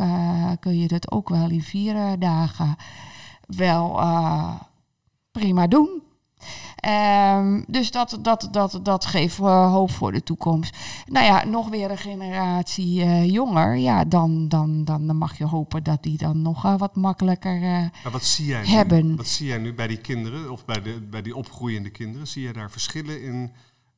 kun 0.60 0.80
je 0.80 0.88
dat 0.88 1.12
ook 1.12 1.30
wel 1.30 1.50
in 1.50 1.64
vier 1.64 2.20
dagen 2.20 2.76
wel 3.48 4.02
prima 5.32 5.68
doen. 5.68 6.02
Um, 7.38 7.64
dus 7.68 7.92
dat, 7.92 8.18
dat, 8.22 8.48
dat, 8.52 8.80
dat 8.84 9.06
geeft 9.06 9.40
uh, 9.40 9.72
hoop 9.72 9.92
voor 9.92 10.12
de 10.12 10.24
toekomst. 10.24 10.78
Nou 11.06 11.26
ja, 11.26 11.46
nog 11.46 11.70
weer 11.70 11.92
een 11.92 11.98
generatie 11.98 13.06
uh, 13.06 13.30
jonger. 13.30 13.78
Ja, 13.78 14.06
dan, 14.06 14.48
dan, 14.48 14.86
dan, 14.86 15.08
dan 15.08 15.16
mag 15.16 15.38
je 15.38 15.46
hopen 15.46 15.84
dat 15.84 16.04
die 16.04 16.18
dan 16.18 16.42
nog 16.42 16.66
uh, 16.66 16.78
wat 16.78 16.96
makkelijker 16.96 17.60
maar 17.60 18.12
wat 18.12 18.24
zie 18.24 18.46
jij 18.46 18.66
hebben. 18.66 19.08
Nu, 19.08 19.16
wat 19.16 19.28
zie 19.28 19.48
jij 19.48 19.58
nu 19.58 19.74
bij 19.74 19.88
die 19.88 19.98
kinderen 19.98 20.52
of 20.52 20.66
bij, 20.66 20.82
de, 20.82 21.02
bij 21.10 21.22
die 21.22 21.36
opgroeiende 21.36 21.90
kinderen? 21.90 22.28
Zie 22.28 22.44
je 22.44 22.54
daar 22.54 22.72
verschillen 22.72 23.24
in 23.24 23.52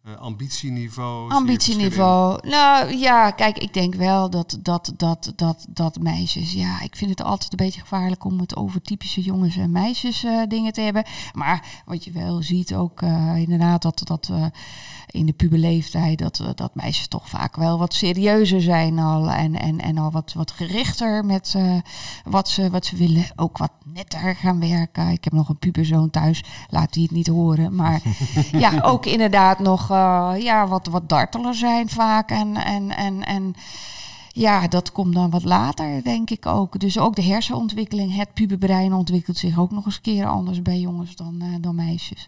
uh, 0.07 0.15
ambitieniveau? 0.15 1.31
Ambitieniveau. 1.31 2.47
Nou 2.47 2.97
ja, 2.97 3.31
kijk, 3.31 3.57
ik 3.57 3.73
denk 3.73 3.95
wel 3.95 4.29
dat, 4.29 4.57
dat, 4.61 4.93
dat, 4.97 5.33
dat, 5.35 5.65
dat 5.69 5.99
meisjes. 5.99 6.53
Ja, 6.53 6.81
ik 6.81 6.95
vind 6.95 7.09
het 7.09 7.23
altijd 7.23 7.51
een 7.51 7.65
beetje 7.65 7.81
gevaarlijk 7.81 8.23
om 8.23 8.39
het 8.39 8.55
over 8.55 8.81
typische 8.81 9.21
jongens 9.21 9.57
en 9.57 9.71
meisjes 9.71 10.23
uh, 10.23 10.41
dingen 10.47 10.73
te 10.73 10.81
hebben. 10.81 11.03
Maar 11.33 11.81
wat 11.85 12.03
je 12.03 12.11
wel 12.11 12.41
ziet 12.41 12.75
ook 12.75 13.01
uh, 13.01 13.37
inderdaad 13.37 13.81
dat. 13.81 14.01
dat 14.05 14.29
in 15.15 15.25
de 15.25 15.33
puberleeftijd 15.33 16.19
dat, 16.19 16.43
dat 16.55 16.75
meisjes 16.75 17.07
toch 17.07 17.29
vaak 17.29 17.55
wel 17.55 17.77
wat 17.77 17.93
serieuzer 17.93 18.61
zijn 18.61 18.99
al. 18.99 19.31
En, 19.31 19.59
en, 19.59 19.79
en 19.79 19.97
al 19.97 20.11
wat, 20.11 20.33
wat 20.33 20.51
gerichter 20.51 21.25
met 21.25 21.53
uh, 21.57 21.75
wat, 22.23 22.49
ze, 22.49 22.69
wat 22.69 22.85
ze 22.85 22.95
willen. 22.95 23.25
Ook 23.35 23.57
wat 23.57 23.71
netter 23.85 24.35
gaan 24.35 24.59
werken. 24.59 25.07
Ik 25.09 25.23
heb 25.23 25.33
nog 25.33 25.49
een 25.49 25.57
puberzoon 25.57 26.09
thuis, 26.09 26.43
laat 26.69 26.93
die 26.93 27.03
het 27.03 27.11
niet 27.11 27.27
horen. 27.27 27.75
Maar 27.75 28.01
ja, 28.63 28.81
ook 28.81 29.05
inderdaad 29.05 29.59
nog 29.59 29.89
uh, 29.95 30.43
ja, 30.43 30.67
wat, 30.67 30.87
wat 30.87 31.09
darteler 31.09 31.55
zijn 31.55 31.89
vaak. 31.89 32.29
En, 32.29 32.55
en, 32.55 32.95
en, 32.97 33.23
en 33.23 33.55
ja, 34.31 34.67
dat 34.67 34.91
komt 34.91 35.13
dan 35.13 35.29
wat 35.29 35.43
later, 35.43 36.03
denk 36.03 36.29
ik 36.29 36.45
ook. 36.45 36.79
Dus 36.79 36.97
ook 36.97 37.15
de 37.15 37.23
hersenontwikkeling, 37.23 38.15
het 38.15 38.33
puberbrein 38.33 38.93
ontwikkelt 38.93 39.37
zich 39.37 39.59
ook 39.59 39.71
nog 39.71 39.85
eens 39.85 40.01
keer 40.01 40.25
anders 40.25 40.61
bij 40.61 40.79
jongens 40.79 41.15
dan, 41.15 41.43
uh, 41.43 41.55
dan 41.59 41.75
meisjes. 41.75 42.27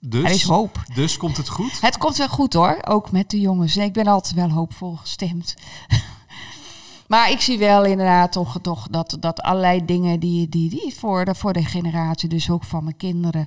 Dus, 0.00 0.24
er 0.24 0.30
is 0.30 0.42
hoop. 0.42 0.82
Dus 0.94 1.16
komt 1.16 1.36
het 1.36 1.48
goed? 1.48 1.80
Het 1.80 1.98
komt 1.98 2.16
wel 2.16 2.28
goed 2.28 2.52
hoor, 2.52 2.78
ook 2.84 3.10
met 3.10 3.30
de 3.30 3.40
jongens. 3.40 3.76
Ik 3.76 3.92
ben 3.92 4.06
altijd 4.06 4.34
wel 4.34 4.50
hoopvol 4.50 4.96
gestemd. 4.96 5.54
maar 7.08 7.30
ik 7.30 7.40
zie 7.40 7.58
wel 7.58 7.84
inderdaad 7.84 8.32
toch, 8.32 8.58
toch 8.62 8.88
dat, 8.90 9.16
dat 9.20 9.40
allerlei 9.40 9.84
dingen 9.84 10.20
die, 10.20 10.48
die, 10.48 10.70
die 10.70 10.94
voor, 10.98 11.24
de, 11.24 11.34
voor 11.34 11.52
de 11.52 11.64
generatie, 11.64 12.28
dus 12.28 12.50
ook 12.50 12.64
van 12.64 12.84
mijn 12.84 12.96
kinderen, 12.96 13.46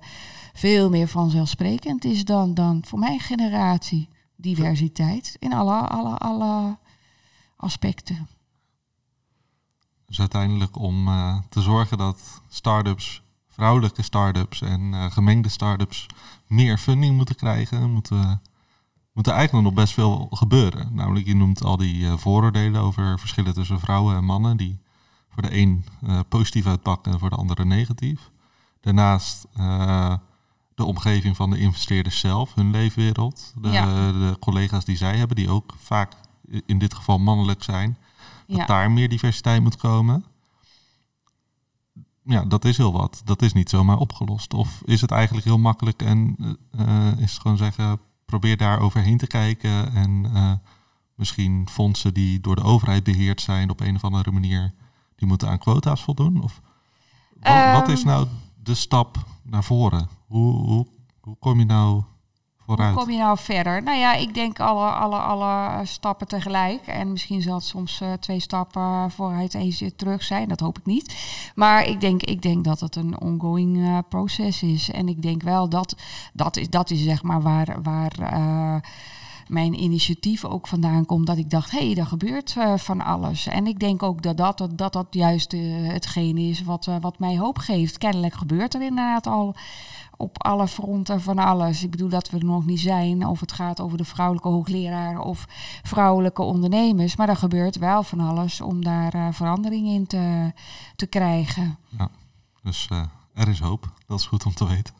veel 0.59 0.89
meer 0.89 1.07
vanzelfsprekend 1.07 2.05
is 2.05 2.25
dan, 2.25 2.53
dan 2.53 2.81
voor 2.85 2.99
mijn 2.99 3.19
generatie. 3.19 4.09
Diversiteit 4.35 5.35
in 5.39 5.53
alle, 5.53 5.87
alle, 5.87 6.17
alle 6.17 6.77
aspecten. 7.55 8.27
Dus 10.05 10.19
uiteindelijk 10.19 10.77
om 10.77 11.07
uh, 11.07 11.37
te 11.49 11.61
zorgen 11.61 11.97
dat 11.97 12.41
start-ups, 12.49 13.21
vrouwelijke 13.49 14.01
start-ups 14.01 14.61
en 14.61 14.81
uh, 14.81 15.11
gemengde 15.11 15.49
start-ups 15.49 16.05
meer 16.47 16.77
funding 16.77 17.15
moeten 17.15 17.35
krijgen, 17.35 17.91
moet, 17.91 18.11
uh, 18.11 18.33
moet 19.13 19.27
er 19.27 19.33
eigenlijk 19.33 19.65
nog 19.65 19.75
best 19.75 19.93
veel 19.93 20.27
gebeuren. 20.31 20.95
Namelijk, 20.95 21.25
je 21.25 21.35
noemt 21.35 21.63
al 21.63 21.77
die 21.77 21.95
uh, 21.95 22.17
vooroordelen 22.17 22.81
over 22.81 23.19
verschillen 23.19 23.53
tussen 23.53 23.79
vrouwen 23.79 24.15
en 24.15 24.25
mannen, 24.25 24.57
die 24.57 24.79
voor 25.29 25.41
de 25.41 25.57
een 25.57 25.83
positief 26.29 26.65
uitpakken 26.65 27.11
en 27.11 27.19
voor 27.19 27.29
de 27.29 27.35
andere 27.35 27.65
negatief. 27.65 28.31
Daarnaast 28.81 29.47
de 30.79 30.85
omgeving 30.85 31.35
van 31.35 31.49
de 31.49 31.59
investeerders 31.59 32.19
zelf, 32.19 32.53
hun 32.53 32.71
leefwereld, 32.71 33.53
de, 33.61 33.69
ja. 33.69 34.11
de, 34.11 34.37
collega's 34.39 34.85
die 34.85 34.97
zij 34.97 35.17
hebben, 35.17 35.35
die 35.35 35.49
ook 35.49 35.73
vaak 35.77 36.13
in 36.65 36.79
dit 36.79 36.93
geval 36.93 37.19
mannelijk 37.19 37.63
zijn, 37.63 37.97
dat 38.47 38.57
ja. 38.57 38.65
daar 38.65 38.91
meer 38.91 39.09
diversiteit 39.09 39.61
moet 39.61 39.75
komen 39.75 40.25
ja, 42.29 42.45
dat 42.45 42.65
is 42.65 42.77
heel 42.77 42.91
wat. 42.91 43.21
Dat 43.25 43.41
is 43.41 43.53
niet 43.53 43.69
zomaar 43.69 43.97
opgelost. 43.97 44.53
Of 44.53 44.81
is 44.85 45.01
het 45.01 45.11
eigenlijk 45.11 45.45
heel 45.45 45.57
makkelijk 45.57 46.01
en 46.01 46.35
uh, 46.79 47.17
is 47.17 47.31
het 47.31 47.41
gewoon 47.41 47.57
zeggen, 47.57 47.99
probeer 48.25 48.57
daar 48.57 48.79
overheen 48.79 49.17
te 49.17 49.27
kijken 49.27 49.93
en 49.93 50.25
uh, 50.33 50.51
misschien 51.15 51.67
fondsen 51.71 52.13
die 52.13 52.39
door 52.39 52.55
de 52.55 52.63
overheid 52.63 53.03
beheerd 53.03 53.41
zijn 53.41 53.69
op 53.69 53.79
een 53.79 53.95
of 53.95 54.03
andere 54.03 54.31
manier, 54.31 54.73
die 55.15 55.27
moeten 55.27 55.49
aan 55.49 55.57
quota's 55.57 56.03
voldoen? 56.03 56.43
Of 56.43 56.61
wat, 57.39 57.65
um, 57.65 57.71
wat 57.71 57.87
is 57.87 58.03
nou 58.03 58.27
de 58.63 58.75
stap 58.75 59.17
naar 59.43 59.63
voren? 59.63 60.09
Hoe, 60.29 60.85
hoe, 61.21 61.35
kom 61.39 61.59
je 61.59 61.65
nou 61.65 62.03
vooruit? 62.57 62.93
Hoe 62.93 63.03
kom 63.03 63.13
je 63.13 63.19
nou 63.19 63.37
verder? 63.37 63.83
Nou 63.83 63.97
ja, 63.97 64.13
ik 64.13 64.33
denk 64.33 64.59
alle, 64.59 64.89
alle, 64.89 65.17
alle 65.17 65.85
stappen 65.85 66.27
tegelijk. 66.27 66.87
En 66.87 67.11
misschien 67.11 67.41
zal 67.41 67.55
het 67.55 67.63
soms 67.63 68.01
uh, 68.01 68.13
twee 68.13 68.39
stappen 68.39 69.11
vooruit 69.11 69.53
en 69.53 69.95
terug 69.95 70.23
zijn. 70.23 70.47
Dat 70.47 70.59
hoop 70.59 70.77
ik 70.77 70.85
niet. 70.85 71.15
Maar 71.55 71.87
ik 71.87 72.01
denk, 72.01 72.23
ik 72.23 72.41
denk 72.41 72.63
dat 72.63 72.79
het 72.79 72.95
een 72.95 73.21
ongoing 73.21 73.77
uh, 73.77 73.97
proces 74.09 74.63
is. 74.63 74.91
En 74.91 75.07
ik 75.07 75.21
denk 75.21 75.41
wel 75.41 75.69
dat 75.69 75.95
dat 76.33 76.57
is, 76.57 76.69
dat 76.69 76.89
is 76.89 77.03
zeg 77.03 77.23
maar 77.23 77.41
waar. 77.41 77.81
waar 77.83 78.13
uh, 78.19 78.75
mijn 79.47 79.81
initiatief 79.81 80.45
ook 80.45 80.67
vandaan 80.67 81.05
komt. 81.05 81.27
Dat 81.27 81.37
ik 81.37 81.49
dacht, 81.49 81.71
hé, 81.71 81.87
hey, 81.87 81.97
er 81.97 82.05
gebeurt 82.05 82.55
van 82.75 83.01
alles. 83.01 83.47
En 83.47 83.67
ik 83.67 83.79
denk 83.79 84.03
ook 84.03 84.21
dat 84.21 84.37
dat, 84.37 84.67
dat, 84.75 84.93
dat, 84.93 85.07
juist 85.09 85.53
uh, 85.53 85.87
hetgeen 85.87 86.37
is 86.37 86.63
wat, 86.63 86.89
wat 87.01 87.19
mij 87.19 87.37
hoop 87.37 87.57
geeft. 87.57 87.97
Kennelijk 87.97 88.33
gebeurt 88.33 88.73
er 88.73 88.81
inderdaad 88.81 89.27
al 89.27 89.55
op 90.21 90.43
alle 90.43 90.67
fronten 90.67 91.21
van 91.21 91.37
alles. 91.37 91.83
Ik 91.83 91.91
bedoel 91.91 92.09
dat 92.09 92.29
we 92.29 92.37
er 92.37 92.45
nog 92.45 92.65
niet 92.65 92.79
zijn 92.79 93.25
of 93.25 93.39
het 93.39 93.51
gaat 93.51 93.79
over 93.79 93.97
de 93.97 94.05
vrouwelijke 94.05 94.49
hoogleraar 94.49 95.19
of 95.19 95.45
vrouwelijke 95.83 96.41
ondernemers. 96.41 97.15
Maar 97.15 97.29
er 97.29 97.35
gebeurt 97.35 97.77
wel 97.77 98.03
van 98.03 98.19
alles 98.19 98.61
om 98.61 98.83
daar 98.83 99.15
uh, 99.15 99.27
verandering 99.31 99.87
in 99.87 100.07
te, 100.07 100.53
te 100.95 101.05
krijgen. 101.05 101.77
Ja, 101.97 102.09
dus 102.63 102.87
uh, 102.91 103.03
er 103.33 103.47
is 103.47 103.59
hoop. 103.59 103.89
Dat 104.07 104.19
is 104.19 104.25
goed 104.25 104.45
om 104.45 104.53
te 104.53 104.67
weten. 104.67 104.93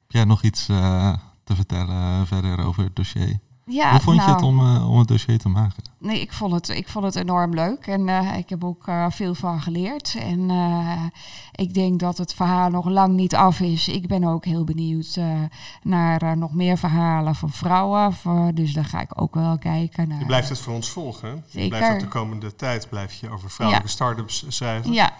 Heb 0.00 0.10
jij 0.10 0.24
nog 0.24 0.42
iets 0.42 0.68
uh, 0.68 1.14
te 1.44 1.54
vertellen 1.54 2.26
verder 2.26 2.64
over 2.64 2.84
het 2.84 2.96
dossier? 2.96 3.38
Ja, 3.64 3.90
Hoe 3.90 4.00
vond 4.00 4.16
nou, 4.16 4.28
je 4.28 4.34
het 4.34 4.44
om, 4.44 4.60
uh, 4.60 4.90
om 4.90 4.98
het 4.98 5.08
dossier 5.08 5.38
te 5.38 5.48
maken? 5.48 5.82
Nee, 5.98 6.20
ik 6.20 6.32
vond 6.32 6.52
het, 6.52 6.68
ik 6.68 6.88
vond 6.88 7.04
het 7.04 7.16
enorm 7.16 7.54
leuk 7.54 7.86
en 7.86 8.08
uh, 8.08 8.36
ik 8.36 8.48
heb 8.48 8.64
ook 8.64 8.86
uh, 8.86 9.06
veel 9.10 9.34
van 9.34 9.60
geleerd. 9.60 10.16
En 10.18 10.50
ik 11.52 11.74
denk 11.74 12.00
dat 12.00 12.18
het 12.18 12.34
verhaal 12.34 12.70
nog 12.70 12.88
lang 12.88 13.14
niet 13.14 13.34
af 13.34 13.60
is. 13.60 13.88
Ik 13.88 14.06
ben 14.06 14.24
ook 14.24 14.44
heel 14.44 14.64
benieuwd 14.64 15.20
naar 15.82 16.36
nog 16.36 16.54
meer 16.54 16.78
verhalen 16.78 17.34
van 17.34 17.50
vrouwen. 17.50 18.14
dus 18.54 18.72
daar 18.72 18.84
ga 18.84 19.00
ik 19.00 19.20
ook 19.20 19.34
wel 19.34 19.58
kijken 19.58 20.08
naar. 20.08 20.18
Je 20.18 20.26
blijft 20.26 20.48
het 20.48 20.58
voor 20.58 20.74
ons 20.74 20.88
volgen. 20.88 21.44
Zeker. 21.46 21.62
Je 21.62 21.68
blijft 21.68 21.92
ook 21.92 22.00
de 22.00 22.18
komende 22.18 22.56
tijd 22.56 22.88
blijf 22.88 23.14
je 23.14 23.30
over 23.30 23.50
vrouwelijke 23.50 23.88
ja. 23.88 23.94
start-ups 23.94 24.44
schrijven. 24.48 24.92
Ja, 24.92 25.12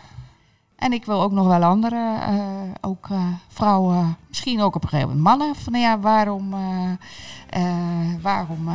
en 0.83 0.93
ik 0.93 1.05
wil 1.05 1.22
ook 1.22 1.33
nog 1.33 1.47
wel 1.47 1.62
andere, 1.62 2.18
uh, 2.30 2.43
ook 2.80 3.09
uh, 3.12 3.18
vrouwen, 3.49 4.16
misschien 4.28 4.61
ook 4.61 4.74
op 4.74 4.83
een 4.83 4.89
gegeven 4.89 5.16
moment 5.16 5.39
mannen. 5.39 5.57
Van 5.57 5.80
ja, 5.80 5.99
waarom, 5.99 6.55
uh, 6.55 8.20
waarom 8.22 8.68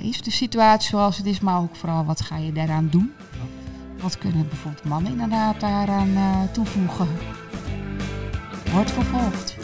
is 0.00 0.22
de 0.22 0.30
situatie 0.30 0.88
zoals 0.88 1.16
het 1.16 1.26
is, 1.26 1.40
maar 1.40 1.60
ook 1.60 1.76
vooral 1.76 2.04
wat 2.04 2.20
ga 2.20 2.36
je 2.36 2.52
daaraan 2.52 2.88
doen? 2.90 3.12
Wat 4.02 4.18
kunnen 4.18 4.48
bijvoorbeeld 4.48 4.84
mannen 4.84 5.12
inderdaad 5.12 5.60
daaraan 5.60 6.16
toevoegen? 6.52 7.08
Wordt 8.72 8.90
vervolgd. 8.90 9.56